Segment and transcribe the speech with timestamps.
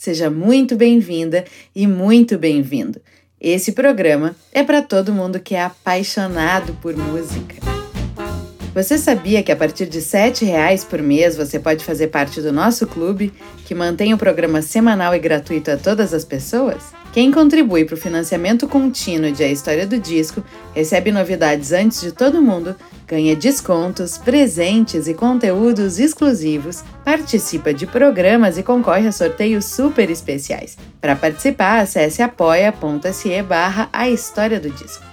[0.00, 1.44] Seja muito bem-vinda
[1.76, 3.02] e muito bem-vindo.
[3.38, 7.79] Esse programa é para todo mundo que é apaixonado por música.
[8.72, 12.52] Você sabia que a partir de R$ reais por mês você pode fazer parte do
[12.52, 13.32] nosso clube,
[13.66, 16.84] que mantém o programa semanal e gratuito a todas as pessoas?
[17.12, 22.12] Quem contribui para o financiamento contínuo de A História do Disco recebe novidades antes de
[22.12, 22.76] todo mundo,
[23.08, 30.78] ganha descontos, presentes e conteúdos exclusivos, participa de programas e concorre a sorteios super especiais.
[31.00, 35.09] Para participar, acesse apoia.se barra A História do Disco.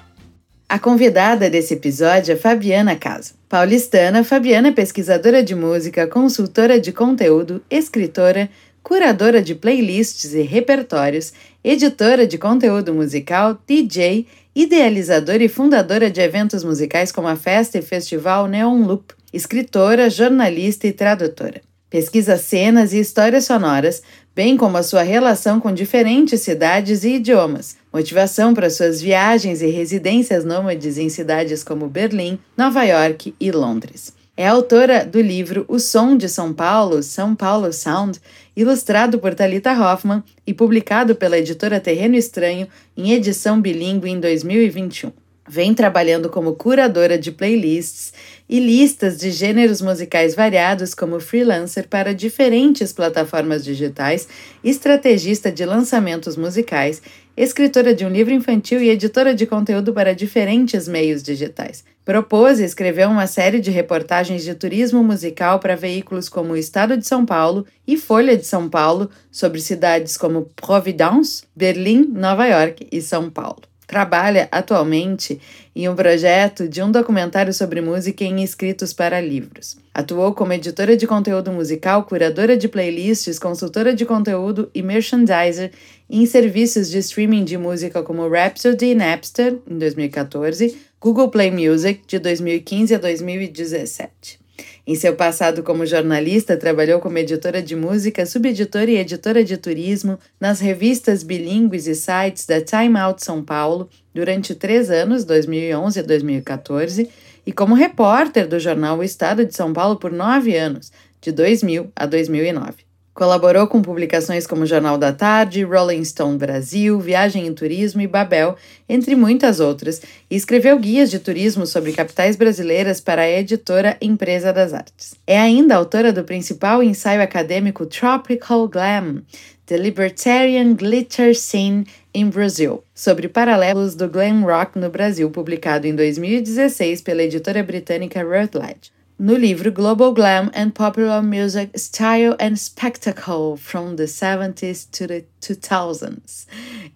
[0.70, 3.36] A convidada desse episódio é Fabiana Caso.
[3.48, 8.50] Paulistana, Fabiana é pesquisadora de música, consultora de conteúdo, escritora,
[8.84, 11.32] curadora de playlists e repertórios,
[11.64, 17.82] editora de conteúdo musical, DJ, idealizadora e fundadora de eventos musicais como a festa e
[17.82, 21.62] festival Neon Loop, escritora, jornalista e tradutora.
[21.90, 24.04] Pesquisa cenas e histórias sonoras,
[24.36, 29.68] bem como a sua relação com diferentes cidades e idiomas, motivação para suas viagens e
[29.68, 34.12] residências nômades em cidades como Berlim, Nova York e Londres.
[34.36, 38.20] É autora do livro O Som de São Paulo, São Paulo Sound,
[38.56, 45.12] ilustrado por Talita Hoffman e publicado pela editora Terreno Estranho em edição bilíngue em 2021.
[45.50, 48.14] Vem trabalhando como curadora de playlists
[48.50, 54.28] e listas de gêneros musicais variados como freelancer para diferentes plataformas digitais,
[54.64, 57.02] estrategista de lançamentos musicais,
[57.36, 61.84] escritora de um livro infantil e editora de conteúdo para diferentes meios digitais.
[62.04, 66.98] Propôs e escreveu uma série de reportagens de turismo musical para veículos como o Estado
[66.98, 72.88] de São Paulo e Folha de São Paulo sobre cidades como Providence, Berlim, Nova York
[72.92, 75.40] e São Paulo trabalha atualmente
[75.74, 79.78] em um projeto de um documentário sobre música em escritos para livros.
[79.94, 85.72] Atuou como editora de conteúdo musical, curadora de playlists, consultora de conteúdo e merchandiser
[86.10, 92.02] em serviços de streaming de música como Rhapsody e Napster, em 2014, Google Play Music,
[92.06, 94.47] de 2015 a 2017.
[94.88, 100.18] Em seu passado como jornalista, trabalhou como editora de música, subeditora e editora de turismo
[100.40, 106.04] nas revistas bilíngues e sites da Time Out São Paulo durante três anos, 2011 a
[106.04, 107.10] 2014,
[107.46, 110.90] e como repórter do jornal O Estado de São Paulo por nove anos,
[111.20, 112.87] de 2000 a 2009.
[113.18, 118.56] Colaborou com publicações como Jornal da Tarde, Rolling Stone Brasil, Viagem em Turismo e Babel,
[118.88, 124.54] entre muitas outras, e escreveu guias de turismo sobre capitais brasileiras para a editora Empresa
[124.54, 125.16] das Artes.
[125.26, 129.24] É ainda autora do principal ensaio acadêmico Tropical Glam,
[129.66, 135.96] The Libertarian Glitter Scene in Brazil, sobre paralelos do glam rock no Brasil, publicado em
[135.96, 143.58] 2016 pela editora britânica Routledge no livro Global Glam and Popular Music Style and Spectacle
[143.58, 146.46] from the 70s to the 2000s,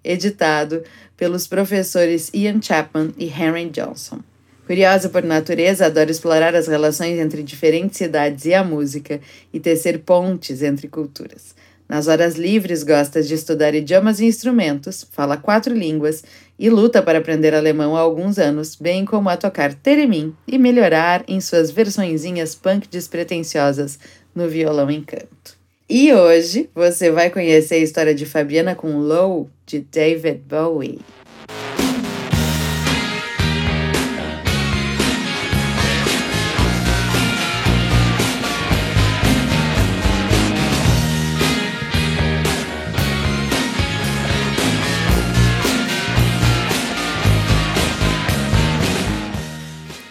[0.03, 0.83] editado
[1.17, 4.19] pelos professores Ian Chapman e Henry Johnson.
[4.67, 9.19] Curiosa por natureza, adora explorar as relações entre diferentes cidades e a música
[9.51, 11.55] e tecer pontes entre culturas.
[11.89, 16.23] Nas horas livres, gosta de estudar idiomas e instrumentos, fala quatro línguas
[16.61, 21.23] e luta para aprender alemão há alguns anos, bem como a tocar teremin e melhorar
[21.27, 23.97] em suas versõezinhas punk despretensiosas
[24.35, 25.57] no violão em canto.
[25.89, 30.99] E hoje você vai conhecer a história de Fabiana com Low, de David Bowie.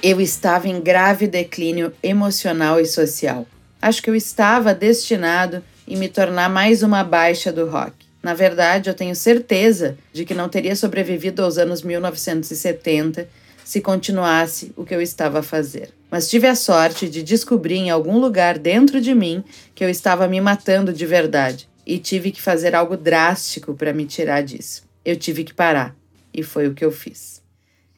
[0.02, 3.46] Eu estava em grave declínio emocional e social.
[3.82, 7.92] Acho que eu estava destinado em me tornar mais uma baixa do rock.
[8.22, 13.28] Na verdade, eu tenho certeza de que não teria sobrevivido aos anos 1970
[13.62, 15.90] se continuasse o que eu estava a fazer.
[16.10, 19.44] Mas tive a sorte de descobrir em algum lugar dentro de mim
[19.74, 24.06] que eu estava me matando de verdade e tive que fazer algo drástico para me
[24.06, 24.82] tirar disso.
[25.04, 25.94] Eu tive que parar
[26.32, 27.39] e foi o que eu fiz.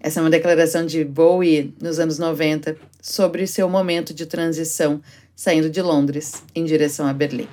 [0.04, 5.00] Essa é uma declaração de Bowie nos anos 90 sobre seu momento de transição
[5.36, 7.46] saindo de Londres em direção a Berlim.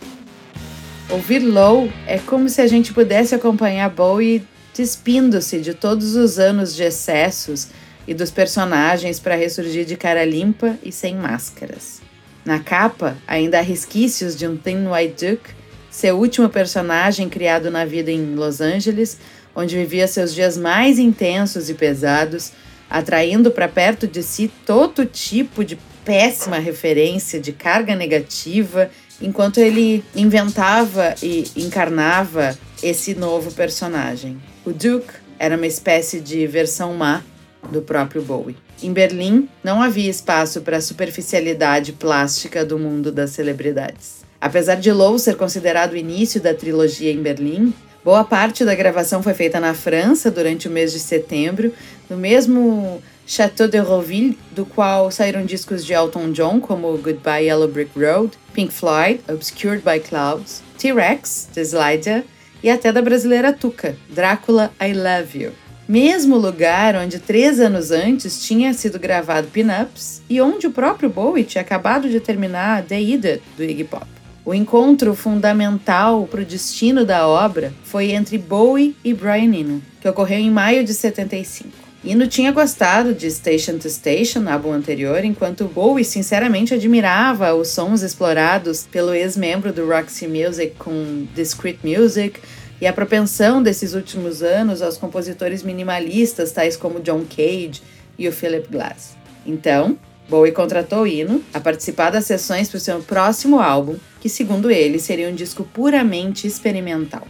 [1.12, 4.44] Ouvir Low é como se a gente pudesse acompanhar Bowie
[4.74, 7.68] despindo-se de todos os anos de excessos
[8.08, 12.02] e dos personagens para ressurgir de cara limpa e sem máscaras.
[12.44, 15.52] Na capa, ainda há resquícios de um Thin White Duke,
[15.92, 19.20] seu último personagem criado na vida em Los Angeles,
[19.60, 22.54] onde vivia seus dias mais intensos e pesados,
[22.90, 28.90] atraindo para perto de si todo tipo de péssima referência de carga negativa
[29.22, 34.42] enquanto ele inventava e encarnava esse novo personagem.
[34.66, 37.22] O Duke era uma espécie de versão má
[37.70, 38.56] do próprio Bowie.
[38.82, 44.20] Em Berlim, não havia espaço para a superficialidade plástica do mundo das celebridades.
[44.40, 47.74] Apesar de Low ser considerado o início da trilogia em Berlim,
[48.04, 51.74] boa parte da gravação foi feita na França durante o mês de setembro,
[52.10, 57.68] no mesmo Chateau de Roville, do qual saíram discos de Elton John, como Goodbye Yellow
[57.68, 62.24] Brick Road, Pink Floyd, Obscured by Clouds, T-Rex, The Slider
[62.64, 65.52] e até da brasileira Tuca, Drácula I Love You.
[65.88, 71.44] Mesmo lugar onde três anos antes tinha sido gravado Pin-Ups e onde o próprio Bowie
[71.44, 74.19] tinha acabado de terminar The Idiot do Iggy Pop.
[74.46, 80.08] O encontro fundamental para o destino da obra foi entre Bowie e Brian Eno, que
[80.08, 81.70] ocorreu em maio de 75.
[82.04, 88.02] Eno tinha gostado de Station to Station, álbum anterior, enquanto Bowie sinceramente admirava os sons
[88.02, 92.40] explorados pelo ex-membro do Roxy Music com Discreet Music
[92.80, 97.82] e a propensão desses últimos anos aos compositores minimalistas tais como John Cage
[98.18, 99.18] e o Philip Glass.
[99.46, 99.98] Então,
[100.30, 105.00] Bowie contratou Eno a participar das sessões para o seu próximo álbum, que segundo ele
[105.00, 107.28] seria um disco puramente experimental.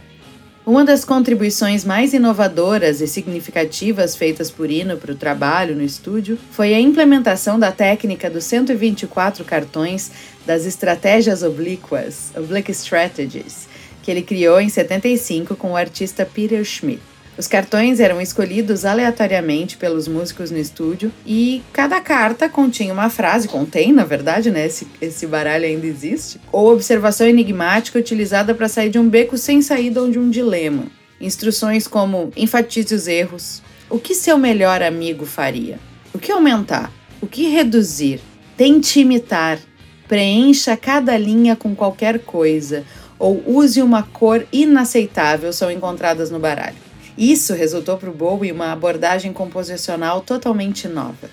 [0.66, 6.38] Uma das contribuições mais inovadoras e significativas feitas por Ino para o trabalho no estúdio
[6.52, 10.12] foi a implementação da técnica dos 124 cartões
[10.46, 13.68] das estratégias oblíquas, Oblique Strategies,
[14.02, 17.09] que ele criou em 75 com o artista Peter Schmidt.
[17.40, 23.48] Os cartões eram escolhidos aleatoriamente pelos músicos no estúdio e cada carta continha uma frase,
[23.48, 24.66] contém, na verdade, né?
[24.66, 29.62] Esse, esse baralho ainda existe, ou observação enigmática utilizada para sair de um beco sem
[29.62, 30.84] saída ou de um dilema.
[31.18, 35.78] Instruções como enfatize os erros, o que seu melhor amigo faria,
[36.12, 38.20] o que aumentar, o que reduzir,
[38.54, 39.58] tente imitar,
[40.06, 42.84] preencha cada linha com qualquer coisa
[43.18, 46.89] ou use uma cor inaceitável são encontradas no baralho.
[47.16, 51.30] Isso resultou para o Bowie uma abordagem composicional totalmente nova.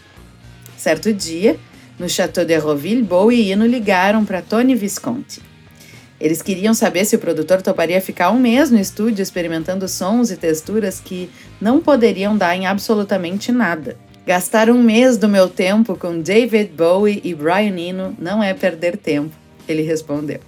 [0.77, 1.57] Certo dia,
[1.97, 5.41] no Chateau de Roville, Bowie e Eno ligaram para Tony Visconti.
[6.19, 10.37] Eles queriam saber se o produtor toparia ficar um mês no estúdio experimentando sons e
[10.37, 11.29] texturas que
[11.61, 13.97] não poderiam dar em absolutamente nada.
[14.25, 18.97] Gastar um mês do meu tempo com David Bowie e Brian Eno não é perder
[18.97, 19.33] tempo,
[19.67, 20.39] ele respondeu.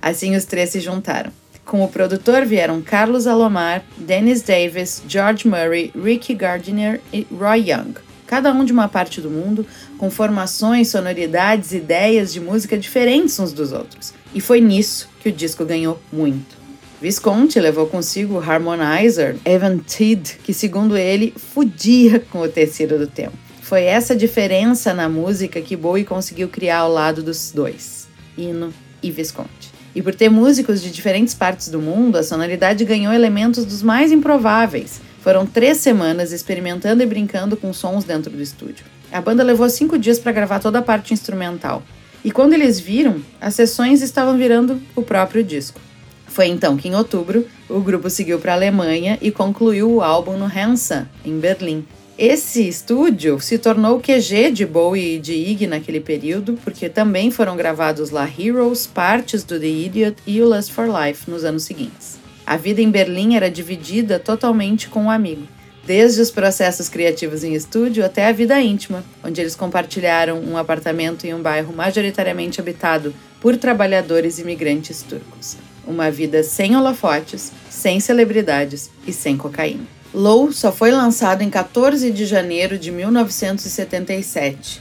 [0.00, 1.32] Assim os três se juntaram.
[1.68, 7.92] Com o produtor vieram Carlos Alomar, Dennis Davis, George Murray, Ricky Gardiner e Roy Young,
[8.26, 9.66] cada um de uma parte do mundo,
[9.98, 14.14] com formações, sonoridades, ideias de música diferentes uns dos outros.
[14.34, 16.56] E foi nisso que o disco ganhou muito.
[17.02, 23.06] Visconti levou consigo o harmonizer Evan Tidd, que segundo ele fudia com o tecido do
[23.06, 23.36] tempo.
[23.60, 28.08] Foi essa diferença na música que Bowie conseguiu criar ao lado dos dois,
[28.38, 28.72] Ino
[29.02, 29.57] e Visconti.
[29.94, 34.12] E por ter músicos de diferentes partes do mundo, a sonoridade ganhou elementos dos mais
[34.12, 35.00] improváveis.
[35.20, 38.84] Foram três semanas experimentando e brincando com sons dentro do estúdio.
[39.10, 41.82] A banda levou cinco dias para gravar toda a parte instrumental.
[42.24, 45.80] E quando eles viram, as sessões estavam virando o próprio disco.
[46.26, 50.36] Foi então que, em outubro, o grupo seguiu para a Alemanha e concluiu o álbum
[50.36, 51.84] no Hansa, em Berlim.
[52.18, 57.30] Esse estúdio se tornou o QG de Bowie e de Iggy naquele período, porque também
[57.30, 61.62] foram gravados lá Heroes, partes do The Idiot e o Lust for Life nos anos
[61.62, 62.18] seguintes.
[62.44, 65.46] A vida em Berlim era dividida totalmente com o um amigo,
[65.86, 71.24] desde os processos criativos em estúdio até a vida íntima, onde eles compartilharam um apartamento
[71.24, 75.56] em um bairro majoritariamente habitado por trabalhadores imigrantes turcos.
[75.86, 79.97] Uma vida sem holofotes, sem celebridades e sem cocaína.
[80.12, 84.80] Low só foi lançado em 14 de janeiro de 1977,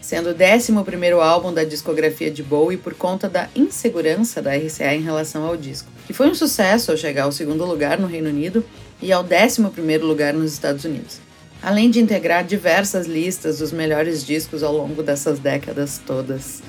[0.00, 5.02] sendo o 11 álbum da discografia de Bowie por conta da insegurança da RCA em
[5.02, 8.64] relação ao disco, que foi um sucesso ao chegar ao segundo lugar no Reino Unido
[9.02, 11.18] e ao 11 lugar nos Estados Unidos.
[11.60, 16.62] Além de integrar diversas listas dos melhores discos ao longo dessas décadas todas,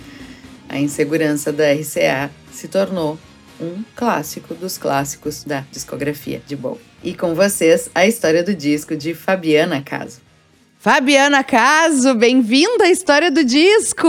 [0.67, 3.19] a insegurança da RCA se tornou
[3.61, 6.88] um clássico dos clássicos da discografia de Bowie.
[7.03, 10.19] E com vocês, a história do disco de Fabiana Caso.
[10.81, 14.07] Fabiana Caso, bem-vinda à história do disco!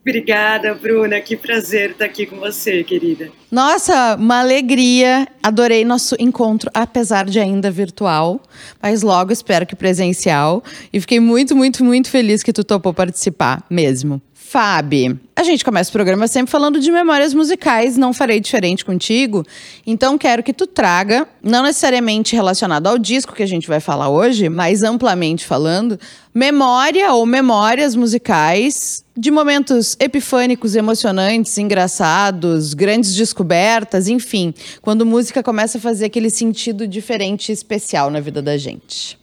[0.00, 1.20] Obrigada, Bruna.
[1.20, 3.30] Que prazer estar aqui com você, querida.
[3.50, 5.26] Nossa, uma alegria.
[5.42, 8.40] Adorei nosso encontro, apesar de ainda virtual,
[8.80, 10.62] mas logo espero que presencial.
[10.92, 14.20] E fiquei muito, muito, muito feliz que tu topou participar mesmo.
[14.52, 19.46] Fábio, a gente começa o programa sempre falando de memórias musicais, não farei diferente contigo.
[19.86, 24.10] Então quero que tu traga, não necessariamente relacionado ao disco que a gente vai falar
[24.10, 25.98] hoje, mas amplamente falando,
[26.34, 35.78] memória ou memórias musicais de momentos epifânicos, emocionantes, engraçados, grandes descobertas, enfim, quando música começa
[35.78, 39.18] a fazer aquele sentido diferente e especial na vida da gente.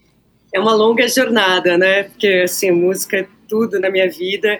[0.51, 2.05] É uma longa jornada, né?
[2.05, 4.59] Porque assim, música é tudo na minha vida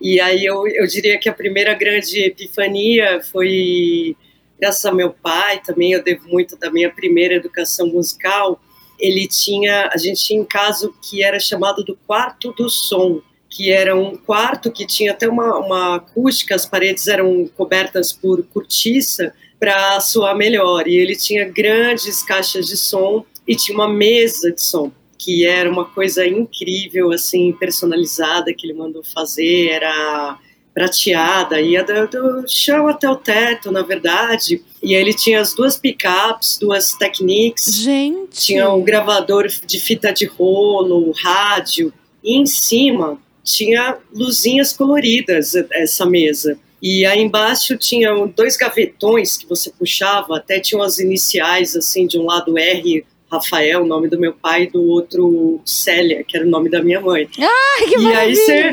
[0.00, 4.16] e aí eu, eu diria que a primeira grande epifania foi
[4.58, 8.60] graças ao meu pai também, eu devo muito da minha primeira educação musical.
[8.98, 13.72] Ele tinha, a gente tinha um caso que era chamado do quarto do som, que
[13.72, 19.34] era um quarto que tinha até uma, uma acústica, as paredes eram cobertas por cortiça
[19.58, 20.86] para soar melhor.
[20.86, 24.92] E ele tinha grandes caixas de som e tinha uma mesa de som
[25.22, 30.38] que era uma coisa incrível, assim, personalizada que ele mandou fazer, era
[30.72, 34.62] prateada, ia do, do chão até o teto, na verdade.
[34.82, 37.66] E ele tinha as duas pickups, duas Technics.
[37.74, 38.46] Gente!
[38.46, 41.92] Tinha um gravador de fita de rolo, rádio.
[42.24, 46.58] E em cima tinha luzinhas coloridas, essa mesa.
[46.80, 52.18] E aí embaixo tinham dois gavetões que você puxava, até tinham as iniciais, assim, de
[52.18, 56.46] um lado R Rafael, o nome do meu pai, e do outro Célia, que era
[56.46, 57.28] o nome da minha mãe.
[57.38, 58.18] Ai, que e maravilha!
[58.18, 58.72] aí você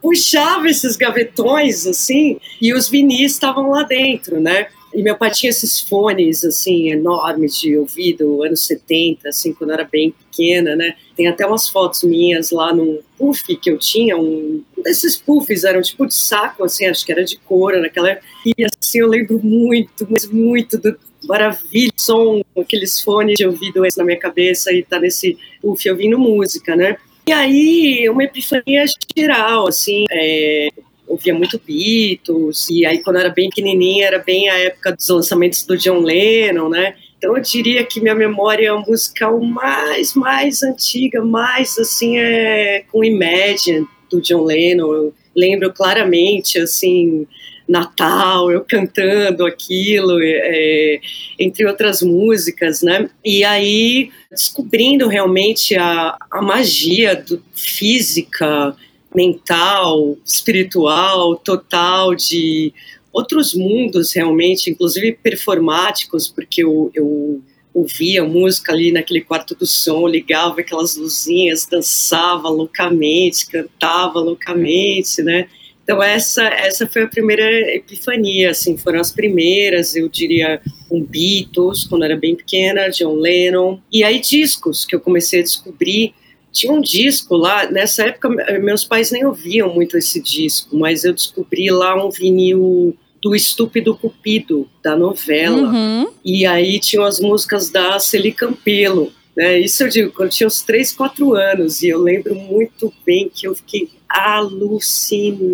[0.00, 4.68] puxava esses gavetões, assim, e os vinis estavam lá dentro, né?
[4.94, 9.74] E meu pai tinha esses fones, assim, enormes de ouvido, anos 70, assim, quando eu
[9.74, 10.94] era bem pequena, né?
[11.14, 15.64] Tem até umas fotos minhas lá num puff que eu tinha, um, um desses puffs
[15.64, 18.18] eram tipo de saco, assim, acho que era de couro naquela.
[18.46, 24.04] E assim, eu lembro muito, mas muito do, maravilha, som, aqueles fones de ouvido na
[24.04, 26.96] minha cabeça e tá nesse puff ouvindo música, né?
[27.26, 28.84] E aí, uma epifania
[29.16, 30.68] geral, assim, é,
[31.06, 35.08] ouvia muito Beatles, e aí quando eu era bem pequenininha, era bem a época dos
[35.08, 36.94] lançamentos do John Lennon, né?
[37.18, 43.86] Então eu diria que minha memória musical mais, mais antiga, mais assim, é com Imagine,
[44.10, 47.26] do John Lennon, eu lembro claramente, assim,
[47.68, 51.00] Natal, eu cantando aquilo, é,
[51.38, 53.10] entre outras músicas, né?
[53.24, 58.74] E aí descobrindo realmente a, a magia do, física,
[59.14, 62.72] mental, espiritual, total de
[63.12, 67.42] outros mundos realmente, inclusive performáticos, porque eu, eu
[67.74, 75.48] ouvia música ali naquele quarto do som, ligava aquelas luzinhas, dançava loucamente, cantava loucamente, né?
[75.88, 81.86] Então essa essa foi a primeira epifania, assim, foram as primeiras, eu diria, um Beatles
[81.86, 86.12] quando era bem pequena, John Lennon, e aí discos que eu comecei a descobrir.
[86.52, 88.28] Tinha um disco lá, nessa época
[88.60, 93.96] meus pais nem ouviam muito esse disco, mas eu descobri lá um vinil do Estúpido
[93.96, 95.72] Cupido, da novela.
[95.72, 96.10] Uhum.
[96.22, 99.10] E aí tinham as músicas da Celi Campelo.
[99.34, 99.60] Né?
[99.60, 103.30] Isso eu digo, quando eu tinha uns 3, 4 anos, e eu lembro muito bem
[103.32, 105.52] que eu fiquei alucinada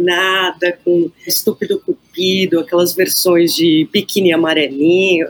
[0.85, 5.29] com Estúpido Cupido, aquelas versões de biquíni amarelinho.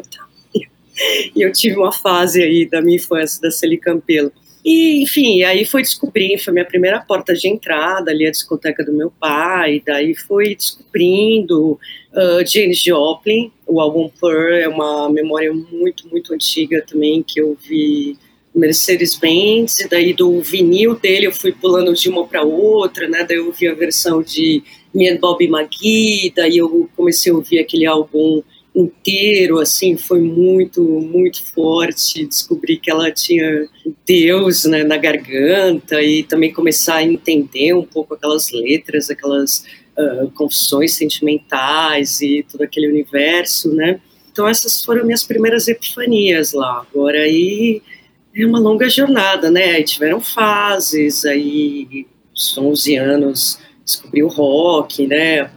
[1.35, 4.31] E eu tive uma fase aí da minha infância da Celi Campelo.
[4.65, 8.95] E, enfim, aí foi descobrindo, foi minha primeira porta de entrada ali, a discoteca do
[8.95, 16.09] meu pai, daí foi descobrindo uh, James Joplin, o álbum Pearl é uma memória muito,
[16.09, 18.17] muito antiga também, que eu vi
[18.55, 23.25] Mercedes-Benz, e daí do vinil dele eu fui pulando de uma para outra, né?
[23.29, 24.63] Daí eu ouvi a versão de
[24.95, 28.43] Me and Bobby McGee, daí eu comecei a ouvir aquele álbum
[28.75, 32.27] inteiro, assim, foi muito, muito forte.
[32.27, 33.69] Descobri que ela tinha
[34.07, 39.65] Deus né, na garganta e também começar a entender um pouco aquelas letras, aquelas
[39.97, 44.01] uh, confissões sentimentais e todo aquele universo, né?
[44.33, 46.85] Então essas foram minhas primeiras epifanias lá.
[46.91, 47.81] Agora aí
[48.37, 49.73] é uma longa jornada, né?
[49.73, 55.49] Aí tiveram fases, aí aos 11 anos descobri o rock, né?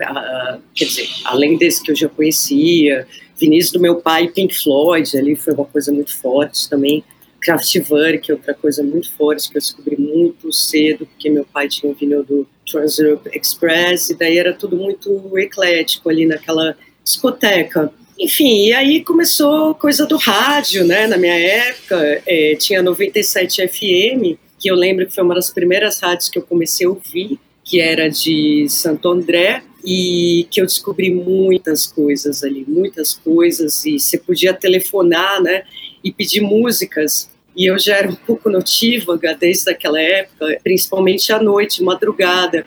[0.76, 3.08] quer dizer, além desse que eu já conhecia,
[3.38, 7.04] Vinícius do meu pai, Pink Floyd, ali foi uma coisa muito forte também.
[7.40, 11.96] Kraftwerk, outra coisa muito forte que eu descobri muito cedo, porque meu pai tinha um
[11.96, 17.94] vinil do Trans Europe Express, e daí era tudo muito eclético ali naquela discoteca.
[18.20, 21.06] Enfim, e aí começou coisa do rádio, né?
[21.06, 26.00] Na minha época, é, tinha 97 FM, que eu lembro que foi uma das primeiras
[26.00, 31.12] rádios que eu comecei a ouvir, que era de Santo André, e que eu descobri
[31.12, 35.64] muitas coisas ali, muitas coisas, e você podia telefonar, né,
[36.04, 41.42] e pedir músicas, e eu já era um pouco notívaga desde aquela época, principalmente à
[41.42, 42.66] noite, madrugada,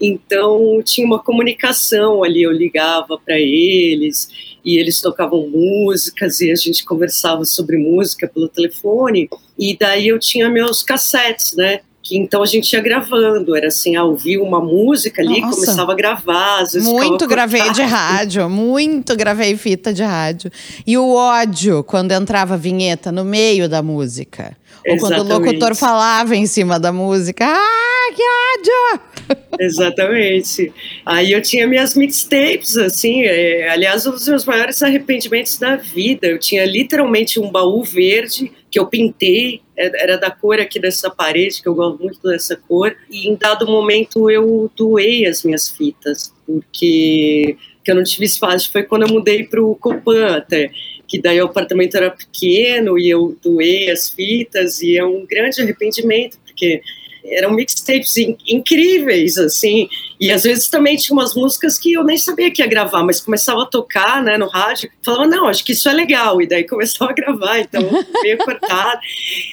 [0.00, 6.56] então tinha uma comunicação ali, eu ligava para eles e eles tocavam músicas e a
[6.56, 9.30] gente conversava sobre música pelo telefone.
[9.56, 11.80] E daí eu tinha meus cassetes, né?
[12.02, 15.54] Que então a gente ia gravando, era assim, ouvir uma música ali, Nossa.
[15.54, 16.62] começava a gravar.
[16.62, 20.50] Às vezes muito gravei de rádio, muito gravei fita de rádio.
[20.84, 24.56] E o ódio quando entrava vinheta no meio da música.
[24.88, 27.44] Ou quando o locutor falava em cima da música.
[27.46, 29.15] Ah, que ódio!
[29.58, 30.72] Exatamente.
[31.04, 36.26] Aí eu tinha minhas mixtapes, assim, é, aliás, um dos meus maiores arrependimentos da vida.
[36.26, 41.10] Eu tinha literalmente um baú verde que eu pintei, é, era da cor aqui dessa
[41.10, 45.70] parede, que eu gosto muito dessa cor, e em dado momento eu doei as minhas
[45.70, 48.70] fitas, porque que eu não tive espaço.
[48.72, 50.70] Foi quando eu mudei para o Copan até
[51.06, 55.62] que daí o apartamento era pequeno e eu doei as fitas e é um grande
[55.62, 56.82] arrependimento, porque
[57.28, 59.88] eram mixtapes in, incríveis, assim,
[60.20, 63.20] e às vezes também tinha umas músicas que eu nem sabia que ia gravar, mas
[63.20, 66.64] começava a tocar, né, no rádio, falava, não, acho que isso é legal, e daí
[66.64, 67.82] começava a gravar, então
[68.22, 69.00] meio cortado,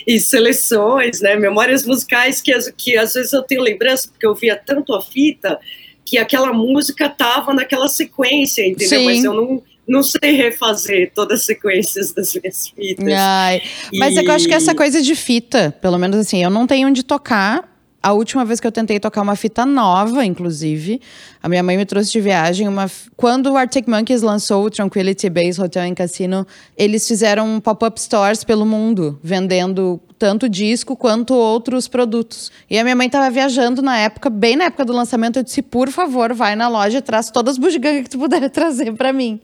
[0.08, 4.56] e seleções, né, memórias musicais que, que às vezes eu tenho lembrança, porque eu via
[4.56, 5.60] tanto a fita,
[6.06, 9.00] que aquela música tava naquela sequência, entendeu?
[9.00, 9.06] Sim.
[9.06, 13.13] Mas eu não não sei refazer todas as sequências das minhas fitas.
[13.18, 13.62] Ai,
[13.94, 14.20] mas e...
[14.20, 16.88] é que eu acho que essa coisa de fita, pelo menos assim, eu não tenho
[16.88, 17.73] onde tocar.
[18.04, 21.00] A última vez que eu tentei tocar uma fita nova, inclusive,
[21.42, 22.92] a minha mãe me trouxe de viagem uma.
[23.16, 26.46] Quando o Arctic Monkeys lançou o Tranquility Base Hotel em Cassino,
[26.78, 32.52] eles fizeram pop-up stores pelo mundo, vendendo tanto disco quanto outros produtos.
[32.70, 35.62] E a minha mãe estava viajando na época, bem na época do lançamento, eu disse:
[35.62, 39.13] por favor, vai na loja e traz todas as bugigangas que tu puder trazer para
[39.13, 39.39] mim.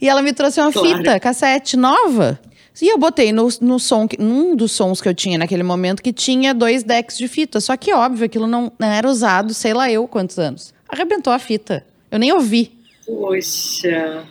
[0.00, 0.96] E ela me trouxe uma claro.
[0.96, 2.40] fita, cassete nova.
[2.82, 6.12] E eu botei no, no som, num dos sons que eu tinha naquele momento, que
[6.12, 7.60] tinha dois decks de fita.
[7.60, 10.72] Só que, óbvio, aquilo não, não era usado, sei lá eu quantos anos.
[10.88, 11.84] Arrebentou a fita.
[12.10, 12.72] Eu nem ouvi.
[13.06, 14.24] Poxa.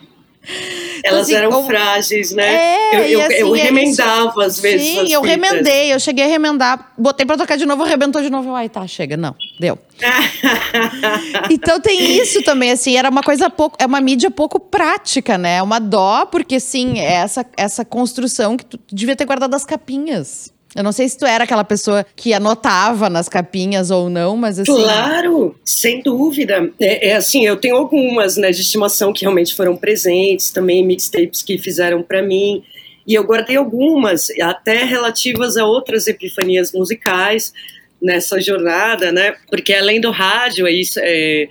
[1.04, 2.56] Elas assim, eram frágeis, né?
[2.92, 4.88] É, eu, eu, assim, eu remendava às vezes.
[4.88, 5.30] Sim, eu fitas.
[5.30, 8.54] remendei, eu cheguei a remendar, botei pra tocar de novo, arrebentou de novo.
[8.54, 9.78] Ai, tá, chega, não, deu.
[11.50, 15.58] então tem isso também, assim, era uma coisa pouco, é uma mídia pouco prática, né?
[15.58, 19.66] É uma dó, porque sim, é essa, essa construção que tu devia ter guardado as
[19.66, 20.54] capinhas.
[20.76, 24.60] Eu não sei se tu era aquela pessoa que anotava nas capinhas ou não, mas
[24.60, 24.72] assim.
[24.72, 26.72] Claro, sem dúvida.
[26.80, 31.42] É, é assim, eu tenho algumas, né, de estimação que realmente foram presentes, também mixtapes
[31.42, 32.64] que fizeram para mim.
[33.08, 37.52] E eu guardei algumas, até relativas a outras epifanias musicais
[38.00, 39.36] nessa jornada, né?
[39.50, 41.48] Porque além do rádio, isso, é,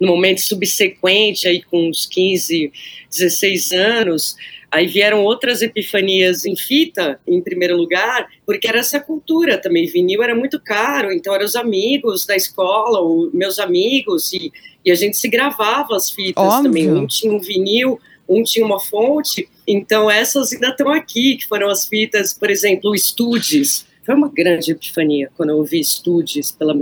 [0.00, 2.72] no momento subsequente, aí com uns 15,
[3.10, 4.36] 16 anos,
[4.72, 9.84] Aí vieram outras epifanias em fita, em primeiro lugar, porque era essa cultura também.
[9.84, 12.98] Vinil era muito caro, então eram os amigos da escola,
[13.34, 14.50] meus amigos, e,
[14.82, 16.62] e a gente se gravava as fitas Óbvio.
[16.62, 16.90] também.
[16.90, 19.46] Um tinha um vinil, um tinha uma fonte.
[19.68, 23.84] Então essas ainda estão aqui, que foram as fitas, por exemplo, o Studies.
[24.06, 26.74] Foi uma grande epifania quando eu ouvi Studies pela,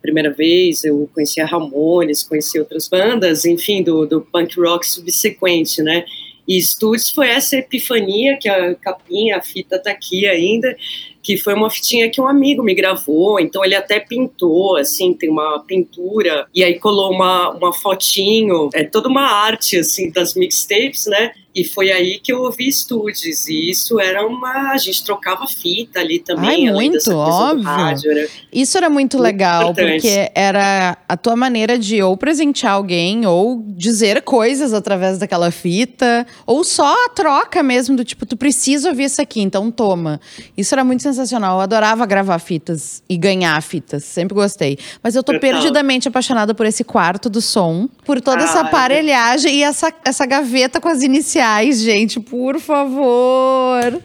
[0.00, 0.82] primeira vez.
[0.82, 6.06] Eu conheci a Ramones, conheci outras bandas, enfim, do, do punk rock subsequente, né?
[6.46, 10.76] E Studios foi essa epifania, que a capinha, a fita tá aqui ainda,
[11.22, 15.30] que foi uma fitinha que um amigo me gravou, então ele até pintou, assim, tem
[15.30, 21.06] uma pintura, e aí colou uma, uma fotinho, é toda uma arte, assim, das mixtapes,
[21.06, 21.32] né?
[21.54, 24.72] E foi aí que eu ouvi estúdios, e isso era uma.
[24.72, 26.66] A gente trocava fita ali também.
[26.66, 27.62] Ai, muito, óbvio.
[27.62, 30.02] Rádio, era isso era muito, muito legal, importante.
[30.02, 36.26] porque era a tua maneira de ou presentear alguém, ou dizer coisas através daquela fita,
[36.44, 40.20] ou só a troca mesmo, do tipo, tu precisa ouvir isso aqui, então toma.
[40.56, 41.58] Isso era muito sensacional.
[41.58, 44.76] Eu adorava gravar fitas e ganhar fitas, sempre gostei.
[45.00, 45.52] Mas eu tô Total.
[45.52, 50.26] perdidamente apaixonada por esse quarto do som, por toda ah, essa aparelhagem e essa, essa
[50.26, 54.00] gaveta com as iniciais sociais, gente, por favor.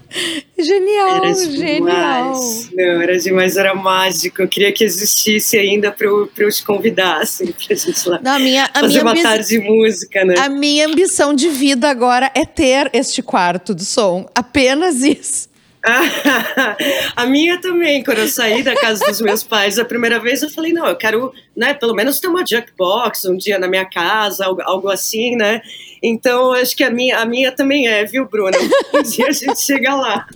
[0.57, 2.33] Genial, era genial.
[2.73, 4.41] Não, era demais, era mágico.
[4.41, 8.33] Eu queria que existisse ainda para eu, eu te convidar, assim, pra gente lá Não,
[8.33, 10.35] a minha, a fazer minha uma tarde de música, né?
[10.37, 14.27] A minha ambição de vida agora é ter este quarto do som.
[14.35, 15.47] Apenas isso.
[17.15, 20.49] a minha também, quando eu saí da casa dos meus pais a primeira vez, eu
[20.49, 24.45] falei, não, eu quero, né, pelo menos ter uma jukebox um dia na minha casa,
[24.45, 25.61] algo, algo assim, né?
[26.03, 28.57] Então, acho que a minha, a minha também é, viu, Bruna?
[28.93, 30.27] Um dia a gente chega lá.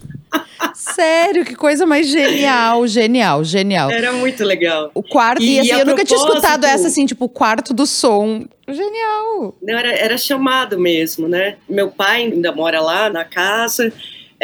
[0.74, 3.92] Sério, que coisa mais genial, genial, genial.
[3.92, 4.90] Era muito legal.
[4.94, 7.86] O quarto, e, e assim, eu nunca tinha escutado essa assim, tipo, o quarto do
[7.86, 8.46] som.
[8.68, 9.56] Genial.
[9.62, 11.58] Não, era, era chamado mesmo, né?
[11.70, 13.92] Meu pai ainda mora lá na casa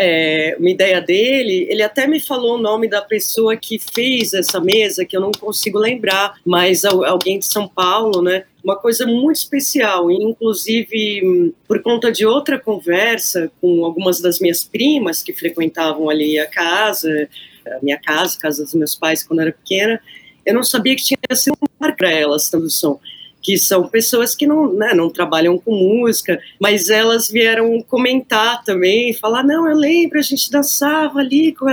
[0.01, 4.57] é, uma ideia dele, ele até me falou o nome da pessoa que fez essa
[4.57, 8.45] mesa, que eu não consigo lembrar, mas alguém de São Paulo, né?
[8.63, 15.21] Uma coisa muito especial, inclusive por conta de outra conversa com algumas das minhas primas
[15.21, 17.27] que frequentavam ali a casa,
[17.67, 20.01] a minha casa, a casa dos meus pais quando eu era pequena,
[20.45, 23.01] eu não sabia que tinha sido um mar para elas, tradução
[23.41, 29.13] que são pessoas que não, né, não trabalham com música, mas elas vieram comentar também,
[29.13, 31.65] falar, não, eu lembro, a gente dançava ali com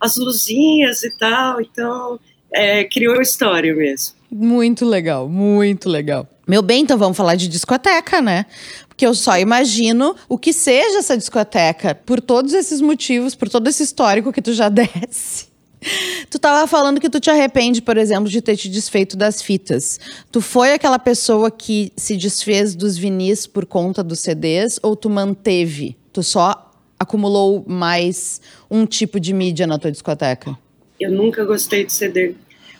[0.00, 2.18] as luzinhas e tal, então
[2.52, 4.14] é, criou história mesmo.
[4.30, 6.28] Muito legal, muito legal.
[6.46, 8.46] Meu bem, então vamos falar de discoteca, né?
[8.88, 13.66] Porque eu só imagino o que seja essa discoteca, por todos esses motivos, por todo
[13.68, 15.53] esse histórico que tu já desse.
[16.30, 20.00] Tu tava falando que tu te arrepende, por exemplo, de ter te desfeito das fitas.
[20.32, 25.08] Tu foi aquela pessoa que se desfez dos vinis por conta dos CDs ou tu
[25.08, 25.96] manteve?
[26.12, 30.56] Tu só acumulou mais um tipo de mídia na tua discoteca?
[30.98, 32.34] Eu nunca gostei de CD.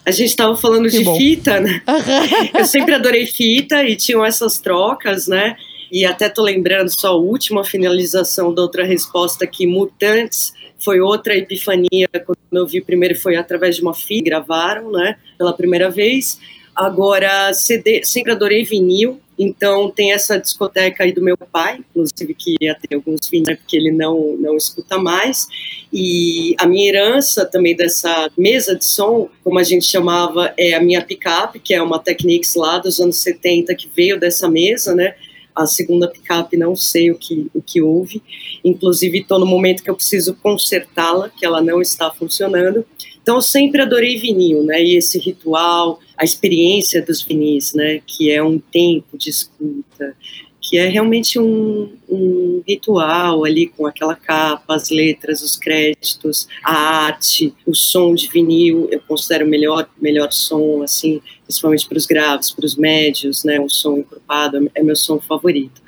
[0.05, 1.17] A gente estava falando que de bom.
[1.17, 1.81] fita, né?
[2.53, 5.55] Eu sempre adorei fita e tinham essas trocas, né?
[5.91, 11.35] E até tô lembrando só a última finalização da outra resposta que Mutantes foi outra
[11.35, 16.39] epifania quando eu vi primeiro foi através de uma filha gravaram, né, pela primeira vez.
[16.75, 22.55] Agora CD, sempre adorei vinil, então tem essa discoteca aí do meu pai, inclusive que
[22.59, 25.47] ia ter alguns vinhos né, porque ele não não escuta mais.
[25.91, 30.81] E a minha herança também dessa mesa de som, como a gente chamava, é a
[30.81, 35.15] minha picape, que é uma Technics lá dos anos 70 que veio dessa mesa, né?
[35.55, 38.21] A segunda picape não sei o que, o que houve.
[38.63, 42.85] Inclusive, estou no momento que eu preciso consertá-la, que ela não está funcionando.
[43.21, 44.83] Então, eu sempre adorei vinil, né?
[44.83, 48.01] E esse ritual, a experiência dos vinis, né?
[48.05, 50.15] Que é um tempo de escuta,
[50.61, 56.73] que é realmente um, um, ritual ali com aquela capa, as letras, os créditos, a
[57.05, 62.05] arte, o som de vinil, eu considero o melhor, melhor som, assim, principalmente para os
[62.05, 65.81] graves, para os médios, né, o som encorpado é meu som favorito.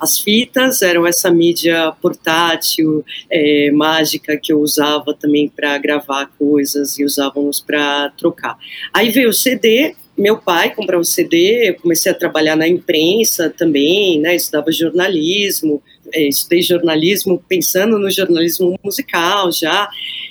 [0.00, 6.98] As fitas eram essa mídia portátil, é, mágica, que eu usava também para gravar coisas
[6.98, 8.58] e usávamos para trocar.
[8.92, 13.50] Aí veio o CD, meu pai comprou um CD, eu comecei a trabalhar na imprensa
[13.50, 15.82] também, né, estudava jornalismo,
[16.16, 19.88] estudei jornalismo pensando no jornalismo musical já,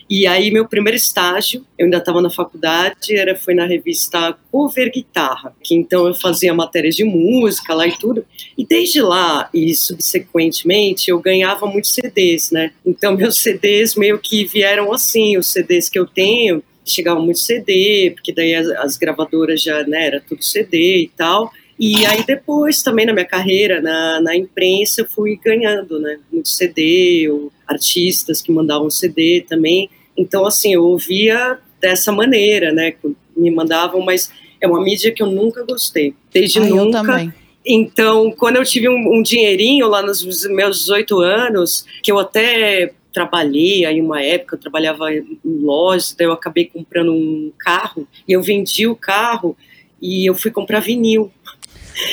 [0.09, 4.91] e aí meu primeiro estágio, eu ainda estava na faculdade, era foi na revista Cover
[4.91, 8.25] Guitarra, que então eu fazia matérias de música lá e tudo,
[8.57, 14.45] e desde lá e subsequentemente eu ganhava muitos CDs, né, então meus CDs meio que
[14.45, 19.61] vieram assim, os CDs que eu tenho, chegava muito CD, porque daí as, as gravadoras
[19.61, 21.51] já, né, era tudo CD e tal.
[21.79, 26.49] E aí depois também na minha carreira na, na imprensa eu fui ganhando, né, muito
[26.49, 29.89] CD, ou artistas que mandavam CD também.
[30.17, 32.93] Então assim, eu ouvia dessa maneira, né,
[33.35, 34.31] me mandavam, mas
[34.61, 36.99] é uma mídia que eu nunca gostei, desde ah, nunca.
[36.99, 37.33] Eu também.
[37.65, 42.93] Então, quando eu tive um, um dinheirinho lá nos meus 18 anos, que eu até
[43.13, 48.33] trabalhei aí uma época, eu trabalhava em lojas, daí eu acabei comprando um carro e
[48.33, 49.55] eu vendi o carro
[50.01, 51.31] e eu fui comprar vinil.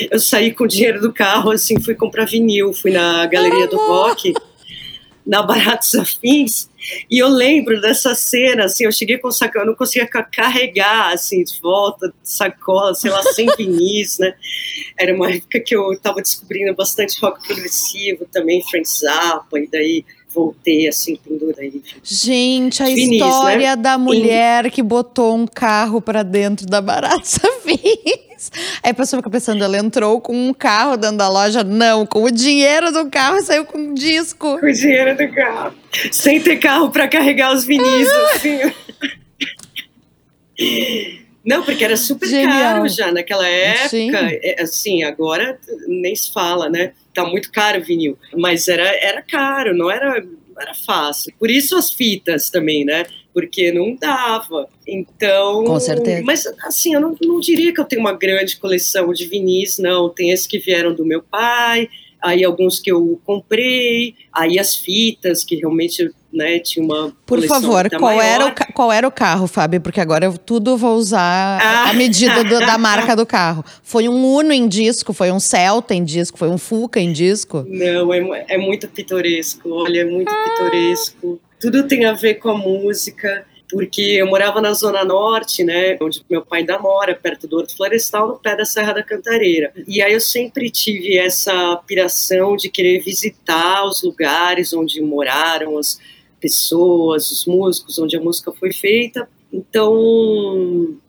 [0.09, 3.77] Eu saí com o dinheiro do carro, assim, fui comprar vinil, fui na Galeria do
[3.77, 4.33] Rock,
[5.25, 6.69] na Baratos Afins,
[7.09, 11.13] e eu lembro dessa cena, assim, eu cheguei com o saco, eu não conseguia carregar,
[11.13, 14.33] assim, de volta, sacola, sei lá, sem vinis, né?
[14.97, 20.05] Era uma época que eu estava descobrindo bastante rock progressivo também, Frank Zappa, e daí
[20.33, 21.81] voltei assim, pendurei.
[22.03, 23.15] Gente, a Finis, né?
[23.15, 23.81] história né?
[23.81, 27.41] da mulher que botou um carro para dentro da Barata
[28.81, 31.63] Aí a pessoa fica pensando, ela entrou com um carro dentro da loja?
[31.63, 34.59] Não, com o dinheiro do carro e saiu com um disco.
[34.59, 35.73] Com o dinheiro do carro.
[36.11, 38.59] Sem ter carro para carregar os vinis, assim.
[41.43, 42.51] Não, porque era super Genial.
[42.75, 43.89] caro já naquela época.
[43.89, 44.11] Sim.
[44.13, 46.93] É, assim, agora nem se fala, né?
[47.13, 48.17] Tá muito caro o vinil.
[48.37, 51.33] Mas era, era caro, não era, não era fácil.
[51.39, 53.05] Por isso as fitas também, né?
[53.33, 54.67] Porque não dava.
[54.87, 55.63] Então.
[55.63, 56.23] Com certeza.
[56.25, 60.09] Mas, assim, eu não, não diria que eu tenho uma grande coleção de vinis, não.
[60.09, 61.89] Tem esses que vieram do meu pai,
[62.21, 67.89] aí alguns que eu comprei, aí as fitas que realmente né, tinha uma Por favor,
[67.89, 69.81] qual era, o, qual era o carro, Fábio?
[69.81, 71.89] Porque agora eu tudo vou usar ah.
[71.89, 73.65] a medida do, da marca do carro.
[73.83, 77.65] Foi um Uno em disco, foi um Celta em disco, foi um Fuca em disco?
[77.67, 80.43] Não, é, é muito pitoresco, olha, é muito ah.
[80.43, 81.39] pitoresco.
[81.61, 86.21] Tudo tem a ver com a música porque eu morava na Zona Norte, né, onde
[86.29, 89.71] meu pai ainda mora, perto do Horto Florestal, no pé da Serra da Cantareira.
[89.87, 95.97] E aí eu sempre tive essa piração de querer visitar os lugares onde moraram as
[96.41, 99.29] pessoas, os músicos, onde a música foi feita.
[99.53, 99.95] Então,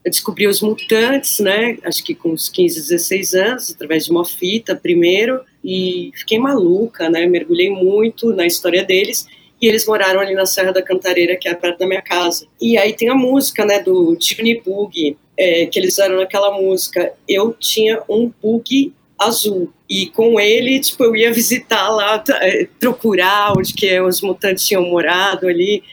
[0.04, 4.24] eu descobri os Mutantes, né, acho que com uns 15, 16 anos, através de uma
[4.24, 9.26] fita primeiro, e fiquei maluca, né, mergulhei muito na história deles
[9.62, 12.46] e eles moraram ali na Serra da Cantareira, que é perto da minha casa.
[12.60, 17.12] E aí tem a música, né, do Tiny Bug, é, que eles fizeram naquela música.
[17.28, 19.72] Eu tinha um bug azul.
[19.88, 24.82] E com ele, tipo, eu ia visitar lá, é, procurar onde que os mutantes tinham
[24.82, 25.84] morado ali.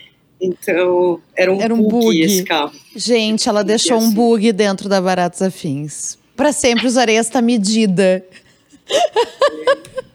[0.42, 2.72] Então, era um, era um bug, bug, esse carro.
[2.96, 4.08] Gente, ela deixou assim.
[4.08, 6.18] um bug dentro da Baratos Afins.
[6.36, 8.26] Para sempre usarei esta medida.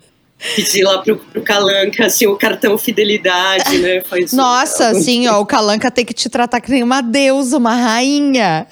[0.55, 4.03] pedir lá pro, pro Calanca, assim, o cartão fidelidade, né?
[4.03, 7.75] Faz Nossa, assim, ó, o Calanca tem que te tratar que nem uma deusa, uma
[7.75, 8.67] rainha.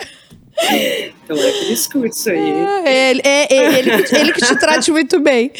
[1.24, 2.50] Então é que discute isso aí.
[2.84, 5.50] É, ele, é, é, ele, ele, que te trate muito bem.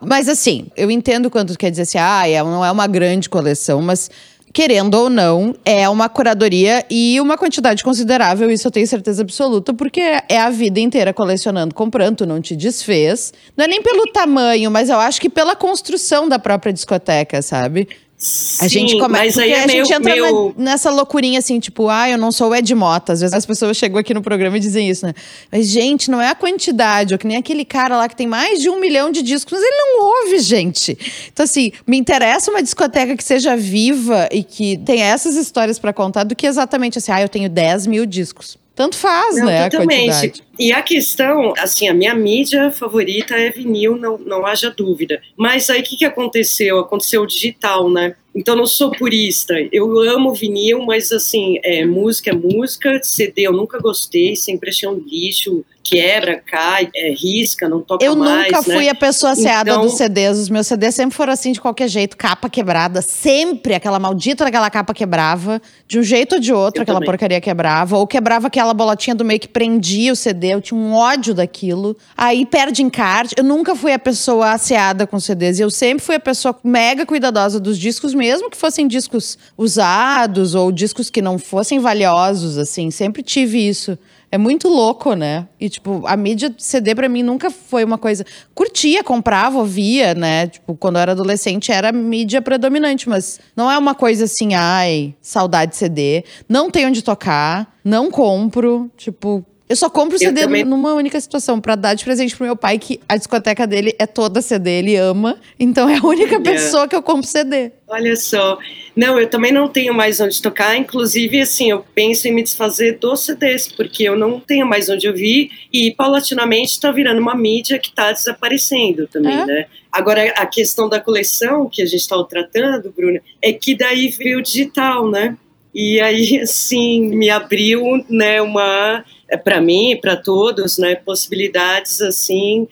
[0.00, 3.28] Mas assim, eu entendo quando tu quer dizer assim, ah, é, não é uma grande
[3.28, 4.10] coleção, mas
[4.52, 9.72] querendo ou não, é uma curadoria e uma quantidade considerável, isso eu tenho certeza absoluta,
[9.72, 13.32] porque é a vida inteira colecionando, comprando, não te desfez.
[13.56, 17.88] Não é nem pelo tamanho, mas eu acho que pela construção da própria discoteca, sabe?
[18.20, 19.40] Sim, a gente começa.
[19.40, 20.54] Porque é a meio, gente entra meio...
[20.54, 23.14] nessa loucurinha assim, tipo, ah, eu não sou o Ed Mota.
[23.14, 25.14] Às vezes as pessoas chegam aqui no programa e dizem isso, né?
[25.50, 28.60] Mas, gente, não é a quantidade, ou que nem aquele cara lá que tem mais
[28.60, 30.98] de um milhão de discos, mas ele não ouve, gente.
[31.32, 35.90] Então, assim, me interessa uma discoteca que seja viva e que tenha essas histórias para
[35.90, 38.58] contar do que exatamente assim, ah, eu tenho 10 mil discos.
[38.80, 39.68] Tanto faz, não, né?
[39.68, 40.42] Totalmente.
[40.58, 45.20] E a questão, assim, a minha mídia favorita é vinil, não, não haja dúvida.
[45.36, 46.78] Mas aí o que, que aconteceu?
[46.78, 48.16] Aconteceu o digital, né?
[48.34, 49.54] Então não sou purista.
[49.70, 52.98] Eu amo vinil, mas assim, é, música é música.
[53.02, 58.14] CD eu nunca gostei, sempre achei um lixo, quebra, cai, é, risca, não toca eu
[58.14, 58.46] mais.
[58.46, 58.90] Eu nunca fui né?
[58.90, 59.82] a pessoa seada então...
[59.82, 60.38] dos CDs.
[60.38, 64.70] Os meus CDs sempre foram assim de qualquer jeito, capa quebrada, sempre aquela maldita daquela
[64.70, 67.10] capa quebrava, de um jeito ou de outro, eu aquela também.
[67.10, 70.54] porcaria quebrava, ou quebrava aquela bolotinha do meio que prendia o CD.
[70.54, 71.96] Eu tinha um ódio daquilo.
[72.16, 73.34] Aí perde encarte.
[73.36, 75.58] Eu nunca fui a pessoa asseada com CDs.
[75.58, 80.54] E eu sempre fui a pessoa mega cuidadosa dos discos mesmo que fossem discos usados
[80.54, 83.98] ou discos que não fossem valiosos, assim, sempre tive isso.
[84.32, 85.48] É muito louco, né?
[85.58, 88.24] E, tipo, a mídia CD para mim nunca foi uma coisa.
[88.54, 90.46] Curtia, comprava, ouvia, né?
[90.46, 95.14] Tipo, quando eu era adolescente era mídia predominante, mas não é uma coisa assim, ai,
[95.20, 96.24] saudade de CD.
[96.48, 98.88] Não tem onde tocar, não compro.
[98.96, 100.64] Tipo, eu só compro CD também...
[100.64, 104.04] numa única situação, para dar de presente pro meu pai, que a discoteca dele é
[104.04, 105.38] toda CD, ele ama.
[105.60, 106.42] Então é a única Olha.
[106.42, 107.70] pessoa que eu compro CD.
[107.86, 108.58] Olha só.
[108.96, 110.76] Não, eu também não tenho mais onde tocar.
[110.76, 115.06] Inclusive, assim, eu penso em me desfazer dos CDs, porque eu não tenho mais onde
[115.06, 115.52] ouvir.
[115.72, 119.46] E paulatinamente está virando uma mídia que está desaparecendo também, é?
[119.46, 119.66] né?
[119.92, 124.40] Agora, a questão da coleção que a gente estava tratando, Bruna, é que daí veio
[124.40, 125.36] o digital, né?
[125.72, 132.66] E aí, assim, me abriu, né, uma é, para mim, para todos, né, possibilidades assim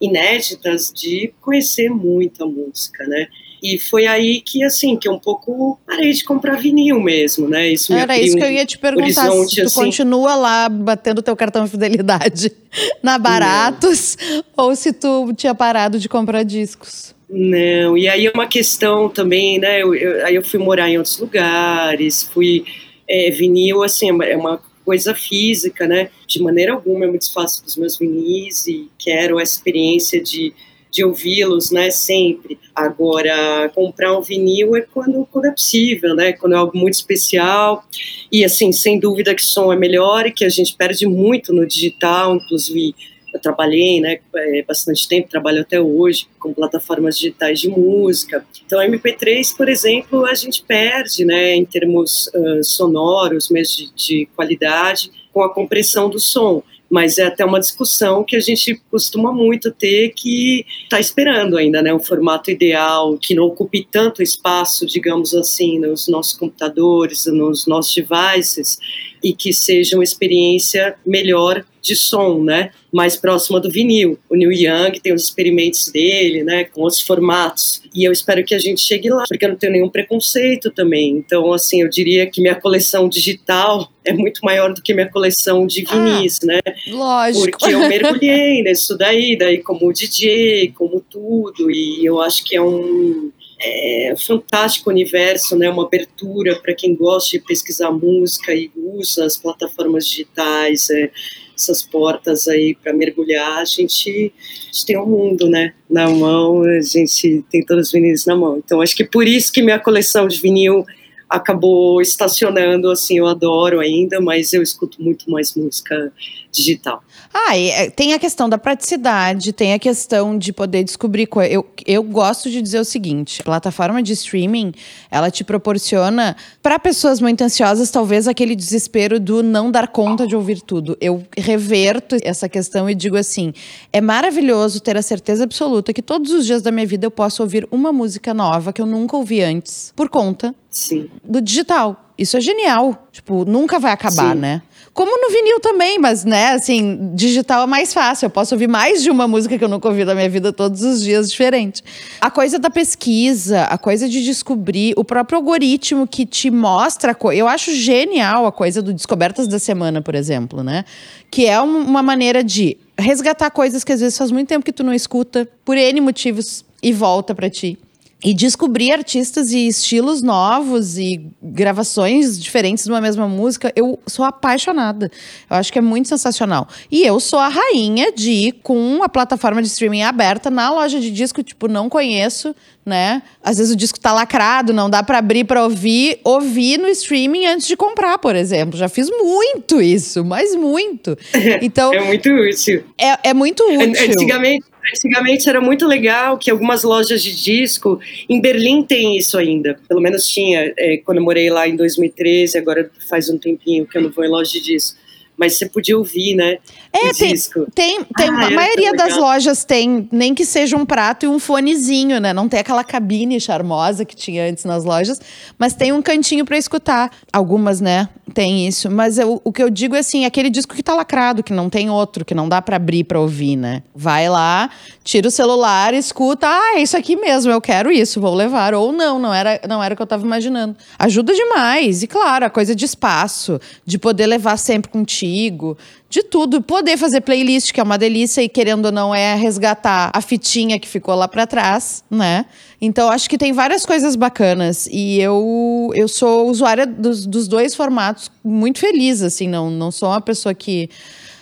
[0.00, 3.28] inéditas de conhecer muita música, né?
[3.62, 7.68] E foi aí que, assim, que eu um pouco parei de comprar vinil mesmo, né?
[7.68, 11.34] Isso Era isso que eu ia te perguntar, se tu assim, continua lá batendo teu
[11.34, 12.52] cartão de fidelidade
[13.02, 14.66] na Baratos, não.
[14.66, 17.14] ou se tu tinha parado de comprar discos.
[17.28, 19.82] Não, e aí é uma questão também, né?
[19.82, 22.64] Eu, eu, aí eu fui morar em outros lugares, fui.
[23.08, 26.10] É, vinil, assim, é uma coisa física, né?
[26.28, 30.54] De maneira alguma eu me desfaço dos meus vinis e quero a experiência de,
[30.92, 31.90] de ouvi-los, né?
[31.90, 32.56] Sempre.
[32.72, 36.32] Agora, comprar um vinil é quando, quando é possível, né?
[36.32, 37.84] Quando é algo muito especial.
[38.30, 41.66] E, assim, sem dúvida que som é melhor e que a gente perde muito no
[41.66, 42.94] digital, inclusive
[43.36, 48.44] eu trabalhei, né, é, bastante tempo, trabalho até hoje com plataformas digitais de música.
[48.64, 54.28] Então, MP3, por exemplo, a gente perde, né, em termos uh, sonoros, mesmo de, de
[54.34, 59.32] qualidade, com a compressão do som mas é até uma discussão que a gente costuma
[59.32, 64.86] muito ter que está esperando ainda, né, um formato ideal que não ocupe tanto espaço,
[64.86, 68.78] digamos assim, nos nossos computadores, nos nossos devices
[69.22, 72.70] e que seja uma experiência melhor de som, né?
[72.92, 74.18] Mais próxima do vinil.
[74.28, 76.64] O Neil Young tem os experimentos dele, né?
[76.64, 77.82] Com outros formatos.
[77.94, 81.10] E eu espero que a gente chegue lá, porque eu não tenho nenhum preconceito também.
[81.10, 85.66] Então, assim, eu diria que minha coleção digital é muito maior do que minha coleção
[85.66, 86.60] de vinis, ah, né?
[86.88, 87.58] Lógico.
[87.58, 91.70] Porque eu mergulhei nisso daí, daí como DJ, como tudo.
[91.70, 95.68] E eu acho que é um é fantástico universo, né?
[95.70, 101.10] Uma abertura para quem gosta de pesquisar música e usa as plataformas digitais, é,
[101.56, 103.58] essas portas aí para mergulhar.
[103.58, 105.72] A gente, a gente, tem um mundo, né?
[105.88, 108.58] Na mão, a gente tem todos os vinis na mão.
[108.58, 110.84] Então, acho que por isso que minha coleção de vinil
[111.28, 116.12] acabou estacionando, assim, eu adoro ainda, mas eu escuto muito mais música
[116.52, 117.02] digital.
[117.38, 121.28] Ah, é, tem a questão da praticidade, tem a questão de poder descobrir.
[121.50, 124.72] Eu, eu gosto de dizer o seguinte: a plataforma de streaming
[125.10, 130.34] ela te proporciona, para pessoas muito ansiosas, talvez aquele desespero do não dar conta de
[130.34, 130.96] ouvir tudo.
[130.98, 133.52] Eu reverto essa questão e digo assim:
[133.92, 137.42] é maravilhoso ter a certeza absoluta que todos os dias da minha vida eu posso
[137.42, 141.10] ouvir uma música nova que eu nunca ouvi antes, por conta Sim.
[141.22, 142.02] do digital.
[142.16, 143.06] Isso é genial.
[143.12, 144.40] Tipo, nunca vai acabar, Sim.
[144.40, 144.62] né?
[144.96, 148.24] Como no vinil também, mas, né, assim, digital é mais fácil.
[148.24, 150.80] Eu posso ouvir mais de uma música que eu nunca ouvi na minha vida todos
[150.80, 151.84] os dias diferente.
[152.18, 157.14] A coisa da pesquisa, a coisa de descobrir, o próprio algoritmo que te mostra.
[157.34, 160.82] Eu acho genial a coisa do Descobertas da Semana, por exemplo, né?
[161.30, 164.82] Que é uma maneira de resgatar coisas que às vezes faz muito tempo que tu
[164.82, 167.78] não escuta, por N motivos, e volta para ti
[168.24, 174.24] e descobrir artistas e estilos novos e gravações diferentes de uma mesma música, eu sou
[174.24, 175.10] apaixonada.
[175.48, 176.66] Eu acho que é muito sensacional.
[176.90, 180.98] E eu sou a rainha de ir com a plataforma de streaming aberta na loja
[180.98, 183.22] de disco, tipo, não conheço, né?
[183.42, 187.46] Às vezes o disco tá lacrado, não dá para abrir para ouvir, ouvir no streaming
[187.46, 188.78] antes de comprar, por exemplo.
[188.78, 191.16] Já fiz muito isso, mas muito.
[191.62, 192.84] Então, é muito útil.
[192.98, 194.12] É, é muito útil.
[194.12, 199.78] Antigamente Antigamente era muito legal que algumas lojas de disco, em Berlim tem isso ainda,
[199.88, 203.98] pelo menos tinha, é, quando eu morei lá em 2013, agora faz um tempinho que
[203.98, 205.05] eu não vou em loja de disco
[205.36, 206.58] mas você podia ouvir, né?
[206.92, 207.66] É, tem, disco.
[207.74, 211.38] tem, tem ah, a maioria das lojas tem, nem que seja um prato e um
[211.38, 212.32] fonezinho, né?
[212.32, 215.20] Não tem aquela cabine charmosa que tinha antes nas lojas,
[215.58, 217.10] mas tem um cantinho para escutar.
[217.32, 220.82] Algumas, né, tem isso, mas eu, o que eu digo é assim, aquele disco que
[220.82, 223.82] tá lacrado, que não tem outro, que não dá para abrir para ouvir, né?
[223.94, 224.70] Vai lá,
[225.04, 228.90] tira o celular, escuta, ah, é isso aqui mesmo, eu quero isso, vou levar ou
[228.90, 230.76] não, não era, não era o que eu tava imaginando.
[230.98, 232.02] Ajuda demais.
[232.02, 235.76] E claro, a coisa de espaço, de poder levar sempre contigo contigo,
[236.08, 236.62] de tudo.
[236.62, 240.78] Poder fazer playlist, que é uma delícia, e querendo ou não, é resgatar a fitinha
[240.78, 242.46] que ficou lá para trás, né?
[242.80, 244.86] Então, acho que tem várias coisas bacanas.
[244.90, 250.08] E eu, eu sou usuária dos, dos dois formatos, muito feliz, assim, não, não sou
[250.08, 250.88] uma pessoa que.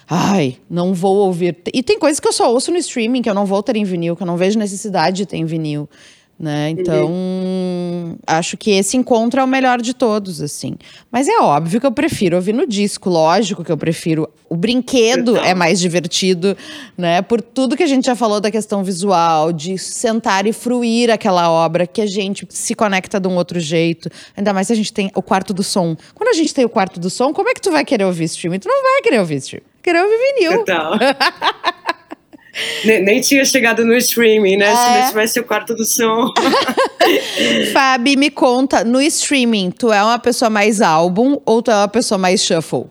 [0.09, 1.57] Ai, não vou ouvir.
[1.73, 3.85] E tem coisas que eu só ouço no streaming, que eu não vou ter em
[3.85, 5.89] vinil, que eu não vejo necessidade de ter em vinil
[6.39, 6.71] né?
[6.71, 8.17] Então, uhum.
[8.27, 10.77] acho que esse encontro é o melhor de todos, assim.
[11.11, 14.29] Mas é óbvio que eu prefiro ouvir no disco, lógico que eu prefiro.
[14.49, 16.57] O brinquedo é mais divertido,
[16.99, 17.23] né?
[17.23, 21.51] Por tudo que a gente já falou da questão visual, de sentar e fruir aquela
[21.51, 24.11] obra, que a gente se conecta de um outro jeito.
[24.37, 25.97] Ainda mais se a gente tem o quarto do som.
[26.15, 28.25] Quando a gente tem o quarto do som, como é que tu vai querer ouvir
[28.25, 28.59] streaming?
[28.59, 29.67] Tu não vai querer ouvir streaming.
[29.83, 30.59] Querer ouvir vinil.
[30.59, 30.93] Total.
[32.85, 34.67] Nem, nem, tinha chegado no streaming, né?
[34.67, 34.77] É.
[34.77, 36.33] Se não tivesse o quarto do som.
[37.73, 41.89] Fabi, me conta, no streaming, tu é uma pessoa mais álbum ou tu é uma
[41.89, 42.85] pessoa mais shuffle?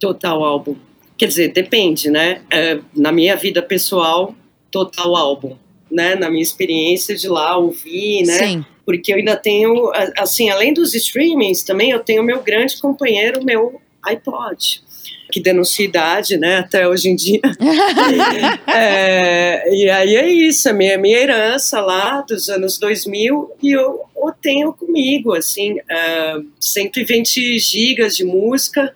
[0.00, 0.76] Total álbum.
[1.16, 2.42] Quer dizer, depende, né?
[2.50, 4.34] É, na minha vida pessoal,
[4.70, 5.56] total álbum.
[5.90, 6.14] Né?
[6.16, 8.38] Na minha experiência de lá ouvir, né?
[8.38, 8.64] Sim.
[8.84, 13.80] Porque eu ainda tenho, assim, além dos streamings, também eu tenho meu grande companheiro, meu
[14.02, 14.85] iPod
[15.30, 17.40] que denuncia idade, né, até hoje em dia.
[18.72, 24.06] é, e aí é isso, a minha, minha herança lá dos anos 2000 e eu
[24.26, 28.92] o tenho comigo, assim, uh, 120 gigas de música,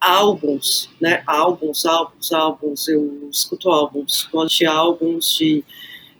[0.00, 5.64] álbuns, né, álbuns, álbuns, álbuns, eu escuto álbuns, gosto de álbuns, de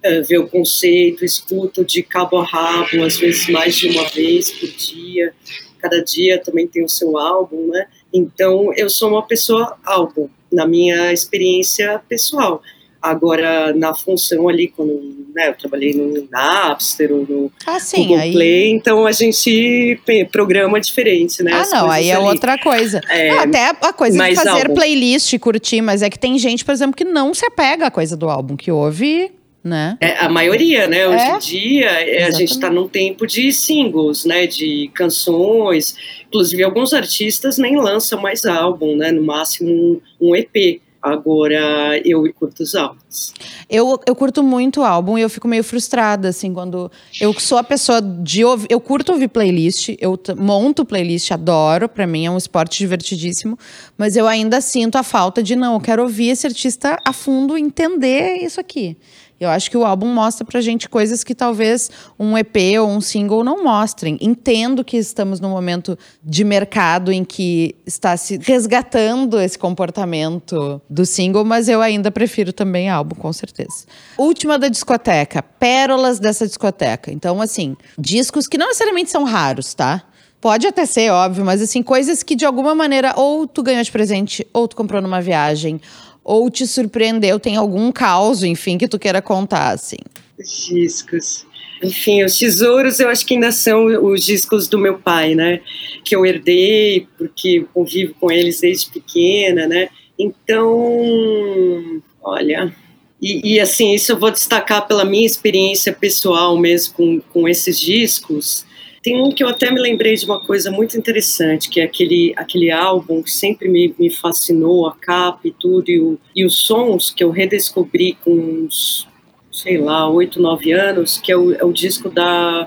[0.04, 4.50] uh, ver o conceito, escuto de cabo a rabo, às vezes mais de uma vez
[4.52, 5.34] por dia,
[5.78, 10.66] cada dia também tem o seu álbum, né, então, eu sou uma pessoa álbum, na
[10.66, 12.62] minha experiência pessoal.
[13.02, 18.18] Agora, na função ali, quando né, eu trabalhei no Napster ou no ah, sim, Google
[18.18, 18.32] aí...
[18.32, 20.00] Play, então a gente
[20.32, 21.52] programa diferente, né?
[21.52, 22.24] Ah, não, aí é ali.
[22.24, 23.00] outra coisa.
[23.10, 24.74] É, ah, até a coisa de fazer álbum.
[24.74, 28.16] playlist curtir, mas é que tem gente, por exemplo, que não se apega à coisa
[28.16, 29.30] do álbum, que ouve
[29.64, 29.96] né?
[29.98, 31.08] É, a maioria, né?
[31.08, 31.34] Hoje é?
[31.34, 34.46] em dia, é, a gente está num tempo de singles, né?
[34.46, 35.96] De canções.
[36.28, 39.10] Inclusive, alguns artistas nem lançam mais álbum, né?
[39.10, 40.82] No máximo um, um EP.
[41.00, 43.34] Agora, eu curto os álbuns.
[43.68, 46.90] Eu, eu curto muito álbum e eu fico meio frustrada, assim, quando.
[47.20, 48.66] Eu sou a pessoa de ouvir.
[48.70, 53.58] Eu curto ouvir playlist, eu monto playlist, adoro, para mim é um esporte divertidíssimo,
[53.98, 57.58] mas eu ainda sinto a falta de, não, eu quero ouvir esse artista a fundo,
[57.58, 58.96] entender isso aqui.
[59.40, 63.00] Eu acho que o álbum mostra pra gente coisas que talvez um EP ou um
[63.00, 64.16] single não mostrem.
[64.20, 71.04] Entendo que estamos num momento de mercado em que está se resgatando esse comportamento do
[71.04, 73.86] single, mas eu ainda prefiro também álbum, com certeza.
[74.16, 77.12] Última da discoteca, pérolas dessa discoteca.
[77.12, 80.04] Então, assim, discos que não necessariamente são raros, tá?
[80.40, 83.90] Pode até ser, óbvio, mas assim, coisas que de alguma maneira ou tu ganhou de
[83.90, 85.80] presente, ou tu comprou numa viagem,
[86.24, 89.98] ou te surpreendeu, tem algum caos, enfim, que tu queira contar, assim?
[90.38, 91.46] Os discos.
[91.82, 95.60] Enfim, os tesouros eu acho que ainda são os discos do meu pai, né?
[96.02, 99.88] Que eu herdei, porque convivo com eles desde pequena, né?
[100.18, 102.74] Então, olha.
[103.20, 107.78] E, e assim, isso eu vou destacar pela minha experiência pessoal mesmo com, com esses
[107.78, 108.64] discos
[109.04, 112.32] tem um que eu até me lembrei de uma coisa muito interessante, que é aquele,
[112.36, 116.60] aquele álbum que sempre me, me fascinou, a capa e tudo, e, o, e os
[116.60, 119.06] sons que eu redescobri com uns,
[119.52, 122.66] sei lá, oito, nove anos, que é o, é o disco da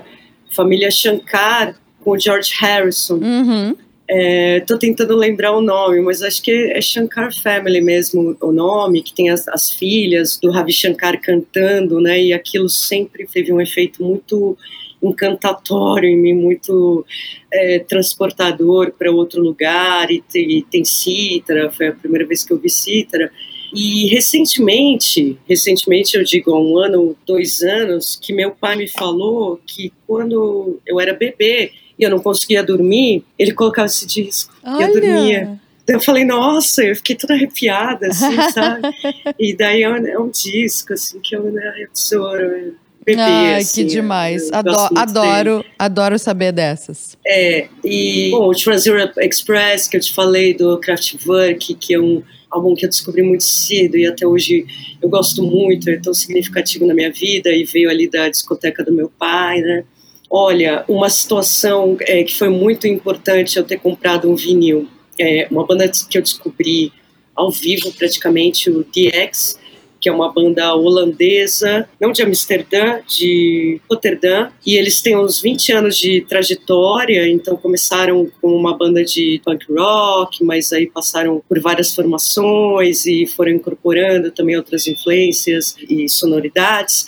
[0.54, 1.74] família Shankar
[2.04, 3.16] com o George Harrison.
[3.16, 3.76] Uhum.
[4.08, 9.02] É, tô tentando lembrar o nome, mas acho que é Shankar Family mesmo o nome,
[9.02, 12.22] que tem as, as filhas do Ravi Shankar cantando, né?
[12.22, 14.56] E aquilo sempre teve um efeito muito
[15.02, 17.04] encantatório em mim, muito
[17.52, 22.58] é, transportador para outro lugar, e, e tem cítara, foi a primeira vez que eu
[22.58, 23.30] vi cítara.
[23.74, 29.60] E recentemente, recentemente eu digo há um ano, dois anos, que meu pai me falou
[29.66, 34.80] que quando eu era bebê e eu não conseguia dormir, ele colocava esse disco Olha.
[34.80, 35.60] e eu dormia.
[35.86, 38.88] Eu falei, nossa, eu fiquei toda arrepiada, assim, sabe?
[39.38, 42.74] e daí é um, é um, disco, assim, que eu, né, eu tesouro
[43.16, 43.20] bebê.
[43.20, 44.50] Ai, assim, que demais.
[44.52, 47.16] Adoro, adoro, adoro saber dessas.
[47.26, 52.22] É, e bom, o Trans-Europe Express, que eu te falei, do Kraftwerk, que é um
[52.50, 54.66] álbum que eu descobri muito cedo e até hoje
[55.02, 58.92] eu gosto muito, é tão significativo na minha vida e veio ali da discoteca do
[58.92, 59.84] meu pai, né?
[60.30, 64.86] Olha, uma situação é, que foi muito importante eu ter comprado um vinil.
[65.18, 66.92] É, uma banda que eu descobri
[67.34, 69.58] ao vivo praticamente, o DX,
[70.00, 75.72] que é uma banda holandesa, não de Amsterdã, de Rotterdam, e eles têm uns 20
[75.72, 81.60] anos de trajetória, então começaram com uma banda de punk rock, mas aí passaram por
[81.60, 87.04] várias formações e foram incorporando também outras influências e sonoridades.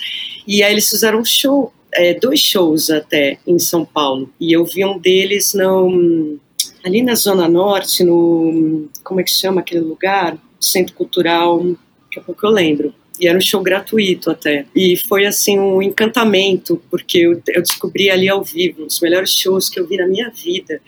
[0.47, 4.64] E aí eles fizeram um show, é, dois shows até em São Paulo, e eu
[4.64, 6.38] vi um deles no,
[6.84, 8.88] ali na Zona Norte, no.
[9.05, 10.36] Como é que chama aquele lugar?
[10.61, 11.64] Centro Cultural
[12.11, 12.93] daqui a pouco eu lembro.
[13.21, 14.65] E era um show gratuito até.
[14.75, 19.69] E foi assim um encantamento, porque eu, eu descobri ali ao vivo os melhores shows
[19.69, 20.81] que eu vi na minha vida.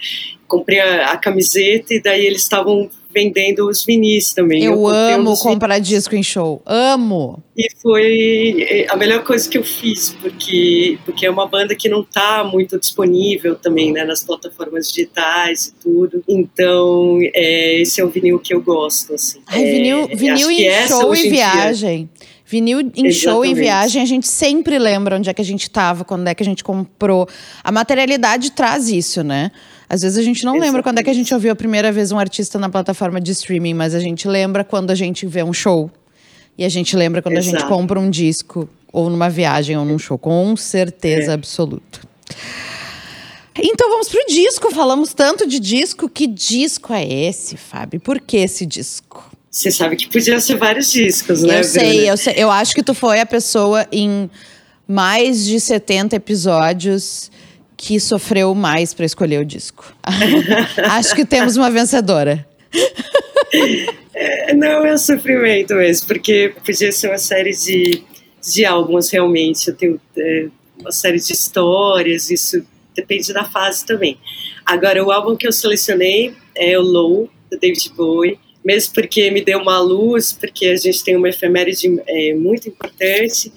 [0.49, 4.65] Comprei a, a camiseta e daí eles estavam vendendo os vinis também.
[4.65, 5.89] Eu, eu amo comprar vinis.
[5.89, 6.63] disco em show.
[6.67, 7.43] Amo!
[7.57, 12.01] E foi a melhor coisa que eu fiz, porque, porque é uma banda que não
[12.01, 16.25] está muito disponível também, né, nas plataformas digitais e tudo.
[16.27, 19.41] Então, é, esse é o vinil que eu gosto, assim.
[19.47, 22.09] Ai, vinil, é, vinil em show e viagem.
[22.15, 23.15] Dia, Vinil em Exatamente.
[23.15, 26.35] show e viagem, a gente sempre lembra onde é que a gente estava, quando é
[26.35, 27.27] que a gente comprou.
[27.65, 29.51] A materialidade traz isso, né?
[29.93, 30.69] Às vezes a gente não Exatamente.
[30.69, 33.31] lembra quando é que a gente ouviu a primeira vez um artista na plataforma de
[33.33, 35.91] streaming, mas a gente lembra quando a gente vê um show.
[36.57, 37.57] E a gente lembra quando Exato.
[37.57, 41.35] a gente compra um disco, ou numa viagem, ou num show, com certeza é.
[41.35, 42.01] absoluta.
[43.55, 44.75] Então vamos pro disco.
[44.75, 46.09] Falamos tanto de disco.
[46.09, 48.01] Que disco é esse, Fábio?
[48.01, 49.31] Por que esse disco?
[49.51, 51.59] Você sabe que podia ser vários discos, né?
[51.59, 52.35] Eu sei, eu sei.
[52.39, 54.31] Eu acho que tu foi a pessoa em
[54.89, 57.31] mais de 70 episódios
[57.83, 59.93] que sofreu mais para escolher o disco.
[60.89, 62.47] Acho que temos uma vencedora.
[64.15, 68.05] É, não é um sofrimento mesmo, porque podia ser uma série de,
[68.41, 69.67] de álbuns realmente.
[69.67, 70.47] Eu tenho é,
[70.79, 72.65] uma série de histórias, isso
[72.95, 74.17] depende da fase também.
[74.65, 79.45] Agora, o álbum que eu selecionei é o Low, do David Bowie, mesmo porque me
[79.45, 83.51] deu uma luz, porque a gente tem uma efeméride é, muito importante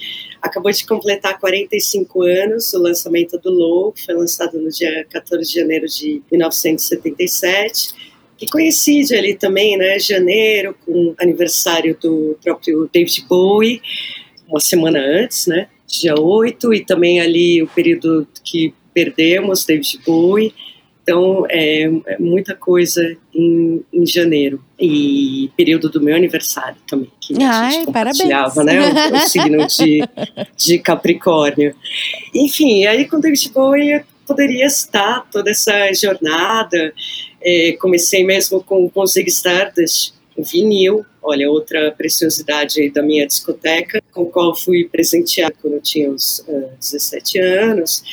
[0.45, 5.51] acabou de completar 45 anos o lançamento do Low, que foi lançado no dia 14
[5.51, 7.89] de janeiro de 1977,
[8.37, 13.81] que coincide ali também, né, janeiro, com o aniversário do próprio David Bowie,
[14.47, 20.53] uma semana antes, né, dia 8, e também ali o período que perdemos David Bowie,
[21.05, 24.59] então, é, é muita coisa em, em, janeiro.
[24.79, 28.93] E período do meu aniversário também, que Ai, a gente compartilhava, parabéns.
[28.93, 29.11] né?
[29.11, 30.01] O, o signo de,
[30.57, 31.75] de Capricórnio.
[32.33, 36.91] Enfim, aí com David Bowie poderia estar toda essa jornada.
[37.39, 44.01] É, comecei mesmo com, com Zig Stardust, o vinil, olha, outra preciosidade da minha discoteca,
[44.11, 48.03] com o qual fui presenteada quando eu tinha uns uh, 17 anos.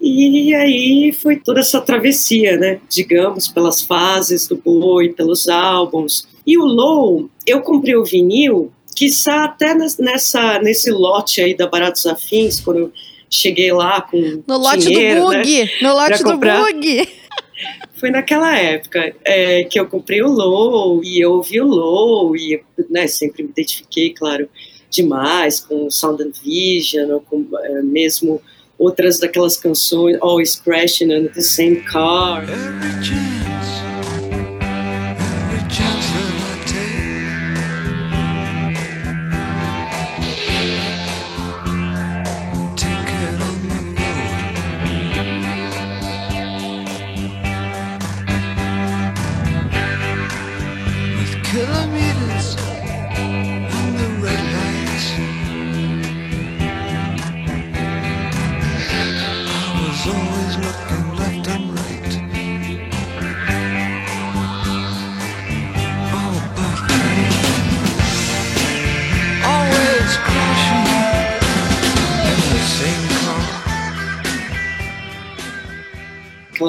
[0.00, 2.80] E aí foi toda essa travessia, né?
[2.88, 6.26] Digamos, pelas fases do boi, pelos álbuns.
[6.46, 12.06] E o Low, eu comprei o vinil, quiçá até nessa, nesse lote aí da Baratos
[12.06, 12.92] Afins, quando eu
[13.28, 15.64] cheguei lá com No lote dinheiro, do Bug!
[15.64, 17.08] Né, no lote do Bug!
[17.94, 22.62] Foi naquela época é, que eu comprei o Low e eu ouvi o Low e
[22.88, 24.48] né, sempre me identifiquei, claro,
[24.90, 28.40] demais com Sound and Vision, ou com é, mesmo
[28.80, 32.44] outras daquelas canções, Always Crashing in the Same Car.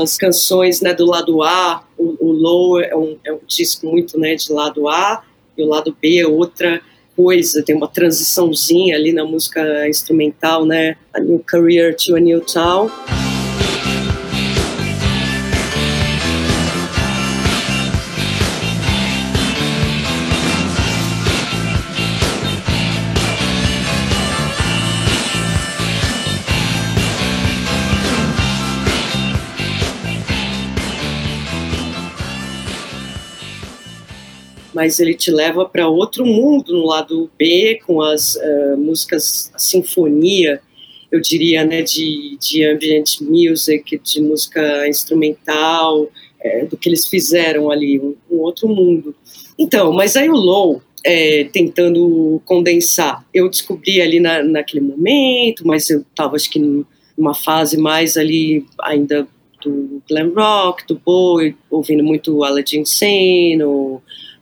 [0.01, 4.19] Aquelas canções né, do lado A, o, o Low é um, é um disco muito
[4.19, 5.23] né, de lado A,
[5.57, 6.81] e o lado B é outra
[7.15, 10.95] coisa, tem uma transiçãozinha ali na música instrumental, né?
[11.13, 12.89] A New Career to a New Town.
[34.81, 39.59] Mas ele te leva para outro mundo no lado B, com as uh, músicas, a
[39.59, 40.59] sinfonia,
[41.11, 46.09] eu diria, né, de, de ambient music, de música instrumental,
[46.39, 49.13] é, do que eles fizeram ali, um, um, outro mundo.
[49.55, 55.91] Então, mas aí o Low, é, tentando condensar, eu descobri ali na, naquele momento, mas
[55.91, 56.59] eu estava, acho que,
[57.15, 59.27] numa fase mais ali, ainda
[59.63, 64.01] do glam rock, do boy, ouvindo muito Aladdin Sane, ou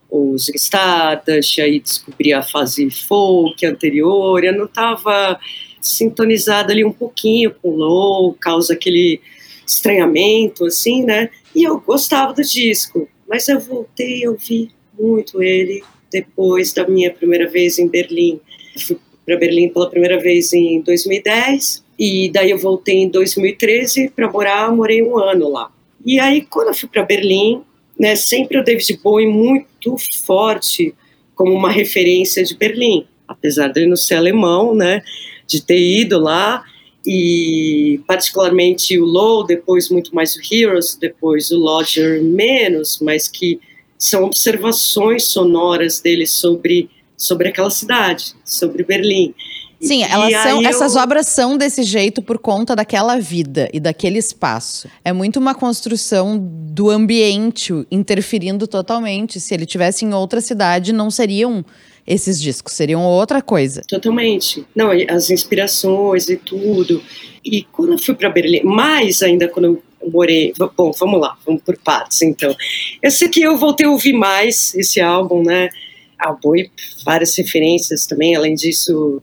[0.09, 5.39] os Stardust, aí descobri a fase folk anterior, eu não estava
[5.81, 9.21] sintonizada ali um pouquinho com o low, causa aquele
[9.65, 11.29] estranhamento, assim, né?
[11.55, 17.11] E eu gostava do disco, mas eu voltei a ouvir muito ele depois da minha
[17.11, 18.39] primeira vez em Berlim.
[18.85, 24.29] fui para Berlim pela primeira vez em 2010 e daí eu voltei em 2013 para
[24.29, 25.71] morar, morei um ano lá.
[26.03, 27.61] E aí quando eu fui para Berlim,
[27.99, 30.95] né, sempre o David Bowie muito forte
[31.35, 35.01] como uma referência de Berlim, apesar dele não ser alemão, né,
[35.45, 36.63] de ter ido lá
[37.05, 43.59] e particularmente o Low, depois muito mais o Heroes, depois o Lodger menos, mas que
[43.97, 46.89] são observações sonoras dele sobre
[47.19, 49.35] sobre aquela cidade, sobre Berlim.
[49.81, 54.89] Sim, elas são, essas obras são desse jeito por conta daquela vida e daquele espaço.
[55.05, 59.39] É muito uma construção do ambiente interferindo totalmente.
[59.39, 61.63] Se ele tivesse em outra cidade, não seriam
[62.05, 63.81] esses discos, seriam outra coisa.
[63.87, 64.65] Totalmente.
[64.75, 67.01] Não, as inspirações e tudo.
[67.45, 70.53] E quando eu fui para Berlim, mais ainda quando eu morei.
[70.75, 72.53] Bom, vamos lá, vamos por partes então.
[73.01, 75.69] Eu sei que eu voltei a ouvir mais esse álbum, né?
[76.17, 76.69] Ah, boi,
[77.05, 79.21] várias referências também, além disso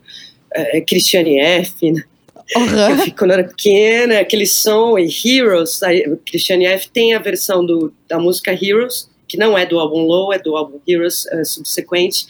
[0.57, 1.93] é, Christiane F.
[1.93, 2.03] Né?
[2.57, 2.91] Uhum.
[2.91, 5.83] Eu fico, quando era pequena, aquele som e Heroes.
[5.83, 5.91] A
[6.25, 6.89] Christiane F.
[6.91, 10.57] tem a versão do, da música Heroes, que não é do álbum Low, é do
[10.57, 12.27] álbum Heroes é, subsequente,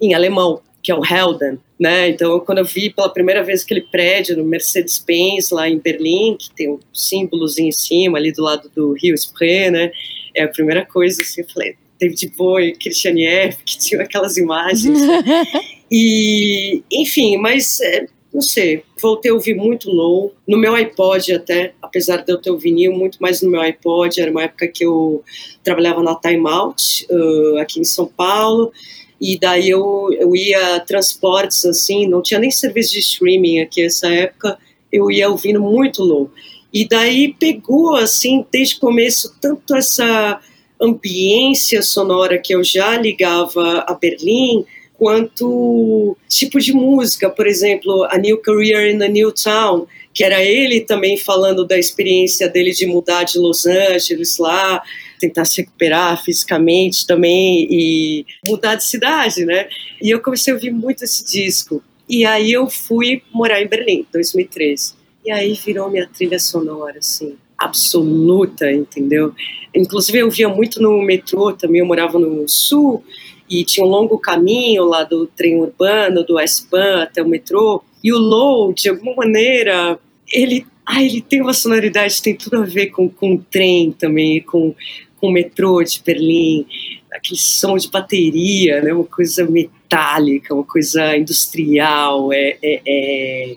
[0.00, 1.58] em alemão, que é o Helden.
[1.78, 2.08] Né?
[2.08, 6.54] Então, quando eu vi pela primeira vez aquele prédio no Mercedes-Benz, lá em Berlim, que
[6.54, 9.90] tem um símbolozinho em cima, ali do lado do Rio Spree, né?
[10.36, 14.98] é a primeira coisa, assim, eu falei, David Bowie, Christiane F., que tinham aquelas imagens.
[15.90, 21.72] e, enfim, mas é, não sei, voltei a ouvir muito low, no meu iPod até,
[21.80, 24.84] apesar de eu ter o vinil, muito mais no meu iPod, era uma época que
[24.84, 25.24] eu
[25.64, 28.72] trabalhava na Time Out, uh, aqui em São Paulo,
[29.18, 34.12] e daí eu, eu ia transportes, assim, não tinha nem serviço de streaming aqui nessa
[34.12, 34.58] época,
[34.92, 36.30] eu ia ouvindo muito low.
[36.70, 40.38] E daí pegou, assim, desde o começo, tanto essa
[40.80, 44.64] ambiência sonora que eu já ligava a Berlim,
[44.94, 50.42] quanto tipo de música, por exemplo, A New Career in a New Town, que era
[50.42, 54.82] ele também falando da experiência dele de mudar de Los Angeles lá,
[55.20, 59.68] tentar se recuperar fisicamente também e mudar de cidade, né?
[60.02, 61.82] E eu comecei a ouvir muito esse disco.
[62.08, 64.94] E aí eu fui morar em Berlim, 2013.
[65.24, 69.32] E aí virou minha trilha sonora, assim, absoluta, entendeu?
[69.74, 73.02] Inclusive eu via muito no metrô também, eu morava no sul
[73.48, 77.82] e tinha um longo caminho lá do trem urbano, do S-Bahn até o metrô.
[78.02, 79.98] E o Low, de alguma maneira,
[80.32, 84.40] ele, ah, ele tem uma sonoridade, tem tudo a ver com, com o trem também,
[84.40, 84.74] com,
[85.20, 86.66] com o metrô de Berlim,
[87.12, 93.56] aquele som de bateria, né, uma coisa metálica, uma coisa industrial, é, é, é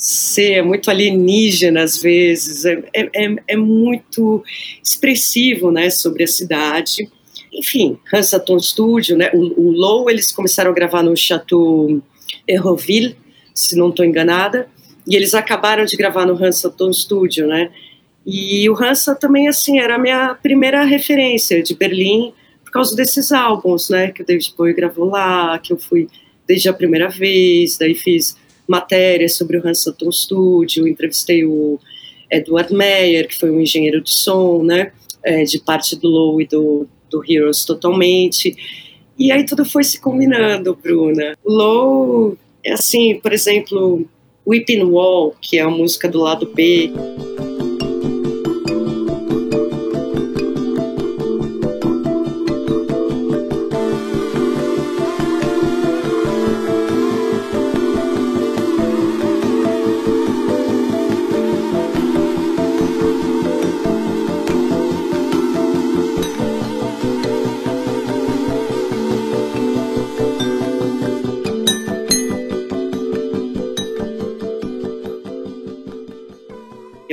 [0.00, 4.42] ser é muito alienígena às vezes, é, é, é, é muito
[4.82, 7.06] expressivo né, sobre a cidade.
[7.52, 12.02] Enfim, Hansaton Studio, né, o, o Low, eles começaram a gravar no Chateau
[12.48, 13.14] Erroville,
[13.54, 14.68] se não estou enganada,
[15.06, 17.70] e eles acabaram de gravar no Hansaton Studio, né,
[18.24, 22.32] e o Hansa também, assim, era a minha primeira referência de Berlim,
[22.64, 26.08] por causa desses álbuns, né, que o David Bowie gravou lá, que eu fui
[26.46, 28.39] desde a primeira vez, daí fiz
[28.70, 31.78] matérias sobre o Hansaton Studio, entrevistei o
[32.30, 34.92] Edward Meyer, que foi um engenheiro de som, né,
[35.24, 38.56] é, de parte do Low e do, do Heroes totalmente,
[39.18, 41.36] e aí tudo foi se combinando, Bruna.
[41.44, 42.38] Low,
[42.72, 44.06] assim, por exemplo,
[44.46, 46.90] Weeping Wall, que é a música do lado B,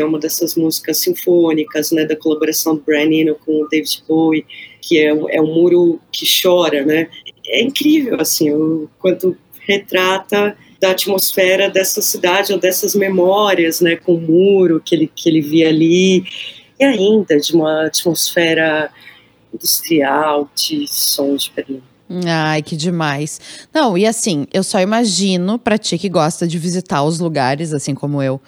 [0.07, 4.45] uma dessas músicas sinfônicas, né, da colaboração do Brian Eno com o David Bowie,
[4.81, 7.09] que é, é o muro que chora, né?
[7.45, 14.15] É incrível, assim, o quanto retrata da atmosfera dessa cidade ou dessas memórias, né, com
[14.15, 16.23] o muro que ele que ele via ali
[16.79, 18.91] e ainda de uma atmosfera
[19.53, 21.81] industrial de som de Berlim.
[22.25, 23.67] Ai, que demais.
[23.73, 27.93] Não, e assim, eu só imagino para ti que gosta de visitar os lugares, assim
[27.93, 28.39] como eu,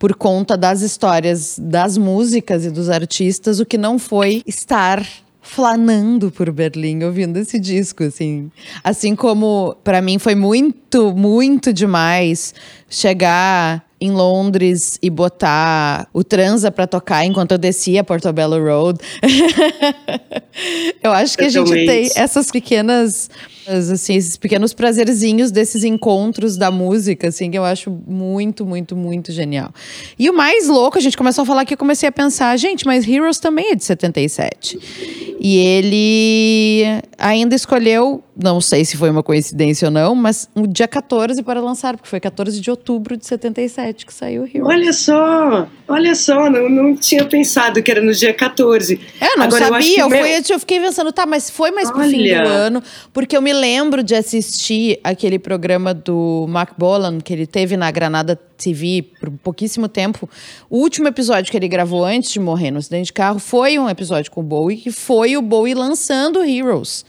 [0.00, 5.06] por conta das histórias das músicas e dos artistas, o que não foi estar
[5.42, 8.50] flanando por Berlim ouvindo esse disco, assim.
[8.82, 12.54] Assim como para mim foi muito, muito demais
[12.88, 18.98] chegar em Londres e botar o transa para tocar enquanto eu descia Portobello Road.
[21.02, 23.28] eu acho que a gente tem essas pequenas
[23.70, 29.32] assim, esses pequenos prazerzinhos desses encontros da música, assim, que eu acho muito, muito, muito
[29.32, 29.72] genial.
[30.18, 32.86] E o mais louco, a gente começou a falar que eu comecei a pensar, gente,
[32.86, 35.36] mas Heroes também é de 77.
[35.42, 36.84] E ele
[37.16, 41.60] ainda escolheu, não sei se foi uma coincidência ou não, mas o dia 14 para
[41.60, 44.66] lançar, porque foi 14 de outubro de 77 que saiu Heroes.
[44.66, 49.00] Olha só, olha só, não, não tinha pensado que era no dia 14.
[49.18, 51.90] É, eu não Agora, sabia, eu, eu, fui, eu fiquei pensando, tá, mas foi mais
[51.90, 52.10] pro olha.
[52.10, 57.32] fim do ano, porque eu me lembro de assistir aquele programa do Mark Bolan, que
[57.32, 60.28] ele teve na Granada TV por pouquíssimo tempo.
[60.68, 63.88] O último episódio que ele gravou antes de morrer no acidente de carro foi um
[63.88, 67.04] episódio com o Bowie, que foi o Bowie lançando Heroes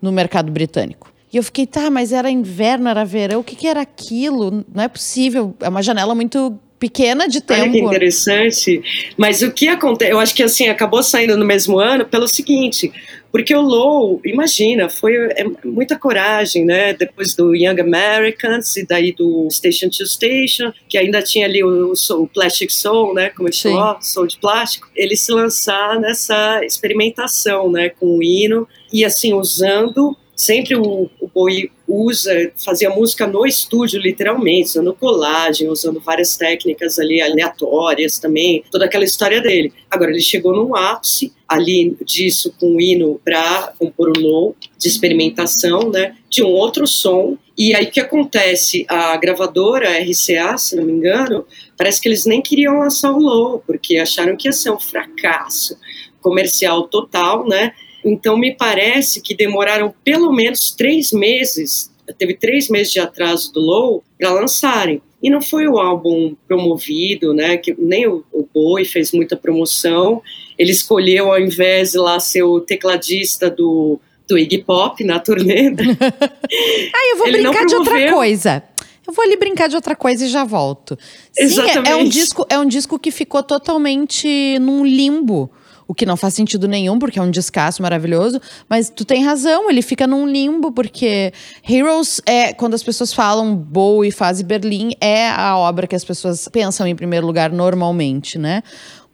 [0.00, 1.12] no mercado britânico.
[1.32, 4.64] E eu fiquei, tá, mas era inverno, era verão, o que, que era aquilo?
[4.72, 5.54] Não é possível.
[5.60, 7.62] É uma janela muito pequena de tempo.
[7.62, 8.82] Olha que interessante.
[9.16, 10.12] Mas o que acontece?
[10.12, 12.92] Eu acho que assim acabou saindo no mesmo ano pelo seguinte,
[13.34, 16.94] porque o Low, imagina, foi é, muita coragem, né?
[16.94, 21.92] Depois do Young Americans e daí do Station to Station, que ainda tinha ali o,
[21.92, 23.30] o Plastic Soul, né?
[23.30, 24.88] Como ele chamou, Soul de plástico.
[24.94, 27.88] Ele se lançar nessa experimentação, né?
[27.88, 34.00] Com o hino e assim usando sempre o, o Bowie usa, fazia música no estúdio,
[34.00, 39.72] literalmente, usando colagem, usando várias técnicas ali aleatórias também, toda aquela história dele.
[39.90, 44.88] Agora, ele chegou num ápice ali disso com o hino para compor o low, de
[44.88, 47.36] experimentação, né, de um outro som.
[47.56, 48.84] E aí o que acontece?
[48.88, 53.62] A gravadora RCA, se não me engano, parece que eles nem queriam lançar o low,
[53.66, 55.78] porque acharam que ia ser um fracasso
[56.20, 57.72] comercial total, né?
[58.04, 63.60] Então, me parece que demoraram pelo menos três meses, teve três meses de atraso do
[63.60, 65.00] Low para lançarem.
[65.22, 67.56] E não foi o álbum promovido, né?
[67.56, 70.20] Que nem o, o Boi fez muita promoção.
[70.58, 73.98] Ele escolheu, ao invés de lá ser o tecladista do,
[74.28, 75.70] do Iggy Pop na turnê.
[75.72, 78.62] ah, eu vou brincar de outra coisa.
[79.06, 80.98] eu vou ali brincar de outra coisa e já volto.
[81.32, 81.88] Sim, Exatamente.
[81.88, 85.50] É, é um disco, é um disco que ficou totalmente num limbo.
[85.86, 88.40] O que não faz sentido nenhum, porque é um descasso maravilhoso.
[88.68, 91.32] Mas tu tem razão, ele fica num limbo, porque
[91.68, 96.48] Heroes é, quando as pessoas falam Bowie, fase Berlim, é a obra que as pessoas
[96.48, 98.62] pensam em primeiro lugar normalmente, né?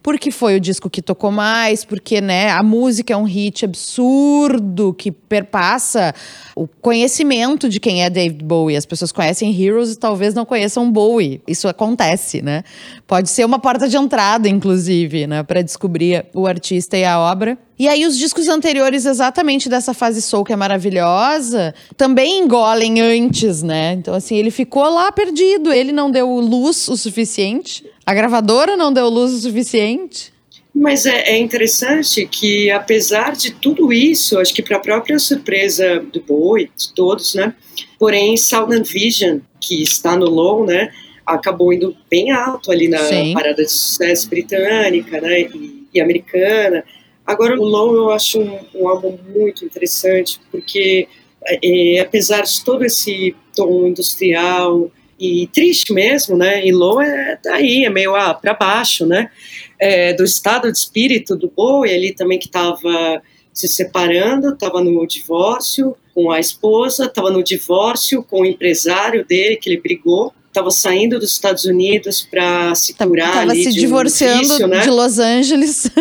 [0.02, 4.94] Porque foi o disco que tocou mais, porque né, a música é um hit absurdo
[4.94, 6.14] que perpassa
[6.54, 8.76] o conhecimento de quem é David Bowie.
[8.76, 11.42] As pessoas conhecem Heroes e talvez não conheçam Bowie.
[11.46, 12.64] Isso acontece, né?
[13.06, 17.58] Pode ser uma porta de entrada, inclusive, né, para descobrir o artista e a obra.
[17.80, 23.62] E aí os discos anteriores, exatamente dessa fase soul que é maravilhosa, também engolem antes,
[23.62, 23.94] né?
[23.94, 28.92] Então assim, ele ficou lá perdido, ele não deu luz o suficiente a gravadora não
[28.92, 30.32] deu luz o suficiente?
[30.74, 36.00] Mas é, é interessante que, apesar de tudo isso, acho que para a própria surpresa
[36.00, 37.54] do Bowie, de todos, né?
[38.00, 40.90] Porém, Sound and Vision, que está no Low, né?
[41.24, 43.32] Acabou indo bem alto ali na Sim.
[43.32, 45.42] parada de sucesso britânica, né?
[45.42, 46.82] E, e, americana.
[47.30, 51.06] Agora, o Low eu acho um, um álbum muito interessante, porque
[51.46, 56.66] é, é apesar de todo esse tom industrial, e triste mesmo, né?
[56.66, 59.30] E Low é daí, é meio ah, para baixo, né?
[59.78, 63.22] É, do estado de espírito do Bowie, ele também que estava
[63.52, 69.56] se separando, estava no divórcio com a esposa, estava no divórcio com o empresário dele
[69.56, 74.48] que ele brigou, estava saindo dos Estados Unidos para se curar Estava se divorciando um
[74.48, 74.80] vício, né?
[74.80, 75.90] de Los Angeles.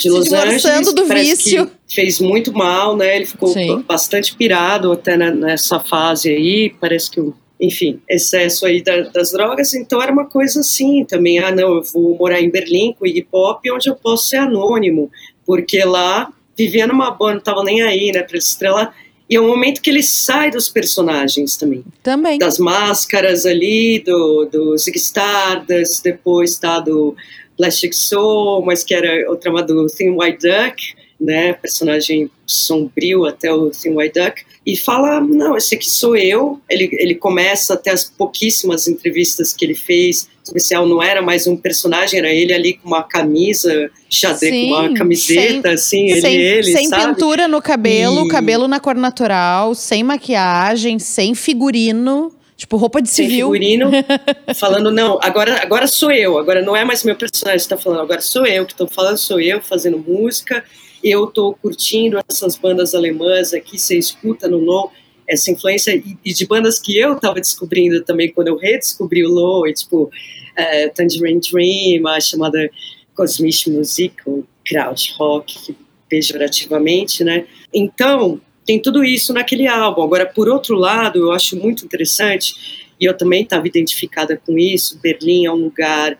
[0.00, 1.70] De Los Angeles, do vício.
[1.86, 3.16] fez muito mal, né?
[3.16, 3.84] Ele ficou Sim.
[3.86, 6.74] bastante pirado até nessa fase aí.
[6.80, 7.20] Parece que
[7.60, 11.82] enfim, excesso aí da, das drogas, então era uma coisa assim também, ah não, eu
[11.82, 15.10] vou morar em Berlim com hip hop, onde eu posso ser anônimo,
[15.46, 18.94] porque lá vivia numa banda, não tava nem aí, né, pra estrelar,
[19.34, 21.82] e é um momento que ele sai dos personagens também.
[22.04, 22.38] Também.
[22.38, 27.16] Das máscaras ali, do, do Zig Stardust, depois tá do
[27.56, 33.52] Plastic Soul, mas que era o trama do Thin White Duck, né, personagem sombrio até
[33.52, 36.60] o Thin White Duck, e fala, não, esse aqui sou eu.
[36.68, 41.56] Ele, ele começa até as pouquíssimas entrevistas que ele fez, especial não era mais um
[41.56, 46.44] personagem, era ele ali com uma camisa xadrez, com uma camiseta, sem, assim, sem, ele,
[46.44, 47.14] ele, Sem sabe?
[47.14, 48.28] pintura no cabelo, e...
[48.28, 52.32] cabelo na cor natural, sem maquiagem, sem figurino.
[52.56, 53.50] Tipo, roupa de civil.
[53.50, 53.90] Sem figurino,
[54.54, 58.02] falando, não, agora, agora sou eu, agora não é mais meu personagem que está falando,
[58.02, 60.64] agora sou eu que estou falando, sou eu fazendo música,
[61.04, 64.90] eu estou curtindo essas bandas alemãs aqui, você escuta no Low,
[65.28, 69.30] essa influência, e, e de bandas que eu estava descobrindo também quando eu redescobri o
[69.30, 72.70] Low, tipo uh, Tangerine Dream, a chamada
[73.14, 75.76] Cosmic Music, ou Krautrock,
[76.08, 77.46] pejorativamente, né?
[77.72, 80.02] Então, tem tudo isso naquele álbum.
[80.02, 82.54] Agora, por outro lado, eu acho muito interessante,
[82.98, 86.16] e eu também estava identificada com isso, Berlim é um lugar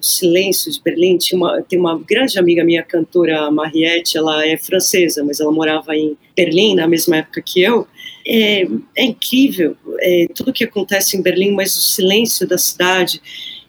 [0.00, 1.16] silêncio de Berlim.
[1.16, 5.94] Tinha uma, tem uma grande amiga minha, cantora Mariette, ela é francesa, mas ela morava
[5.96, 7.86] em Berlim na mesma época que eu.
[8.26, 8.66] É,
[8.96, 13.20] é incrível é, tudo que acontece em Berlim, mas o silêncio da cidade.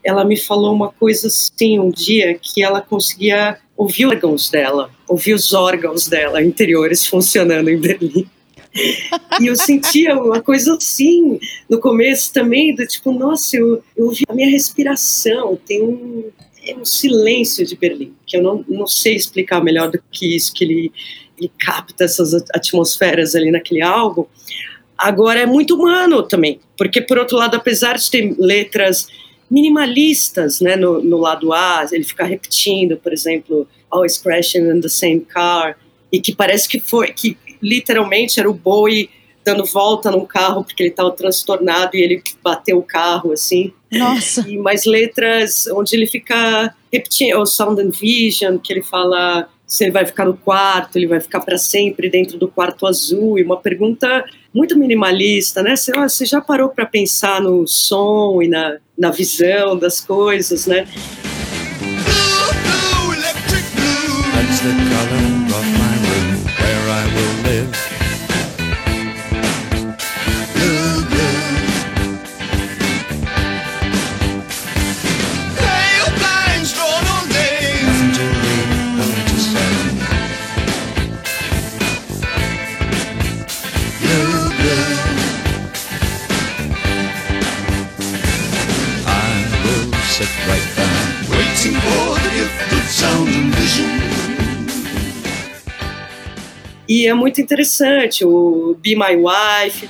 [0.03, 4.89] Ela me falou uma coisa assim um dia que ela conseguia ouvir os órgãos dela,
[5.07, 8.27] ouvir os órgãos dela interiores funcionando em Berlim
[9.39, 11.39] e eu sentia uma coisa assim,
[11.69, 16.29] no começo também, do tipo, nossa, eu, eu ouvi a minha respiração, tem um,
[16.65, 20.53] é um silêncio de Berlim, que eu não, não sei explicar melhor do que isso,
[20.53, 20.91] que ele,
[21.37, 24.25] ele capta essas atmosferas ali naquele álbum.
[24.97, 29.07] Agora é muito humano também, porque por outro lado, apesar de ter letras
[29.49, 34.89] minimalistas, né, no, no lado A, ele fica repetindo, por exemplo, always crashing in the
[34.89, 35.75] same car,
[36.11, 39.09] e que parece que foi que literalmente era o boi
[39.43, 43.73] dando volta num carro porque ele estava transtornado e ele bateu o carro assim.
[43.91, 44.45] Nossa.
[44.47, 49.83] E mais letras onde ele fica repetindo o Sound and Vision, que ele fala se
[49.83, 53.43] ele vai ficar no quarto, ele vai ficar para sempre dentro do quarto azul, e
[53.43, 55.75] uma pergunta muito minimalista, né?
[55.75, 60.87] Você, você já parou para pensar no som e na, na visão das coisas, né?
[97.07, 99.89] É muito interessante o Be My Wife.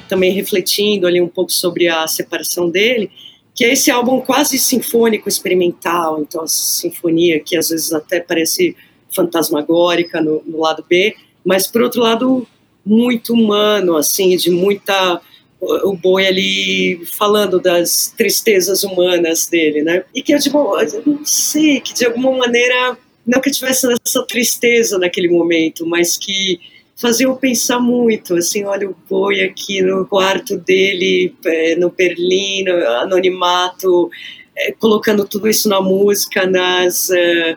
[0.00, 3.10] Também refletindo ali um pouco sobre a separação dele,
[3.54, 8.76] que é esse álbum quase sinfônico experimental, então a sinfonia que às vezes até parece
[9.14, 12.46] fantasmagórica no, no lado B, mas por outro lado
[12.84, 15.20] muito humano, assim, de muita
[15.60, 20.04] o Boi ali falando das tristezas humanas dele, né?
[20.14, 23.86] E que eu, tipo, eu não sei, que de alguma maneira, não que eu tivesse
[24.04, 26.60] essa tristeza naquele momento, mas que
[26.96, 32.64] fazia eu pensar muito, assim, olha o Boi aqui no quarto dele, é, no Berlim,
[32.64, 34.10] no anonimato,
[34.56, 37.10] é, colocando tudo isso na música, nas...
[37.10, 37.56] É,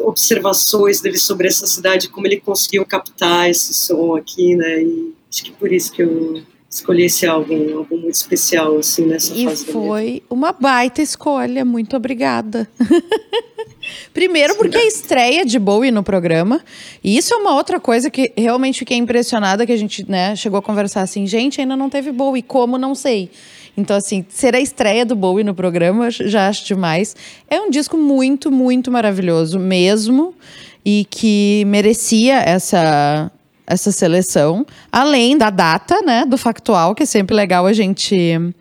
[0.00, 4.82] observações dele sobre essa cidade, como ele conseguiu captar esse som aqui, né?
[4.82, 9.34] E acho que por isso que eu escolhi esse álbum, álbum muito especial, assim, nessa
[9.34, 9.64] e fase.
[9.68, 12.68] E foi uma baita escolha, muito obrigada.
[14.14, 16.60] Primeiro porque é a estreia de Bowie no programa,
[17.02, 20.58] e isso é uma outra coisa que realmente fiquei impressionada, que a gente, né, chegou
[20.58, 23.30] a conversar assim, gente, ainda não teve Bowie, como, não sei.
[23.76, 27.16] Então, assim, ser a estreia do Bowie no programa, já acho demais.
[27.48, 30.34] É um disco muito, muito maravilhoso mesmo,
[30.84, 33.30] e que merecia essa
[33.70, 38.52] essa seleção, além da data, né, do factual, que é sempre legal a gente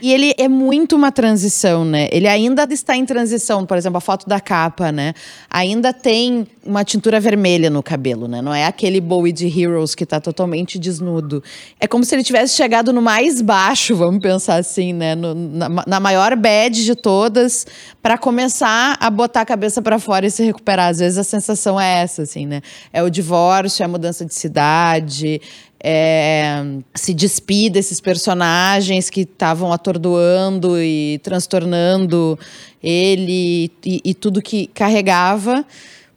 [0.00, 2.08] e ele é muito uma transição, né?
[2.12, 5.14] Ele ainda está em transição, por exemplo, a foto da capa, né?
[5.48, 8.42] Ainda tem uma tintura vermelha no cabelo, né?
[8.42, 11.42] Não é aquele Bowie de Heroes que está totalmente desnudo.
[11.80, 15.14] É como se ele tivesse chegado no mais baixo, vamos pensar assim, né?
[15.14, 17.66] No, na, na, maior bad de todas,
[18.02, 20.90] para começar a botar a cabeça para fora e se recuperar.
[20.90, 22.60] Às vezes a sensação é essa, assim, né?
[22.92, 25.40] É o divórcio, é a mudança de cidade,
[25.82, 26.64] é,
[26.94, 32.38] se despir desses personagens que estavam atordoando e transtornando
[32.82, 35.64] ele e, e tudo que carregava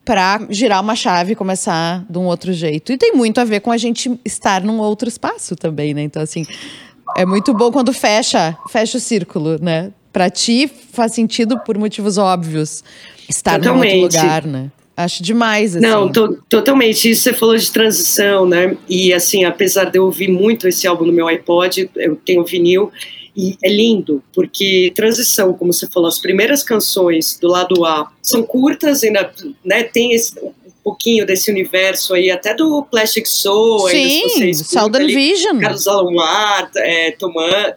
[0.05, 2.91] para girar uma chave e começar de um outro jeito.
[2.91, 6.01] E tem muito a ver com a gente estar num outro espaço também, né?
[6.01, 6.47] Então, assim,
[7.15, 9.91] é muito bom quando fecha, fecha o círculo, né?
[10.11, 12.83] Para ti faz sentido por motivos óbvios
[13.27, 13.95] estar Totalmente.
[13.95, 14.71] num outro lugar, né?
[14.99, 15.85] Acho demais, assim.
[15.85, 17.09] Não, to, totalmente.
[17.09, 18.75] Isso você falou de transição, né?
[18.89, 22.91] E, assim, apesar de eu ouvir muito esse álbum no meu iPod, eu tenho vinil,
[23.33, 28.43] e é lindo, porque transição, como você falou, as primeiras canções do lado A são
[28.43, 29.31] curtas, ainda
[29.63, 30.51] né, tem esse, um
[30.83, 33.87] pouquinho desse universo aí, até do Plastic Soul.
[33.87, 35.59] Sim, Southern Vision.
[35.59, 37.15] Carlos Alomar é,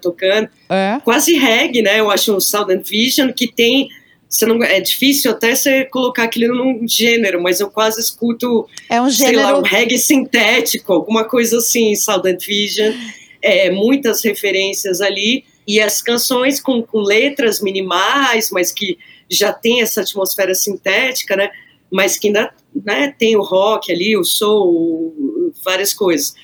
[0.00, 0.48] tocando.
[0.68, 0.98] É.
[1.04, 2.00] Quase reggae, né?
[2.00, 3.88] Eu acho o Southern Vision, que tem
[4.32, 9.00] você não, é difícil até você colocar aquilo num gênero, mas eu quase escuto, é
[9.00, 9.36] um gênero...
[9.36, 12.94] sei lá, um reggae sintético, alguma coisa assim, Southern Vision,
[13.42, 18.98] é, muitas referências ali, e as canções com, com letras minimais, mas que
[19.30, 21.50] já tem essa atmosfera sintética, né,
[21.90, 26.34] mas que ainda né, tem o rock ali, o soul, várias coisas.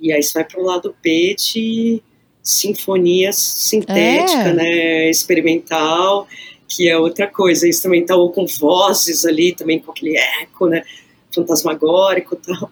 [0.00, 2.00] E aí você vai para o lado B de
[2.40, 4.52] sinfonia sintética, é.
[4.52, 6.28] né, experimental,
[6.74, 10.82] que é outra coisa, instrumental ou com vozes ali, também com aquele eco, né,
[11.34, 12.70] fantasmagórico e tal,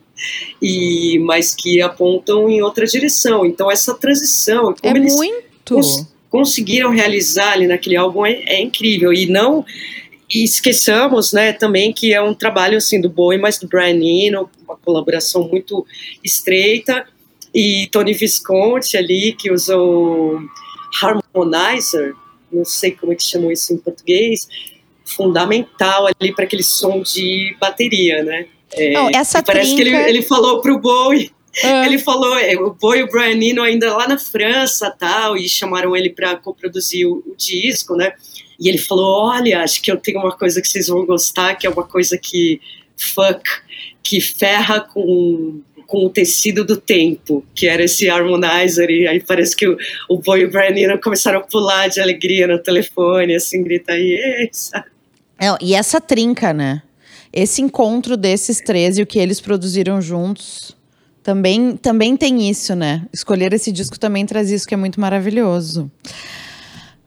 [0.61, 3.45] e, mas que apontam em outra direção.
[3.45, 5.75] Então essa transição, como é eles muito.
[5.75, 9.65] Cons conseguiram realizar ali naquele álbum é, é incrível, e não
[10.33, 14.49] e esqueçamos, né, também que é um trabalho assim do Bowie, mas do Brian Eno,
[14.63, 15.85] uma colaboração muito
[16.23, 17.05] estreita,
[17.53, 20.41] e Tony Visconti ali que usou
[21.03, 22.15] Harmonizer,
[22.53, 24.49] não sei como é que chamam isso em português,
[25.05, 28.47] fundamental ali para aquele som de bateria, né?
[28.73, 29.91] É, não, essa parece trinca...
[29.91, 31.33] que ele, ele falou pro Bowie,
[31.65, 31.85] ah.
[31.85, 35.49] ele falou, é, o Bowie e o Brian Eno ainda lá na França tal, e
[35.49, 38.13] chamaram ele para coproduzir o, o disco, né?
[38.59, 41.67] E ele falou, olha, acho que eu tenho uma coisa que vocês vão gostar, que
[41.67, 42.61] é uma coisa que
[42.97, 43.43] fuck,
[44.03, 49.57] que ferra com com o tecido do tempo, que era esse harmonizer, e aí parece
[49.57, 49.77] que o,
[50.09, 54.15] o Boy e o Brian começaram a pular de alegria no telefone, assim, grita aí,
[54.15, 54.45] é,
[55.61, 56.81] E essa trinca, né?
[57.33, 60.77] Esse encontro desses três e o que eles produziram juntos
[61.25, 63.05] também, também tem isso, né?
[63.13, 65.91] Escolher esse disco também traz isso que é muito maravilhoso.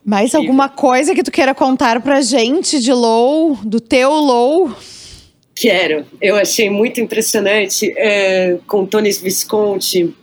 [0.04, 4.76] Mais alguma coisa que tu queira contar pra gente de Low, do teu Low?
[5.64, 6.06] Quero.
[6.22, 10.14] Eu achei muito impressionante é, com Tony Visconti.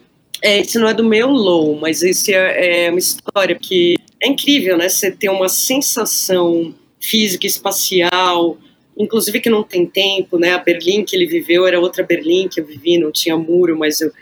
[0.42, 4.28] É, esse não é do meu low, mas esse é, é uma história que é
[4.28, 4.86] incrível, né?
[4.86, 8.58] Você ter uma sensação física, espacial,
[8.94, 10.52] inclusive que não tem tempo, né?
[10.52, 14.02] A Berlim que ele viveu era outra Berlim que eu vivi, não tinha muro, mas
[14.02, 14.12] eu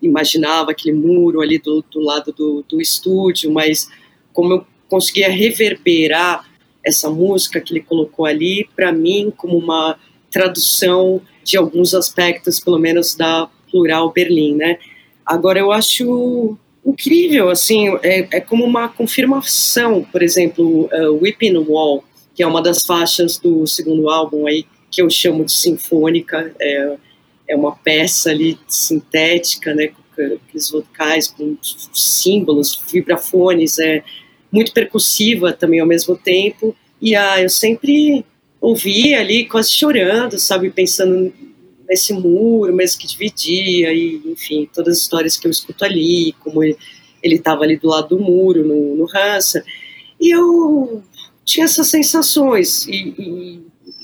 [0.00, 3.88] imaginava aquele muro ali do, do lado do, do estúdio, mas
[4.32, 6.48] como eu conseguia reverberar
[6.86, 9.98] essa música que ele colocou ali, para mim, como uma
[10.30, 14.78] tradução de alguns aspectos, pelo menos da plural Berlim, né?
[15.24, 22.02] Agora eu acho incrível, assim, é, é como uma confirmação, por exemplo, uh, Whipping Wall,
[22.34, 26.96] que é uma das faixas do segundo álbum aí, que eu chamo de sinfônica, é,
[27.48, 31.56] é uma peça ali sintética, né, com aqueles vocais, com
[31.92, 34.02] símbolos, vibrafones, é
[34.50, 38.24] muito percussiva também ao mesmo tempo, e ah, eu sempre
[38.60, 41.32] ouvi ali quase chorando, sabe, pensando
[41.88, 46.62] nesse muro mesmo que dividia, e enfim, todas as histórias que eu escuto ali, como
[46.62, 46.76] ele
[47.22, 49.64] estava ali do lado do muro, no, no Hansa,
[50.20, 51.02] e eu
[51.44, 53.60] tinha essas sensações, e, e,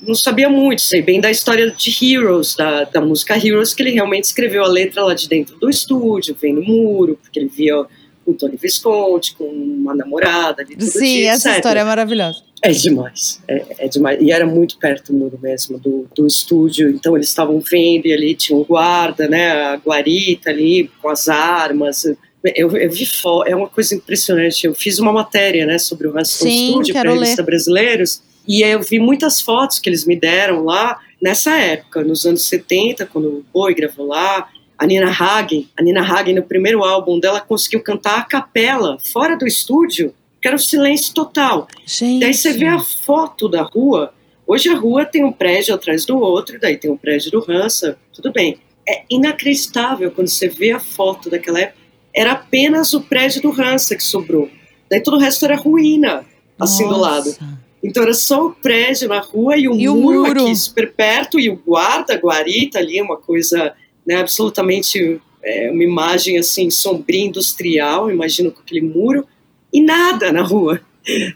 [0.06, 3.90] não sabia muito, sei bem da história de Heroes, da, da música Heroes, que ele
[3.90, 7.84] realmente escreveu a letra lá de dentro do estúdio, vendo o muro, porque ele via
[8.26, 10.62] o Tony Visconti com uma namorada.
[10.62, 11.58] Ali, Sim, dia, essa etc.
[11.58, 12.42] história é maravilhosa.
[12.62, 14.18] É demais, é, é, demais.
[14.20, 16.88] E era muito perto do muro mesmo, do, do estúdio.
[16.88, 21.28] Então eles estavam vendo e ali tinha um guarda, né, a guarita ali com as
[21.28, 22.04] armas.
[22.42, 23.06] Eu, eu vi
[23.46, 24.66] é uma coisa impressionante.
[24.66, 28.98] Eu fiz uma matéria, né, sobre o Raston Studio para revista Brasileiros e eu vi
[28.98, 33.74] muitas fotos que eles me deram lá nessa época, nos anos 70, quando o Boi
[33.74, 34.48] gravou lá.
[34.84, 39.34] A Nina Hagen, a Nina Hagen no primeiro álbum dela conseguiu cantar a capela fora
[39.34, 40.12] do estúdio
[40.42, 41.66] que era o silêncio total.
[41.86, 42.20] Gente.
[42.20, 44.12] Daí você vê a foto da rua.
[44.46, 47.96] Hoje a rua tem um prédio atrás do outro, daí tem um prédio do Hansa,
[48.12, 48.58] tudo bem.
[48.86, 51.78] É inacreditável quando você vê a foto daquela época.
[52.14, 54.50] Era apenas o prédio do Hansa que sobrou.
[54.90, 56.26] Daí todo o resto era ruína,
[56.60, 56.94] assim Nossa.
[56.94, 57.36] do lado.
[57.82, 60.92] Então era só o prédio na rua e o, e muro, o muro, aqui super
[60.92, 63.74] perto e o guarda, guarita ali, uma coisa
[64.06, 69.26] né, absolutamente, é, uma imagem assim sombria industrial, imagino com aquele muro
[69.72, 70.80] e nada na rua.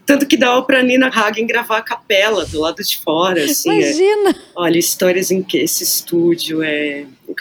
[0.06, 3.44] Tanto que dava para Nina Hagen gravar a capela do lado de fora.
[3.44, 3.74] Assim, é.
[3.74, 4.30] Imagina!
[4.30, 7.34] É, olha, histórias em que esse estúdio é o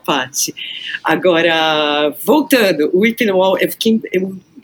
[0.00, 0.54] parte.
[1.02, 3.02] Agora, voltando, o
[3.36, 3.68] Wall é,
[4.14, 4.20] é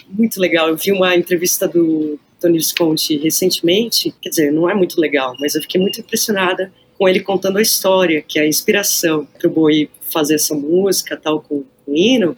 [0.08, 0.68] muito legal.
[0.68, 5.54] Eu vi uma entrevista do Tony Visconti recentemente, quer dizer, não é muito legal, mas
[5.54, 9.50] eu fiquei muito impressionada com ele contando a história, que é a inspiração para o
[9.50, 12.36] Boi fazer essa música, tal, com, o hino,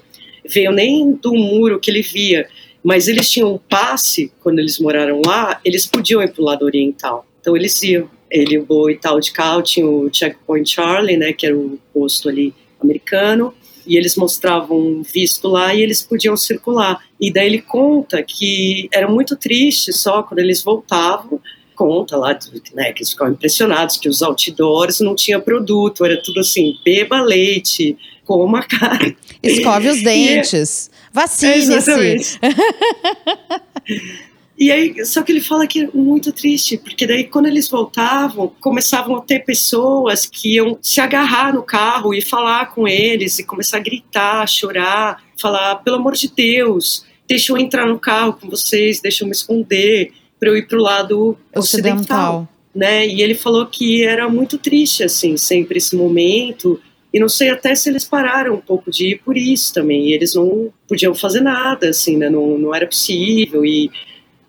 [0.48, 2.48] veio nem do muro que ele via,
[2.80, 6.64] mas eles tinham um passe, quando eles moraram lá, eles podiam ir para o lado
[6.64, 7.26] oriental.
[7.40, 8.08] Então eles iam.
[8.30, 11.78] Ele, o Bo e tal de Cal, tinha o Checkpoint Charlie, né, que era o
[11.92, 13.52] posto ali americano,
[13.84, 17.04] e eles mostravam visto lá e eles podiam circular.
[17.20, 21.40] E daí ele conta que era muito triste só quando eles voltavam,
[21.74, 22.38] conta lá,
[22.74, 27.20] né, que eles ficavam impressionados que os outdoors não tinha produto, era tudo assim, beba
[27.20, 29.16] leite, coma carne.
[29.42, 30.90] Escove os dentes.
[31.12, 32.38] Vacine-se.
[34.58, 38.52] E aí, só que ele fala que é muito triste, porque daí quando eles voltavam,
[38.60, 43.44] começavam a ter pessoas que iam se agarrar no carro e falar com eles e
[43.44, 48.48] começar a gritar, chorar, falar, pelo amor de Deus, deixa eu entrar no carro com
[48.48, 50.12] vocês, deixa eu me esconder
[50.42, 51.94] para eu ir para o lado ocidental.
[51.94, 52.48] ocidental.
[52.74, 53.06] Né?
[53.06, 56.80] E ele falou que era muito triste, assim, sempre esse momento,
[57.14, 60.08] e não sei até se eles pararam um pouco de ir por isso também.
[60.08, 62.28] E eles não podiam fazer nada, assim, né?
[62.28, 63.64] Não, não era possível.
[63.64, 63.88] E,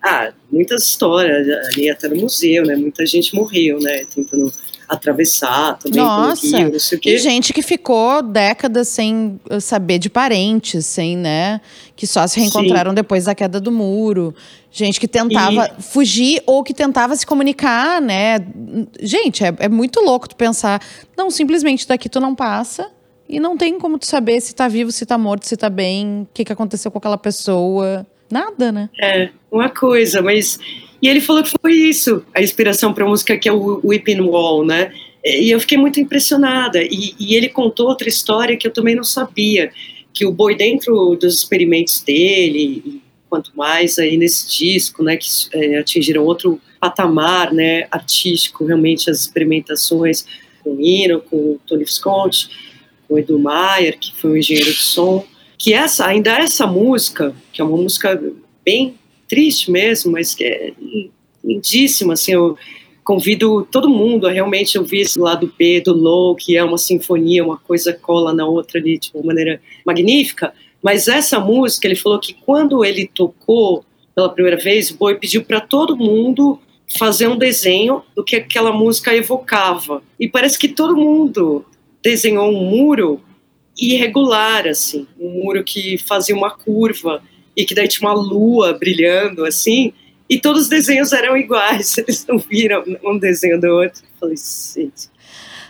[0.02, 2.76] ah, muitas histórias ali até no museu, né?
[2.76, 4.04] Muita gente morreu, né?
[4.06, 4.52] Tentando
[4.88, 7.16] atravessar também Nossa, rio, não sei o quê.
[7.16, 11.62] E gente que ficou décadas sem uh, saber de parentes, sem, né?
[11.96, 12.96] Que só se reencontraram Sim.
[12.96, 14.34] depois da queda do muro.
[14.72, 15.82] Gente que tentava e...
[15.82, 18.40] fugir ou que tentava se comunicar, né?
[19.00, 20.82] Gente, é, é muito louco tu pensar.
[21.16, 22.90] Não, simplesmente daqui tu não passa.
[23.28, 26.24] E não tem como tu saber se tá vivo, se tá morto, se tá bem,
[26.24, 28.06] o que, que aconteceu com aquela pessoa.
[28.30, 28.90] Nada, né?
[29.00, 30.60] É, uma coisa, mas
[31.04, 34.22] e ele falou que foi isso, a inspiração para a música que é o Whipping
[34.22, 34.94] Wall, né?
[35.22, 36.82] E eu fiquei muito impressionada.
[36.82, 39.70] E, e, ele contou outra história que eu também não sabia,
[40.14, 45.28] que o Boi dentro dos experimentos dele, e quanto mais aí nesse disco, né, que
[45.52, 50.26] é, atingiram outro patamar, né, artístico, realmente as experimentações
[50.64, 52.50] com o Nino, com o Tony Visconti,
[53.10, 55.26] com o Edu Maier, que foi um engenheiro de som,
[55.58, 58.22] que essa ainda essa música, que é uma música
[58.64, 58.96] bem
[59.34, 60.74] triste mesmo, mas que é
[61.44, 62.56] lindíssima, assim, eu
[63.04, 67.44] convido todo mundo a realmente ouvir esse lado B do Low, que é uma sinfonia,
[67.44, 70.54] uma coisa cola na outra ali, de uma maneira magnífica,
[70.84, 75.44] mas essa música, ele falou que quando ele tocou pela primeira vez, o Boi pediu
[75.44, 76.60] para todo mundo
[76.96, 80.04] fazer um desenho do que aquela música evocava.
[80.20, 81.66] E parece que todo mundo
[82.04, 83.20] desenhou um muro
[83.76, 87.24] irregular, assim, um muro que fazia uma curva
[87.56, 89.94] e que daí tinha uma lua brilhando assim,
[90.30, 94.02] e todos os desenhos eram iguais, eles não viram um desenho do outro.
[94.04, 95.14] Eu falei, gente.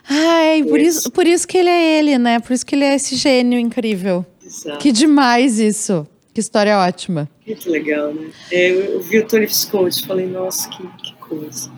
[0.09, 2.39] Ai, por isso, por isso que ele é ele, né?
[2.39, 4.25] Por isso que ele é esse gênio incrível.
[4.45, 4.79] Exato.
[4.79, 6.05] Que demais isso.
[6.33, 7.29] Que história ótima.
[7.45, 8.29] Muito legal, né?
[8.51, 11.71] É, eu vi o Tony Visconti, falei, nossa, que, que coisa.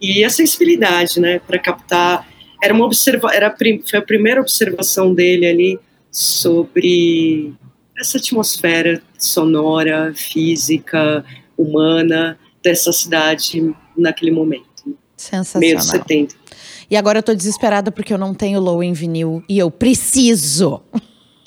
[0.00, 2.26] E a sensibilidade, né, para captar.
[2.62, 3.54] Era uma observa, era
[3.88, 5.78] foi a primeira observação dele ali
[6.10, 7.52] sobre
[7.98, 11.24] essa atmosfera sonora, física,
[11.56, 14.66] humana dessa cidade naquele momento.
[15.16, 15.60] Sensacional.
[15.60, 16.34] Meio de 70.
[16.90, 20.80] E agora eu tô desesperada porque eu não tenho Low em vinil e eu preciso.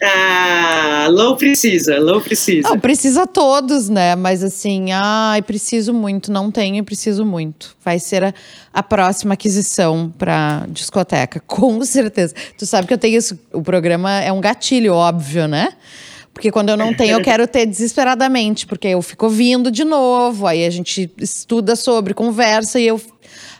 [0.03, 2.69] Ah, Low precisa, Low precisa.
[2.69, 4.15] Não, precisa todos, né?
[4.15, 7.75] Mas assim, ai, preciso muito, não tenho e preciso muito.
[7.83, 8.33] Vai ser a,
[8.73, 12.33] a próxima aquisição pra discoteca, com certeza.
[12.57, 15.69] Tu sabe que eu tenho isso, o programa é um gatilho, óbvio, né?
[16.33, 20.47] Porque quando eu não tenho, eu quero ter desesperadamente, porque eu fico vindo de novo,
[20.47, 23.01] aí a gente estuda sobre, conversa e eu.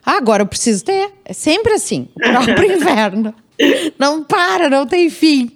[0.06, 1.12] Ah, agora eu preciso ter.
[1.26, 3.34] É sempre assim, o próprio inverno.
[4.00, 5.52] Não para, não tem fim.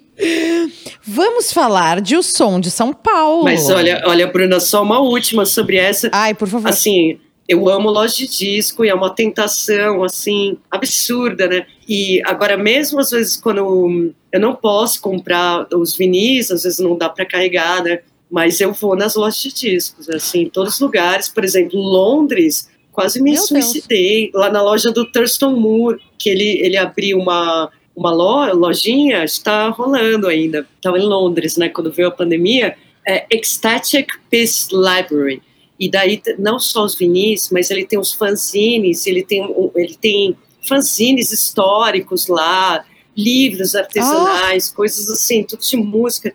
[1.04, 3.44] Vamos falar de O Som de São Paulo.
[3.44, 6.08] Mas olha, olha, Bruna, só uma última sobre essa.
[6.12, 6.68] Ai, por favor.
[6.68, 11.66] Assim, eu amo loja de disco e é uma tentação, assim, absurda, né?
[11.88, 16.96] E agora, mesmo às vezes, quando eu não posso comprar os vinis, às vezes não
[16.96, 18.00] dá para carregar, né?
[18.30, 21.28] Mas eu vou nas lojas de discos, assim, em todos os lugares.
[21.28, 24.30] Por exemplo, Londres, quase me Meu suicidei.
[24.30, 24.44] Deus.
[24.44, 30.26] Lá na loja do Thurston Moore, que ele, ele abriu uma, uma lojinha, está rolando
[30.26, 30.66] ainda.
[30.76, 31.68] Estava em Londres, né?
[31.68, 32.76] Quando veio a pandemia.
[33.08, 35.40] É Ecstatic Peace Library
[35.78, 40.36] e daí não só os vinis, mas ele tem os fanzines, ele tem, ele tem
[40.66, 42.84] fanzines históricos lá,
[43.16, 44.76] livros artesanais, oh.
[44.76, 46.32] coisas assim, tudo de música.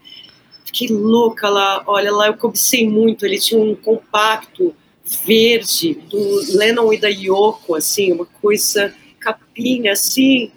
[0.65, 3.25] Fiquei louca lá, olha lá, eu cobicei muito.
[3.25, 4.73] Ele tinha um compacto
[5.25, 10.51] verde do Lennon e da Yoko, assim, uma coisa capinha, assim.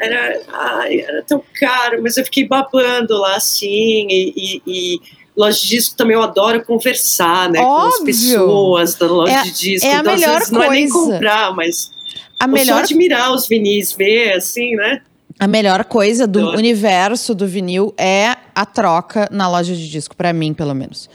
[0.00, 5.00] Era, ai, era tão caro, mas eu fiquei babando lá, assim, e, e, e
[5.36, 7.60] loja de disco também eu adoro conversar, né?
[7.60, 7.90] Óbvio.
[7.90, 9.86] Com as pessoas da loja é, de disco.
[9.86, 10.52] É a então, melhor coisa.
[10.52, 11.90] não é nem comprar, mas
[12.38, 12.78] a melhor...
[12.78, 15.02] só admirar os vinis, ver, assim, né?
[15.38, 20.32] A melhor coisa do universo do vinil é a troca na loja de disco, para
[20.32, 21.10] mim, pelo menos.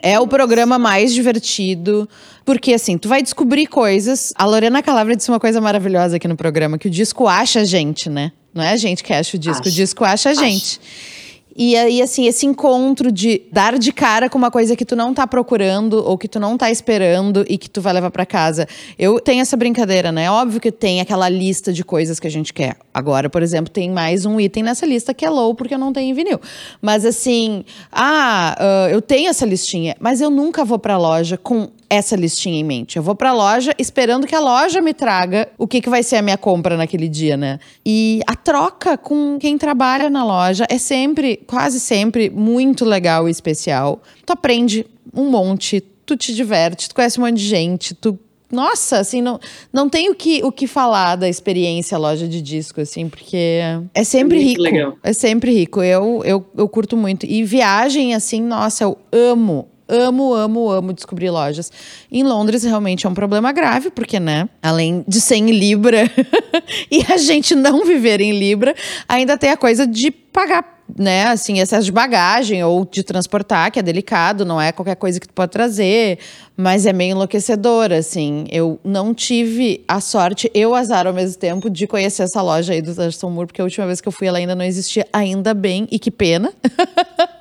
[0.00, 2.08] É o programa mais divertido,
[2.44, 4.32] porque assim, tu vai descobrir coisas.
[4.36, 7.64] A Lorena Calabria disse uma coisa maravilhosa aqui no programa, que o disco acha a
[7.64, 8.32] gente, né?
[8.54, 10.80] Não é a gente que acha o disco, acho, o disco acha a gente.
[10.80, 11.17] Acho.
[11.60, 15.12] E aí, assim, esse encontro de dar de cara com uma coisa que tu não
[15.12, 18.68] tá procurando ou que tu não tá esperando e que tu vai levar para casa.
[18.96, 20.30] Eu tenho essa brincadeira, né?
[20.30, 22.76] Óbvio que tem aquela lista de coisas que a gente quer.
[22.94, 25.92] Agora, por exemplo, tem mais um item nessa lista que é low porque eu não
[25.92, 26.40] tenho vinil.
[26.80, 31.70] Mas assim, ah, uh, eu tenho essa listinha, mas eu nunca vou pra loja com
[31.90, 32.96] essa listinha em mente.
[32.96, 36.16] Eu vou pra loja esperando que a loja me traga o que, que vai ser
[36.16, 37.58] a minha compra naquele dia, né?
[37.84, 43.30] E a troca com quem trabalha na loja é sempre, quase sempre, muito legal e
[43.30, 44.02] especial.
[44.26, 48.18] Tu aprende um monte, tu te diverte, tu conhece um monte de gente, tu
[48.50, 49.38] nossa, assim, não,
[49.70, 53.60] não tem o que, o que falar da experiência loja de disco, assim, porque
[53.92, 54.62] é sempre é rico.
[54.62, 54.96] Legal.
[55.02, 55.82] É sempre rico.
[55.82, 57.26] Eu, eu, eu curto muito.
[57.26, 61.72] E viagem, assim, nossa, eu amo amo, amo, amo descobrir lojas.
[62.10, 66.10] Em Londres realmente é um problema grave, porque, né, além de ser em Libra
[66.90, 68.74] e a gente não viver em Libra,
[69.08, 73.78] ainda tem a coisa de pagar né, assim, excesso de bagagem ou de transportar, que
[73.78, 76.18] é delicado, não é qualquer coisa que tu pode trazer,
[76.56, 78.46] mas é meio enlouquecedor, assim.
[78.50, 82.80] Eu não tive a sorte, eu azar ao mesmo tempo, de conhecer essa loja aí
[82.80, 85.52] do Thurston Moore, porque a última vez que eu fui ela ainda não existia, ainda
[85.52, 86.52] bem, e que pena.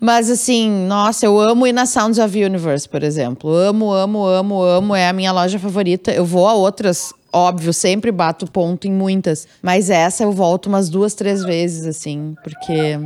[0.00, 3.54] mas assim, nossa, eu amo ir na Sounds of Universe, por exemplo.
[3.54, 6.12] Amo, amo, amo, amo, é a minha loja favorita.
[6.12, 9.46] Eu vou a outras óbvio, sempre bato ponto em muitas.
[9.60, 12.98] Mas essa eu volto umas duas, três vezes, assim, porque.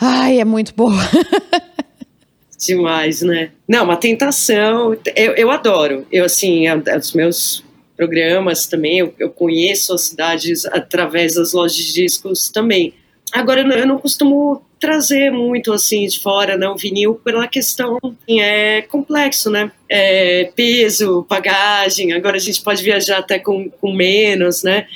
[0.00, 0.92] Ai, é muito boa.
[2.58, 3.50] Demais, né?
[3.68, 4.96] Não, uma tentação.
[5.14, 6.06] Eu, eu adoro.
[6.10, 7.64] Eu, assim, os meus
[7.96, 12.92] programas também, eu, eu conheço as cidades através das lojas de discos também.
[13.32, 17.48] Agora, eu não, eu não costumo trazer muito assim de fora, né, o vinil, pela
[17.48, 17.98] questão
[18.28, 19.72] é complexo, né?
[19.88, 24.86] É, peso, bagagem, agora a gente pode viajar até com, com menos, né?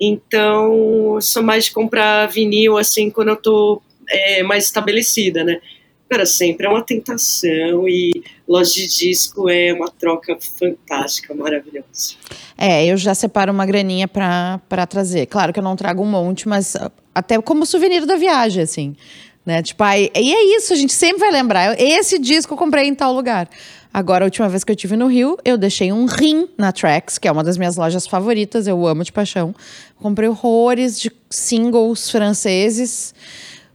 [0.00, 5.60] Então, sou mais de comprar vinil assim quando eu tô é, mais estabelecida, né?
[6.08, 12.14] Cara, sempre é uma tentação e loja de disco é uma troca fantástica, maravilhosa.
[12.56, 15.26] É, eu já separo uma graninha para trazer.
[15.26, 16.76] Claro que eu não trago um monte, mas
[17.14, 18.96] até como souvenir da viagem, assim.
[19.44, 19.62] Né?
[19.62, 21.80] Tipo, aí, e é isso, a gente sempre vai lembrar.
[21.80, 23.48] Esse disco eu comprei em tal lugar.
[23.92, 27.18] Agora, a última vez que eu estive no Rio, eu deixei um rim na Trax,
[27.18, 29.54] que é uma das minhas lojas favoritas, eu amo de paixão.
[30.00, 33.14] Comprei horrores de singles franceses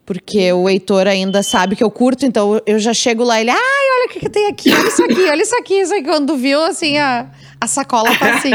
[0.08, 3.58] porque o Heitor ainda sabe que eu curto, então eu já chego lá ele, ai,
[3.58, 6.04] olha o que, que tem aqui, olha isso aqui, olha isso aqui, isso aqui.
[6.06, 7.30] Quando viu, assim, a,
[7.60, 8.52] a sacola tá assim.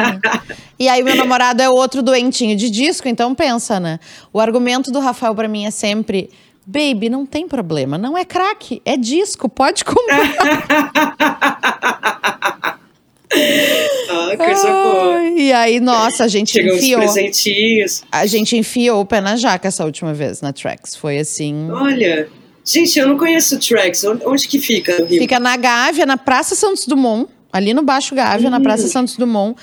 [0.81, 4.01] e aí meu namorado é outro doentinho de disco, então pensa, né?
[4.33, 6.31] O argumento do Rafael para mim é sempre
[6.67, 7.99] Baby, não tem problema.
[7.99, 9.49] Não é crack, é disco.
[9.49, 10.35] Pode comprar.
[14.11, 15.23] ah, coisa boa.
[15.37, 17.01] E aí, nossa, a gente Chegou enfiou.
[17.01, 18.05] Os presentinhos.
[18.13, 20.95] A gente enfiou o pé na jaca essa última vez na Trax.
[20.95, 21.71] Foi assim.
[21.71, 22.29] Olha.
[22.65, 24.05] Gente, eu não conheço Trax.
[24.05, 25.05] Onde, onde que fica?
[25.07, 27.29] Fica na Gávea, na Praça Santos Dumont.
[27.53, 29.59] Ali no Baixo Gávea, na Praça Santos Dumont.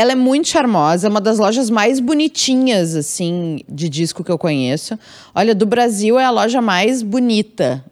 [0.00, 4.38] Ela é muito charmosa, é uma das lojas mais bonitinhas, assim, de disco que eu
[4.38, 4.98] conheço.
[5.34, 7.84] Olha, do Brasil é a loja mais bonita,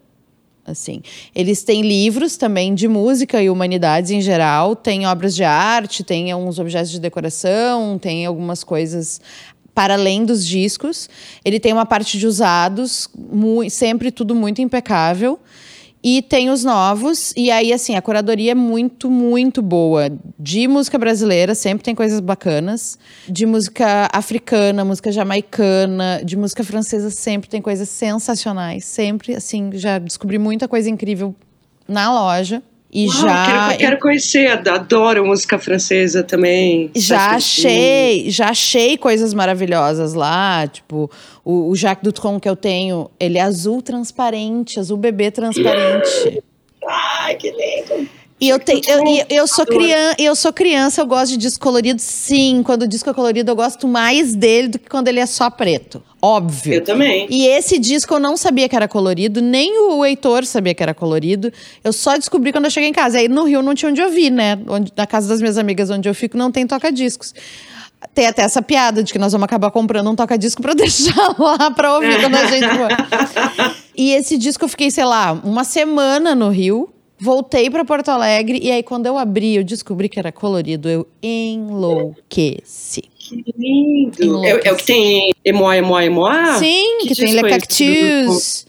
[0.65, 1.03] assim.
[1.35, 6.31] Eles têm livros também de música e humanidades em geral, tem obras de arte, tem
[6.31, 9.21] alguns objetos de decoração, tem algumas coisas
[9.75, 11.07] para além dos discos.
[11.45, 13.07] Ele tem uma parte de usados,
[13.69, 15.39] sempre tudo muito impecável.
[16.01, 20.09] E tem os novos, e aí, assim, a curadoria é muito, muito boa.
[20.39, 22.97] De música brasileira, sempre tem coisas bacanas.
[23.27, 28.85] De música africana, música jamaicana, de música francesa, sempre tem coisas sensacionais.
[28.85, 31.35] Sempre, assim, já descobri muita coisa incrível
[31.85, 32.63] na loja.
[32.91, 33.45] E Uau, já.
[33.45, 36.89] Quero, quero conhecer, adoro música francesa também.
[36.95, 40.65] Já achei, já achei coisas maravilhosas lá.
[40.65, 41.09] Tipo,
[41.49, 46.43] o, o Jacques Dutronc que eu tenho, ele é azul transparente, azul bebê transparente.
[46.87, 48.07] Ai, que lindo!
[48.41, 51.61] E eu, tenho, eu, eu, eu, sou criança, eu sou criança, eu gosto de disco
[51.61, 52.63] colorido, sim.
[52.63, 55.49] Quando o disco é colorido, eu gosto mais dele do que quando ele é só
[55.49, 56.01] preto.
[56.21, 56.75] Óbvio.
[56.75, 57.27] Eu também.
[57.29, 60.93] E esse disco eu não sabia que era colorido, nem o Heitor sabia que era
[60.93, 61.51] colorido.
[61.83, 63.17] Eu só descobri quando eu cheguei em casa.
[63.17, 64.57] Aí no Rio não tinha onde ouvir, né?
[64.69, 67.33] Onde, na casa das minhas amigas onde eu fico não tem toca-discos.
[68.13, 71.71] Tem até essa piada de que nós vamos acabar comprando um toca-disco pra deixar lá
[71.71, 73.75] pra ouvir quando a gente for.
[73.95, 76.89] E esse disco eu fiquei, sei lá, uma semana no Rio
[77.21, 81.05] Voltei para Porto Alegre e aí quando eu abri, eu descobri que era colorido, eu
[81.21, 83.03] enlouqueci.
[83.17, 84.45] Que lindo!
[84.45, 86.57] É, é, o que tem Emoa, Emoa, Emoa?
[86.57, 88.65] Sim, que, que tem Le Cactus.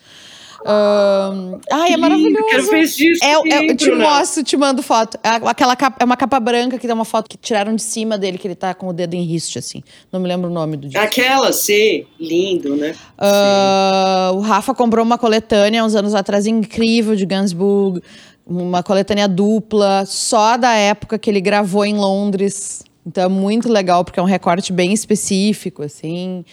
[0.63, 2.71] Um, ai, é maravilhoso.
[2.71, 2.77] Quero.
[3.23, 5.19] É, é, eu te mostro, te mando foto.
[5.23, 8.19] É, aquela capa, é uma capa branca que tem uma foto que tiraram de cima
[8.19, 9.83] dele, que ele tá com o dedo em riste, assim.
[10.13, 11.03] Não me lembro o nome do disco.
[11.03, 12.05] Aquela, sim.
[12.19, 12.95] Lindo, né?
[13.19, 18.03] Uh, o Rafa comprou uma coletânea uns anos atrás incrível de Gainsbourg
[18.47, 22.83] uma coletânea dupla, só da época que ele gravou em Londres.
[23.07, 26.45] Então é muito legal, porque é um recorte bem específico, assim.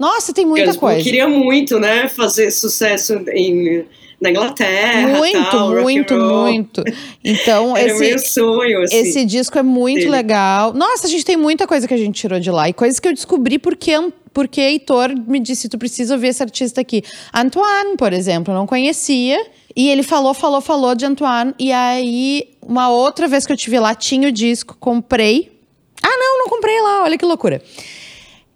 [0.00, 0.98] Nossa, tem muita coisa.
[0.98, 3.84] Eu queria muito, né, fazer sucesso em,
[4.18, 5.08] na Inglaterra.
[5.08, 6.82] Muito, tal, muito, muito.
[7.22, 10.10] Então, Era esse, meu sonho, assim, esse disco é muito dele.
[10.10, 10.72] legal.
[10.72, 12.66] Nossa, a gente tem muita coisa que a gente tirou de lá.
[12.66, 13.92] E coisas que eu descobri porque,
[14.32, 17.02] porque Heitor me disse: tu precisa ouvir esse artista aqui.
[17.34, 19.38] Antoine, por exemplo, eu não conhecia.
[19.76, 21.54] E ele falou, falou, falou de Antoine.
[21.58, 25.52] E aí, uma outra vez que eu tive lá, tinha o disco, comprei.
[26.02, 27.62] Ah, não, não comprei lá, olha que loucura.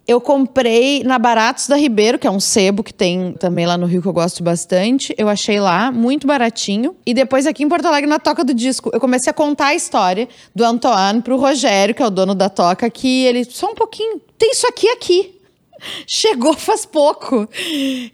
[0.07, 3.87] Eu comprei na Baratos da Ribeiro, que é um sebo que tem também lá no
[3.87, 5.15] Rio que eu gosto bastante.
[5.17, 6.95] Eu achei lá muito baratinho.
[7.03, 9.75] E depois aqui em Porto Alegre, na Toca do Disco, eu comecei a contar a
[9.75, 13.75] história do Antoine pro Rogério, que é o dono da Toca, que ele, só um
[13.75, 15.35] pouquinho, tem isso aqui aqui.
[16.05, 17.49] Chegou faz pouco.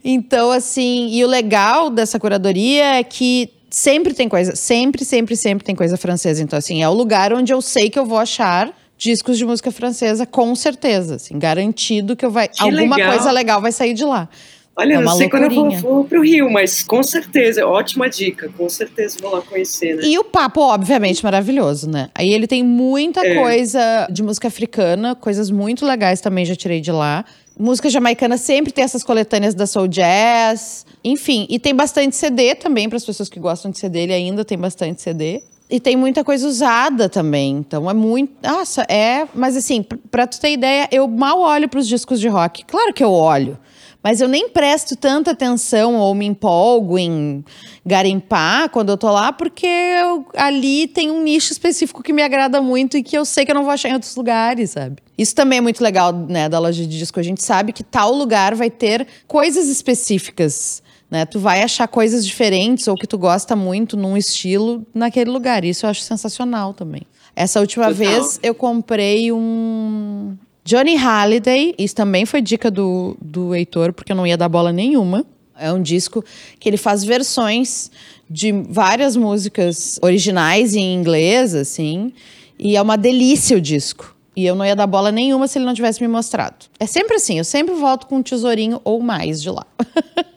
[0.02, 5.64] Então, assim, e o legal dessa curadoria é que sempre tem coisa, sempre, sempre, sempre
[5.64, 6.42] tem coisa francesa.
[6.42, 9.72] Então, assim, é o lugar onde eu sei que eu vou achar discos de música
[9.72, 11.16] francesa, com certeza.
[11.16, 13.12] Assim, garantido que eu vai, que alguma legal.
[13.12, 14.28] coisa legal vai sair de lá.
[14.74, 18.48] Olha, é não sei quando eu vou, vou pro Rio, mas com certeza, ótima dica,
[18.56, 20.02] com certeza vou lá conhecer, né?
[20.04, 22.08] E o papo, obviamente, maravilhoso, né?
[22.14, 23.34] Aí ele tem muita é.
[23.34, 27.22] coisa de música africana, coisas muito legais também já tirei de lá.
[27.58, 30.86] Música jamaicana sempre tem essas coletâneas da Soul Jazz.
[31.04, 34.42] Enfim, e tem bastante CD também, para as pessoas que gostam de CD, ele ainda
[34.42, 35.42] tem bastante CD.
[35.72, 37.56] E tem muita coisa usada também.
[37.56, 38.34] Então é muito.
[38.46, 39.26] Nossa, é.
[39.34, 42.62] Mas assim, pra tu ter ideia, eu mal olho para os discos de rock.
[42.66, 43.58] Claro que eu olho.
[44.04, 47.42] Mas eu nem presto tanta atenção ou me empolgo em
[47.86, 52.60] garimpar quando eu tô lá, porque eu, ali tem um nicho específico que me agrada
[52.60, 54.96] muito e que eu sei que eu não vou achar em outros lugares, sabe?
[55.16, 57.18] Isso também é muito legal, né, da loja de disco.
[57.18, 60.82] A gente sabe que tal lugar vai ter coisas específicas.
[61.12, 61.26] Né?
[61.26, 65.62] Tu vai achar coisas diferentes ou que tu gosta muito num estilo naquele lugar.
[65.62, 67.02] Isso eu acho sensacional também.
[67.36, 67.98] Essa última Total.
[67.98, 70.34] vez eu comprei um
[70.64, 74.72] Johnny Halliday, isso também foi dica do, do Heitor, porque eu não ia dar bola
[74.72, 75.22] nenhuma.
[75.54, 76.24] É um disco
[76.58, 77.90] que ele faz versões
[78.28, 82.10] de várias músicas originais em inglês, assim.
[82.58, 84.16] E é uma delícia o disco.
[84.34, 86.64] E eu não ia dar bola nenhuma se ele não tivesse me mostrado.
[86.80, 89.66] É sempre assim, eu sempre volto com um tesourinho ou mais de lá.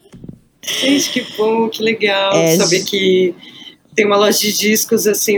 [0.66, 3.36] Gente, que bom, que legal é, saber que
[3.96, 5.38] tem uma loja de discos assim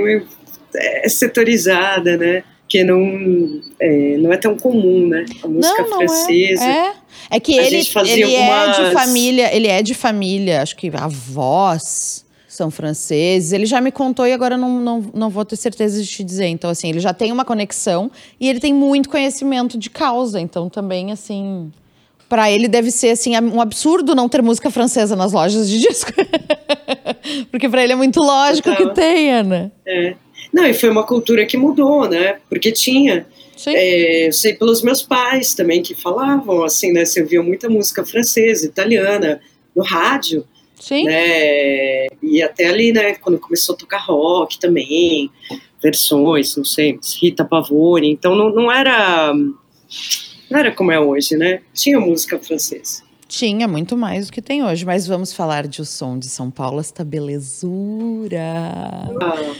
[0.75, 2.43] é setorizada, né?
[2.67, 5.25] Que não é, não é tão comum, né?
[5.43, 6.07] A música não, não é.
[6.07, 6.63] francesa.
[6.63, 6.93] É.
[7.31, 7.39] é.
[7.39, 8.79] que ele, ele algumas...
[8.79, 13.51] é de família, ele é de família, acho que avós são franceses.
[13.51, 16.47] Ele já me contou e agora não, não, não vou ter certeza de te dizer.
[16.47, 20.39] Então, assim, ele já tem uma conexão e ele tem muito conhecimento de causa.
[20.41, 21.71] Então, também, assim,
[22.29, 26.11] para ele deve ser assim um absurdo não ter música francesa nas lojas de disco.
[27.49, 29.71] Porque para ele é muito lógico que tenha, né?
[29.85, 30.15] É.
[30.53, 32.37] Não, e foi uma cultura que mudou, né?
[32.49, 33.25] Porque tinha.
[33.65, 37.05] É, eu sei pelos meus pais também que falavam assim, né?
[37.05, 39.41] Você ouvia muita música francesa, italiana
[39.75, 40.45] no rádio.
[40.79, 41.05] Sim.
[41.05, 42.07] Né?
[42.21, 45.29] E até ali, né, quando começou a tocar rock também,
[45.81, 48.11] versões, não sei, Rita Pavone.
[48.11, 49.33] Então não, não era
[50.49, 51.61] não era como é hoje, né?
[51.73, 53.07] Tinha música francesa.
[53.27, 56.49] Tinha muito mais do que tem hoje, mas vamos falar de O Som de São
[56.49, 58.39] Paulo, esta belezura.
[59.21, 59.53] Ah.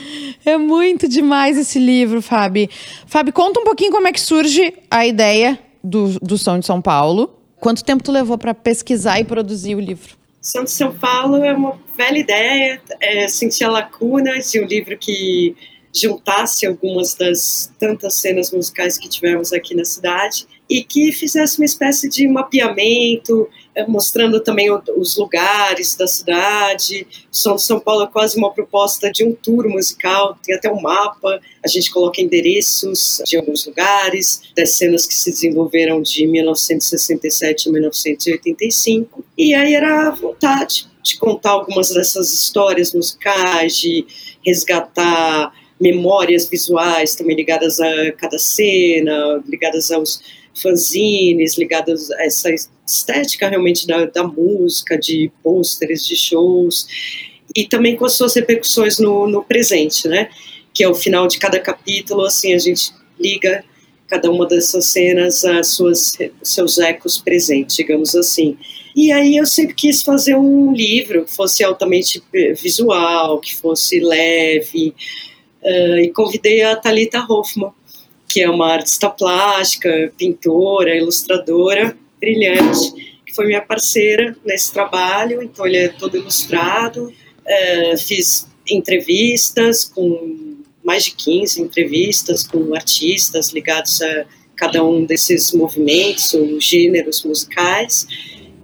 [0.44, 2.68] É muito demais esse livro, Fábio.
[3.06, 6.80] Fábio, conta um pouquinho como é que surge a ideia do, do Som de São
[6.80, 7.34] Paulo.
[7.60, 10.16] Quanto tempo tu levou para pesquisar e produzir o livro?
[10.40, 15.54] Som de São Paulo é uma velha ideia, é, sentia lacunas de um livro que
[15.92, 21.64] juntasse algumas das tantas cenas musicais que tivemos aqui na cidade e que fizesse uma
[21.64, 27.06] espécie de mapeamento, eh, mostrando também os lugares da cidade.
[27.30, 30.80] Som de São Paulo é quase uma proposta de um tour musical, tem até um
[30.80, 37.68] mapa, a gente coloca endereços de alguns lugares, das cenas que se desenvolveram de 1967
[37.68, 39.24] a 1985.
[39.38, 44.06] E aí era a vontade de contar algumas dessas histórias musicais, de
[44.44, 50.20] resgatar memórias visuais também ligadas a cada cena, ligadas aos
[50.54, 52.50] fanzines ligados a essa
[52.86, 56.86] estética realmente da, da música, de pôsteres, de shows,
[57.54, 60.30] e também com as suas repercussões no, no presente, né?
[60.72, 63.64] Que é o final de cada capítulo, assim, a gente liga
[64.08, 66.12] cada uma dessas cenas a suas,
[66.42, 68.56] seus ecos presentes, digamos assim.
[68.96, 72.22] E aí eu sempre quis fazer um livro que fosse altamente
[72.60, 74.94] visual, que fosse leve,
[75.62, 77.70] uh, e convidei a Talita Hoffman,
[78.38, 85.42] que é uma artista plástica, pintora, ilustradora brilhante, que foi minha parceira nesse trabalho.
[85.42, 87.12] Então, ele é todo ilustrado.
[87.44, 94.24] É, fiz entrevistas com mais de 15 entrevistas com artistas ligados a
[94.54, 98.06] cada um desses movimentos ou gêneros musicais.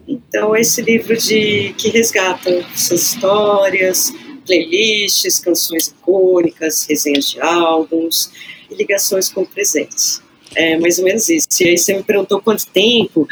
[0.07, 4.13] Então, é esse livro de que resgata essas histórias,
[4.47, 8.31] playlists, canções icônicas, resenhas de álbuns,
[8.75, 10.23] ligações com presentes.
[10.57, 11.49] É mais ou menos isso.
[11.61, 13.27] E aí você me perguntou quanto tempo.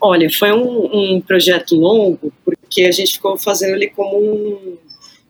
[0.00, 4.78] Olha, foi um, um projeto longo, porque a gente ficou fazendo ele como um,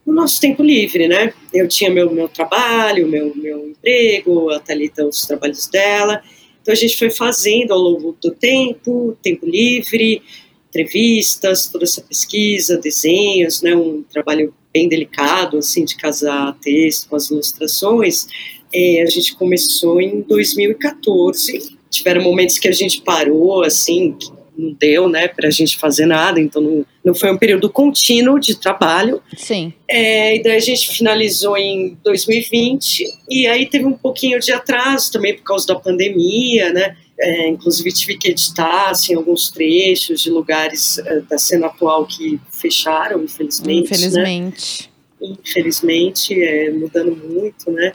[0.07, 1.33] no nosso tempo livre, né?
[1.53, 6.23] Eu tinha meu, meu trabalho, meu, meu emprego, a Thalita os trabalhos dela.
[6.61, 10.23] Então a gente foi fazendo ao longo do tempo, tempo livre,
[10.69, 13.75] entrevistas, toda essa pesquisa, desenhos, né?
[13.75, 18.27] Um trabalho bem delicado, assim, de casar texto com as ilustrações.
[18.75, 21.77] É, a gente começou em 2014.
[21.91, 24.17] Tiveram momentos que a gente parou, assim,
[24.57, 28.39] não deu, né, para a gente fazer nada, então não, não foi um período contínuo
[28.39, 29.23] de trabalho.
[29.37, 29.73] Sim.
[29.89, 35.13] É, e daí a gente finalizou em 2020, e aí teve um pouquinho de atraso
[35.13, 40.31] também por causa da pandemia, né, é, inclusive tive que editar assim, alguns trechos de
[40.31, 43.91] lugares é, da cena atual que fecharam, infelizmente.
[43.91, 43.97] Né.
[43.97, 44.83] Infelizmente.
[44.83, 44.92] Né?
[45.23, 47.93] Infelizmente, é, mudando muito, né?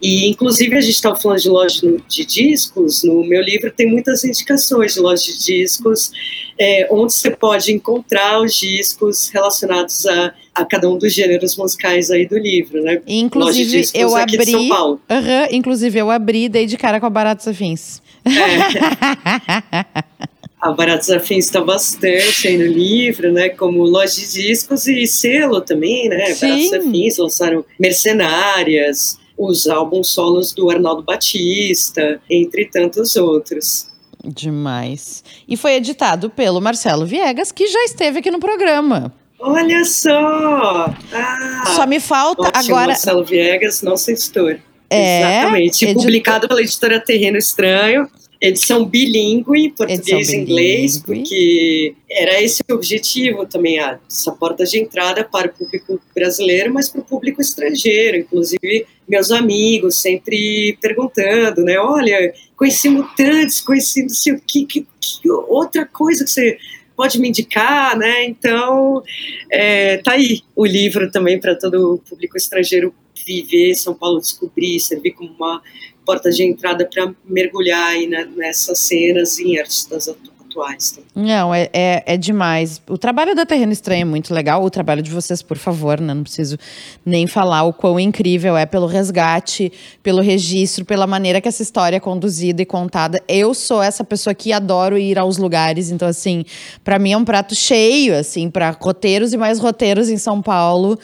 [0.00, 4.24] E, inclusive, a gente estava falando de loja de discos, no meu livro tem muitas
[4.24, 6.10] indicações de loja de discos,
[6.58, 12.10] é, onde você pode encontrar os discos relacionados a, a cada um dos gêneros musicais
[12.10, 13.02] aí do livro, né?
[13.06, 14.54] Inclusive, eu abri.
[14.54, 18.00] Uh -huh, inclusive, eu abri dei de cara com a Baratos Afins.
[18.24, 18.30] É.
[20.60, 23.48] a Baratos Afins está bastante aí no livro, né?
[23.48, 26.26] Como loja de discos e selo também, né?
[26.34, 26.48] Sim.
[26.48, 33.88] Baratos Afins lançaram Mercenárias, os álbuns solos do Arnaldo Batista, entre tantos outros.
[34.22, 35.24] Demais.
[35.48, 39.14] E foi editado pelo Marcelo Viegas, que já esteve aqui no programa.
[39.38, 40.94] Olha só!
[41.10, 42.88] Ah, só me falta ótimo, agora.
[42.88, 44.60] Marcelo Viegas, nossa editora.
[44.90, 45.84] É, Exatamente.
[45.86, 46.02] Editor...
[46.02, 48.06] Publicado pela editora Terreno Estranho
[48.40, 55.22] edição bilíngue, português e inglês, porque era esse o objetivo também, essa porta de entrada
[55.22, 61.78] para o público brasileiro, mas para o público estrangeiro, inclusive meus amigos sempre perguntando, né,
[61.78, 66.56] olha, conheci mutantes, conheci não sei o que, que, que outra coisa que você
[66.96, 68.26] pode me indicar, né?
[68.26, 69.02] Então,
[69.50, 72.94] é, tá aí o livro também para todo o público estrangeiro
[73.26, 75.62] viver São Paulo descobrir, servir como uma
[76.10, 78.04] porta de entrada para mergulhar aí
[78.36, 80.98] nessas cenas em artistas atuais.
[81.14, 82.82] Não, é, é, é, demais.
[82.88, 84.64] O trabalho da Terreno Estranho é muito legal.
[84.64, 86.12] O trabalho de vocês, por favor, né?
[86.12, 86.58] Não preciso
[87.06, 89.72] nem falar o quão incrível é pelo resgate,
[90.02, 93.22] pelo registro, pela maneira que essa história é conduzida e contada.
[93.28, 96.44] Eu sou essa pessoa que adoro ir aos lugares, então, assim,
[96.82, 100.98] para mim é um prato cheio, assim, para roteiros e mais roteiros em São Paulo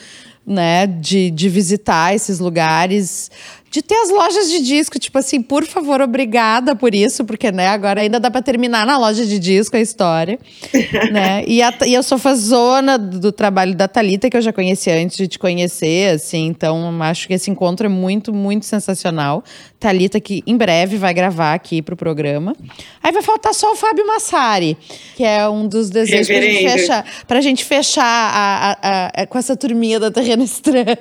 [0.47, 3.31] né, de, de visitar esses lugares,
[3.77, 7.69] de ter as lojas de disco, tipo assim, por favor, obrigada por isso, porque, né,
[7.69, 10.39] agora ainda dá para terminar na loja de disco a história,
[11.13, 14.51] né, e, a, e eu sou fãzona do, do trabalho da Talita que eu já
[14.51, 19.45] conheci antes de te conhecer, assim, então acho que esse encontro é muito, muito sensacional.
[19.79, 22.57] Talita que em breve vai gravar aqui pro programa.
[23.03, 24.77] Aí vai faltar só o Fábio Massari,
[25.15, 29.37] que é um dos desejos pra gente fechar, pra gente fechar a, a, a, com
[29.37, 30.97] essa turminha da Terreno Estranho.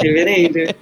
[0.00, 0.74] Reverendo.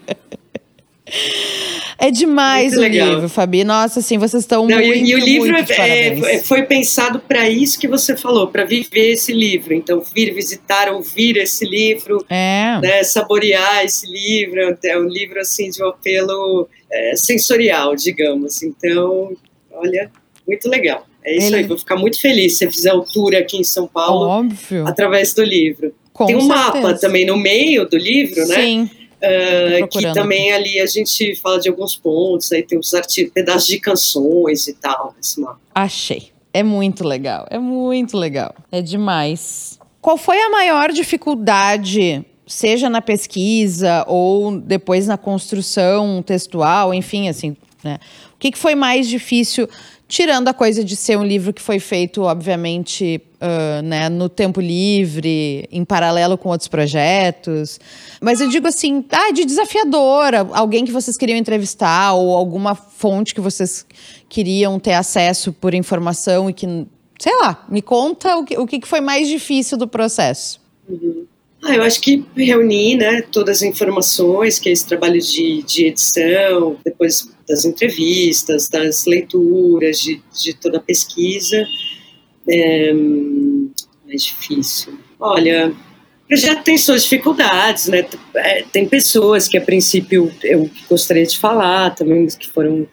[1.98, 3.08] É demais muito o legal.
[3.10, 3.62] livro, Fabi.
[3.62, 7.78] Nossa, assim, vocês estão muito, E, e o livro é, é, foi pensado para isso
[7.78, 9.74] que você falou, para viver esse livro.
[9.74, 12.78] Então, vir visitar, ouvir esse livro, é.
[12.80, 14.76] né, saborear esse livro.
[14.82, 18.62] É um livro, assim, de um apelo é, sensorial, digamos.
[18.62, 19.36] Então,
[19.70, 20.10] olha,
[20.46, 21.06] muito legal.
[21.22, 21.56] É isso Ele...
[21.56, 24.86] aí, vou ficar muito feliz se você fizer o tour aqui em São Paulo Óbvio.
[24.86, 25.94] através do livro.
[26.12, 26.64] Com Tem um certeza.
[26.64, 28.56] mapa também no meio do livro, né?
[28.56, 28.90] Sim.
[29.22, 32.90] Uh, que também ali a gente fala de alguns pontos, aí tem os
[33.34, 35.60] pedaços de canções e tal nesse mapa.
[35.74, 36.30] Achei.
[36.52, 38.54] É muito legal, é muito legal.
[38.72, 39.78] É demais.
[40.00, 47.56] Qual foi a maior dificuldade, seja na pesquisa ou depois na construção textual, enfim, assim,
[47.84, 47.98] né?
[48.34, 49.68] O que, que foi mais difícil
[50.10, 54.60] Tirando a coisa de ser um livro que foi feito, obviamente, uh, né, no tempo
[54.60, 57.78] livre, em paralelo com outros projetos.
[58.20, 63.32] Mas eu digo assim, ah, de desafiadora, alguém que vocês queriam entrevistar, ou alguma fonte
[63.32, 63.86] que vocês
[64.28, 66.66] queriam ter acesso por informação e que,
[67.16, 70.60] sei lá, me conta o que, o que foi mais difícil do processo.
[70.88, 71.24] Uhum.
[71.62, 75.86] Ah, eu acho que reunir né, todas as informações, que é esse trabalho de, de
[75.86, 81.66] edição, depois das entrevistas, das leituras, de, de toda a pesquisa,
[82.48, 82.92] é
[84.06, 84.96] mais difícil.
[85.18, 85.68] Olha,
[86.24, 88.06] o projeto tem suas dificuldades, né?
[88.36, 92.86] É, tem pessoas que a princípio eu gostaria de falar também, que foram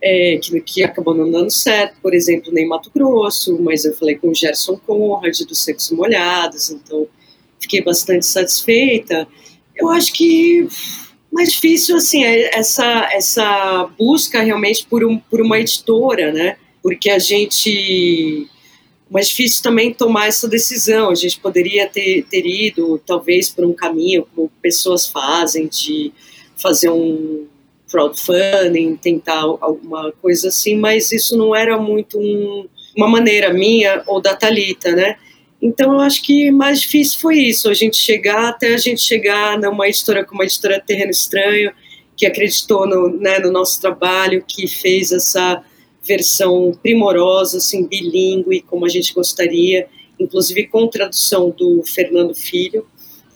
[0.00, 4.16] é, que, que, acabou não dando certo, por exemplo, nem Mato Grosso, mas eu falei
[4.16, 7.08] com o Gerson Conrad do Sexo Molhados, então
[7.58, 9.26] fiquei bastante satisfeita.
[9.74, 10.68] Eu acho que
[11.34, 16.56] mais difícil assim é essa essa busca realmente por, um, por uma editora, né?
[16.80, 18.46] Porque a gente
[19.10, 21.10] mais difícil também tomar essa decisão.
[21.10, 26.12] A gente poderia ter, ter ido talvez por um caminho como pessoas fazem de
[26.56, 27.46] fazer um
[27.90, 32.66] crowdfunding, tentar alguma coisa assim, mas isso não era muito um,
[32.96, 35.16] uma maneira minha ou da Talita, né?
[35.64, 39.58] Então, eu acho que mais difícil foi isso, a gente chegar, até a gente chegar
[39.58, 41.72] numa editora como a editora Terreno Estranho,
[42.14, 45.64] que acreditou no, né, no nosso trabalho, que fez essa
[46.06, 49.86] versão primorosa, assim, bilíngue, como a gente gostaria,
[50.20, 52.86] inclusive com tradução do Fernando Filho,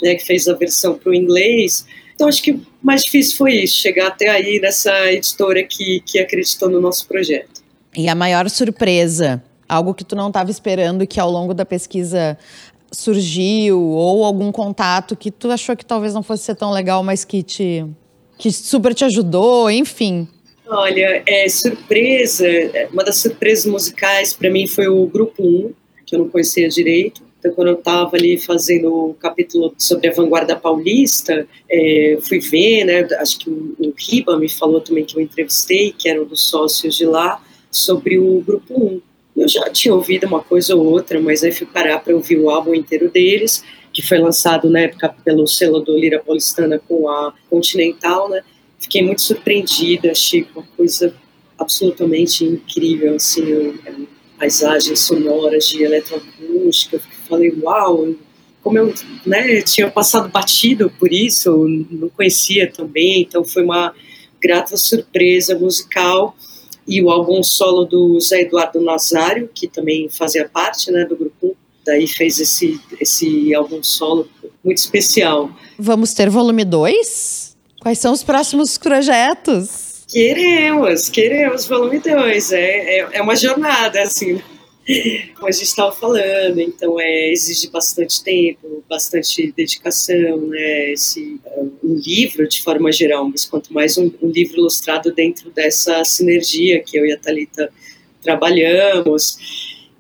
[0.03, 1.87] né, que fez a versão para o inglês.
[2.15, 6.69] Então, acho que mais difícil foi isso, chegar até aí nessa editora que, que acreditou
[6.69, 7.63] no nosso projeto.
[7.97, 11.65] E a maior surpresa Algo que tu não estava esperando e que ao longo da
[11.65, 12.39] pesquisa
[12.91, 17.25] surgiu, ou algum contato que tu achou que talvez não fosse ser tão legal, mas
[17.25, 17.85] que te
[18.39, 20.29] que super te ajudou, enfim.
[20.67, 22.47] Olha, é surpresa,
[22.93, 25.73] uma das surpresas musicais para mim foi o grupo 1,
[26.07, 27.23] que eu não conhecia direito.
[27.39, 32.85] Então, quando eu estava ali fazendo o capítulo sobre a vanguarda paulista, é, fui ver,
[32.85, 33.09] né?
[33.19, 36.49] Acho que o, o Riba me falou também que eu entrevistei, que era um dos
[36.49, 39.01] sócios de lá, sobre o grupo 1.
[39.39, 42.51] Eu já tinha ouvido uma coisa ou outra, mas aí fui parar para ouvir o
[42.51, 43.63] álbum inteiro deles,
[43.93, 48.43] que foi lançado na época pelo selo do Lira Paulistana com a Continental, né?
[48.79, 51.15] Fiquei muito surpreendida, achei uma coisa
[51.59, 53.75] absolutamente incrível, assim, eu,
[54.39, 58.15] paisagens sonoras de eletroacústica, falei, uau,
[58.63, 58.95] como eu
[59.27, 63.95] né, tinha passado batido por isso, não conhecia também, então foi uma
[64.41, 66.37] grata surpresa musical
[66.89, 71.55] e o álbum solo do Zé Eduardo Nazário, que também fazia parte né, do grupo,
[71.85, 74.27] daí fez esse, esse álbum solo
[74.65, 75.51] muito especial.
[75.79, 77.57] Vamos ter volume 2?
[77.81, 80.05] Quais são os próximos projetos?
[80.09, 82.53] Queremos, queremos volume 2.
[82.53, 84.41] É, é, é, uma jornada, assim.
[85.35, 90.93] Como a gente estava falando, então é, exige bastante tempo, bastante dedicação, né?
[90.93, 91.39] Esse,
[91.85, 96.83] um livro de forma geral, mas quanto mais um, um livro ilustrado dentro dessa sinergia
[96.83, 97.71] que eu e a Thalita
[98.23, 99.37] trabalhamos.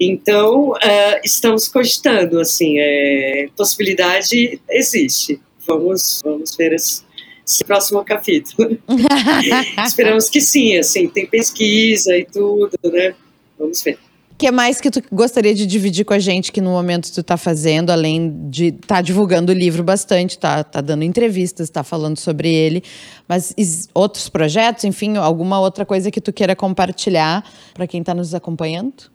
[0.00, 5.38] Então, uh, estamos cogitando, assim, é, possibilidade existe.
[5.66, 7.02] Vamos, vamos ver esse,
[7.46, 8.78] esse próximo capítulo.
[9.86, 13.14] Esperamos que sim, assim, tem pesquisa e tudo, né?
[13.58, 13.98] Vamos ver
[14.38, 17.36] que mais que tu gostaria de dividir com a gente que no momento tu tá
[17.36, 22.48] fazendo, além de tá divulgando o livro bastante, tá, tá dando entrevistas, tá falando sobre
[22.48, 22.84] ele,
[23.26, 23.52] mas
[23.92, 27.44] outros projetos, enfim, alguma outra coisa que tu queira compartilhar
[27.74, 29.10] para quem está nos acompanhando?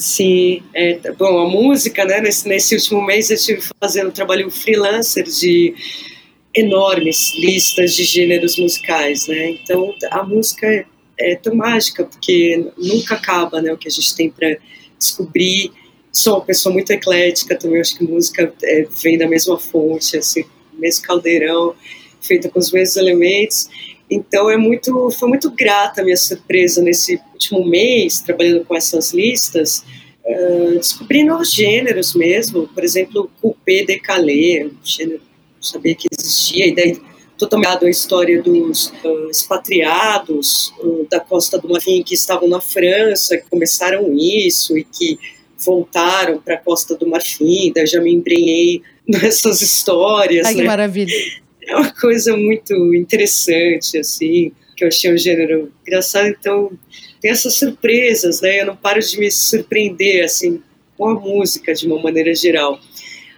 [0.00, 4.50] Sim, é, bom, a música, né, nesse, nesse último mês eu estive fazendo um trabalho
[4.50, 5.74] freelancer de
[6.52, 10.86] enormes listas de gêneros musicais, né, então a música
[11.18, 14.56] é é tão mágica, porque nunca acaba né, o que a gente tem para
[14.98, 15.72] descobrir.
[16.12, 20.44] Sou uma pessoa muito eclética também, acho que música é, vem da mesma fonte, assim,
[20.72, 21.74] mesmo caldeirão,
[22.20, 23.68] feita com os mesmos elementos.
[24.10, 29.12] Então é muito, foi muito grata a minha surpresa nesse último mês, trabalhando com essas
[29.12, 29.84] listas,
[30.24, 35.26] uh, descobrir novos gêneros mesmo, por exemplo, coupé décalé, um gênero que
[35.56, 37.00] não sabia que existia, e daí
[37.38, 43.36] totalmente a história dos uh, expatriados uh, da Costa do Marfim que estavam na França,
[43.36, 45.18] que começaram isso e que
[45.64, 50.46] voltaram para a Costa do Marfim, daí já me embrenhei nessas histórias.
[50.46, 50.60] Ai, né?
[50.60, 51.14] que maravilha.
[51.62, 56.70] É uma coisa muito interessante, assim, que eu achei um gênero engraçado, então
[57.20, 58.60] tem essas surpresas, né?
[58.60, 60.62] Eu não paro de me surpreender, assim,
[60.96, 62.78] com a música de uma maneira geral.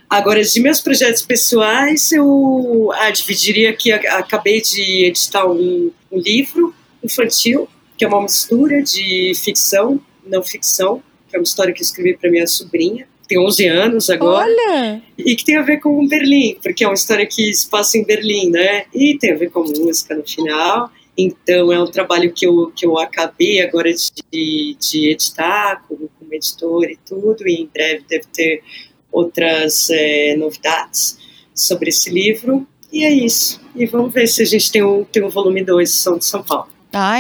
[0.09, 6.75] Agora, de meus projetos pessoais, eu ah, dividiria que acabei de editar um, um livro
[7.05, 11.85] infantil, que é uma mistura de ficção, não ficção, que é uma história que eu
[11.85, 14.49] escrevi para minha sobrinha, tem 11 anos agora.
[14.49, 15.03] Olha!
[15.19, 18.05] E que tem a ver com Berlim, porque é uma história que se passa em
[18.05, 18.87] Berlim, né?
[18.95, 20.91] E tem a ver com música no final.
[21.17, 26.33] Então, é um trabalho que eu, que eu acabei agora de, de editar, como, como
[26.33, 28.63] editor e tudo, e em breve deve ter
[29.11, 31.19] outras é, novidades
[31.55, 32.67] sobre esse livro.
[32.93, 33.61] E é isso.
[33.75, 36.43] E vamos ver se a gente tem o, tem o volume 2 São de São
[36.43, 36.69] Paulo.
[36.93, 37.19] Ah,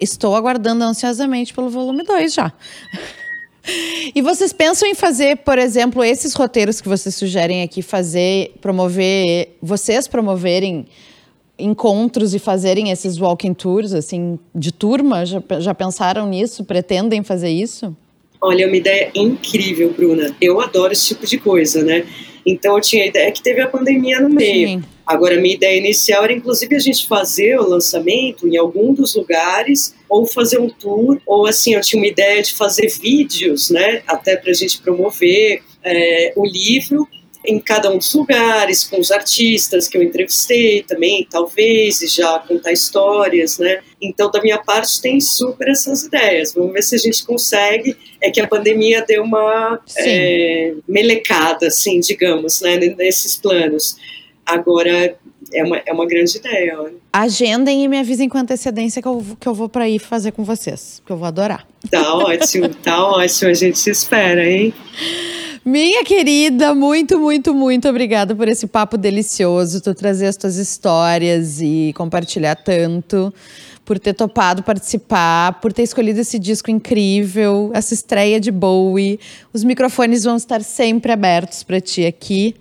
[0.00, 2.52] estou aguardando ansiosamente pelo volume 2 já.
[4.14, 9.58] E vocês pensam em fazer, por exemplo, esses roteiros que vocês sugerem aqui, fazer, promover,
[9.60, 10.86] vocês promoverem
[11.58, 15.26] encontros e fazerem esses walking tours, assim, de turma?
[15.26, 16.64] Já, já pensaram nisso?
[16.64, 17.94] Pretendem fazer isso?
[18.40, 20.34] Olha, é uma ideia incrível, Bruna.
[20.40, 22.06] Eu adoro esse tipo de coisa, né?
[22.46, 24.68] Então eu tinha a ideia que teve a pandemia no meio.
[24.68, 24.84] Sim.
[25.06, 29.14] Agora, a minha ideia inicial era, inclusive, a gente fazer o lançamento em algum dos
[29.14, 34.02] lugares, ou fazer um tour, ou assim, eu tinha uma ideia de fazer vídeos, né?
[34.06, 37.08] Até para a gente promover é, o livro
[37.44, 42.38] em cada um dos lugares, com os artistas que eu entrevistei também, talvez, e já
[42.40, 43.80] contar histórias, né?
[44.00, 46.52] Então, da minha parte, tem super essas ideias.
[46.52, 47.96] Vamos ver se a gente consegue.
[48.20, 53.96] É que a pandemia deu uma é, melecada, assim, digamos, né, nesses planos.
[54.44, 55.16] Agora,
[55.52, 56.80] é uma, é uma grande ideia.
[56.80, 56.94] Olha.
[57.12, 60.44] Agendem e me avisem com antecedência que eu, que eu vou para ir fazer com
[60.44, 61.66] vocês, que eu vou adorar.
[61.90, 63.50] Tá ótimo, tá ótimo.
[63.50, 64.74] A gente se espera, hein?
[65.70, 71.60] Minha querida, muito, muito, muito obrigada por esse papo delicioso, tu trazer as tuas histórias
[71.60, 73.30] e compartilhar tanto,
[73.84, 79.20] por ter topado participar, por ter escolhido esse disco incrível, essa estreia de Bowie.
[79.52, 82.54] Os microfones vão estar sempre abertos para ti aqui,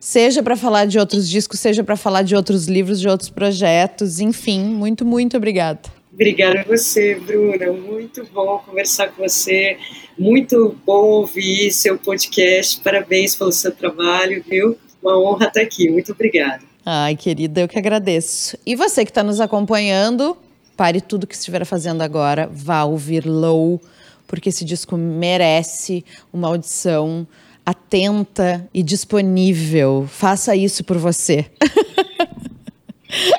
[0.00, 4.18] seja para falar de outros discos, seja para falar de outros livros, de outros projetos,
[4.18, 5.95] enfim, muito, muito obrigada.
[6.16, 7.70] Obrigada a você, Bruna.
[7.72, 9.76] Muito bom conversar com você.
[10.18, 12.80] Muito bom ouvir seu podcast.
[12.80, 14.78] Parabéns pelo seu trabalho, viu?
[15.02, 15.90] Uma honra estar aqui.
[15.90, 16.62] Muito obrigada.
[16.86, 18.56] Ai, querida, eu que agradeço.
[18.64, 20.34] E você que está nos acompanhando,
[20.74, 23.78] pare tudo que estiver fazendo agora, vá ouvir Low,
[24.26, 26.02] porque esse disco merece
[26.32, 27.28] uma audição
[27.66, 30.08] atenta e disponível.
[30.08, 31.44] Faça isso por você.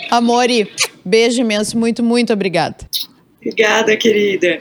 [0.10, 0.72] Amore,
[1.04, 2.78] beijo imenso, muito, muito obrigada.
[3.40, 4.58] Obrigada, querida.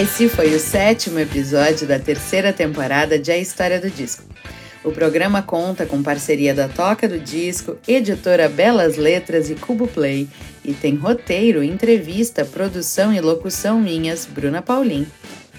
[0.00, 4.22] Esse foi o sétimo episódio da terceira temporada de A História do Disco.
[4.84, 10.28] O programa conta com parceria da Toca do Disco, editora Belas Letras e Cubo Play
[10.64, 15.06] e tem roteiro, entrevista, produção e locução minhas, Bruna Paulin.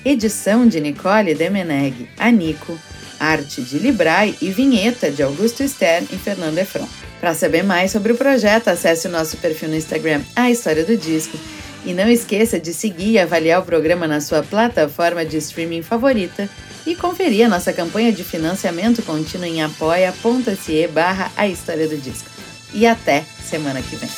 [0.06, 2.80] Edição de Nicole Demeneg, Anico,
[3.20, 6.88] arte de Librai e vinheta de Augusto Stern e Fernando Efron.
[7.20, 10.96] Para saber mais sobre o projeto, acesse o nosso perfil no Instagram, A História do
[10.96, 11.38] Disco,
[11.86, 16.50] e não esqueça de seguir e avaliar o programa na sua plataforma de streaming favorita
[16.90, 22.30] e conferir a nossa campanha de financiamento contínuo em apoia.se barra A História do Disco.
[22.74, 24.10] E até semana que vem.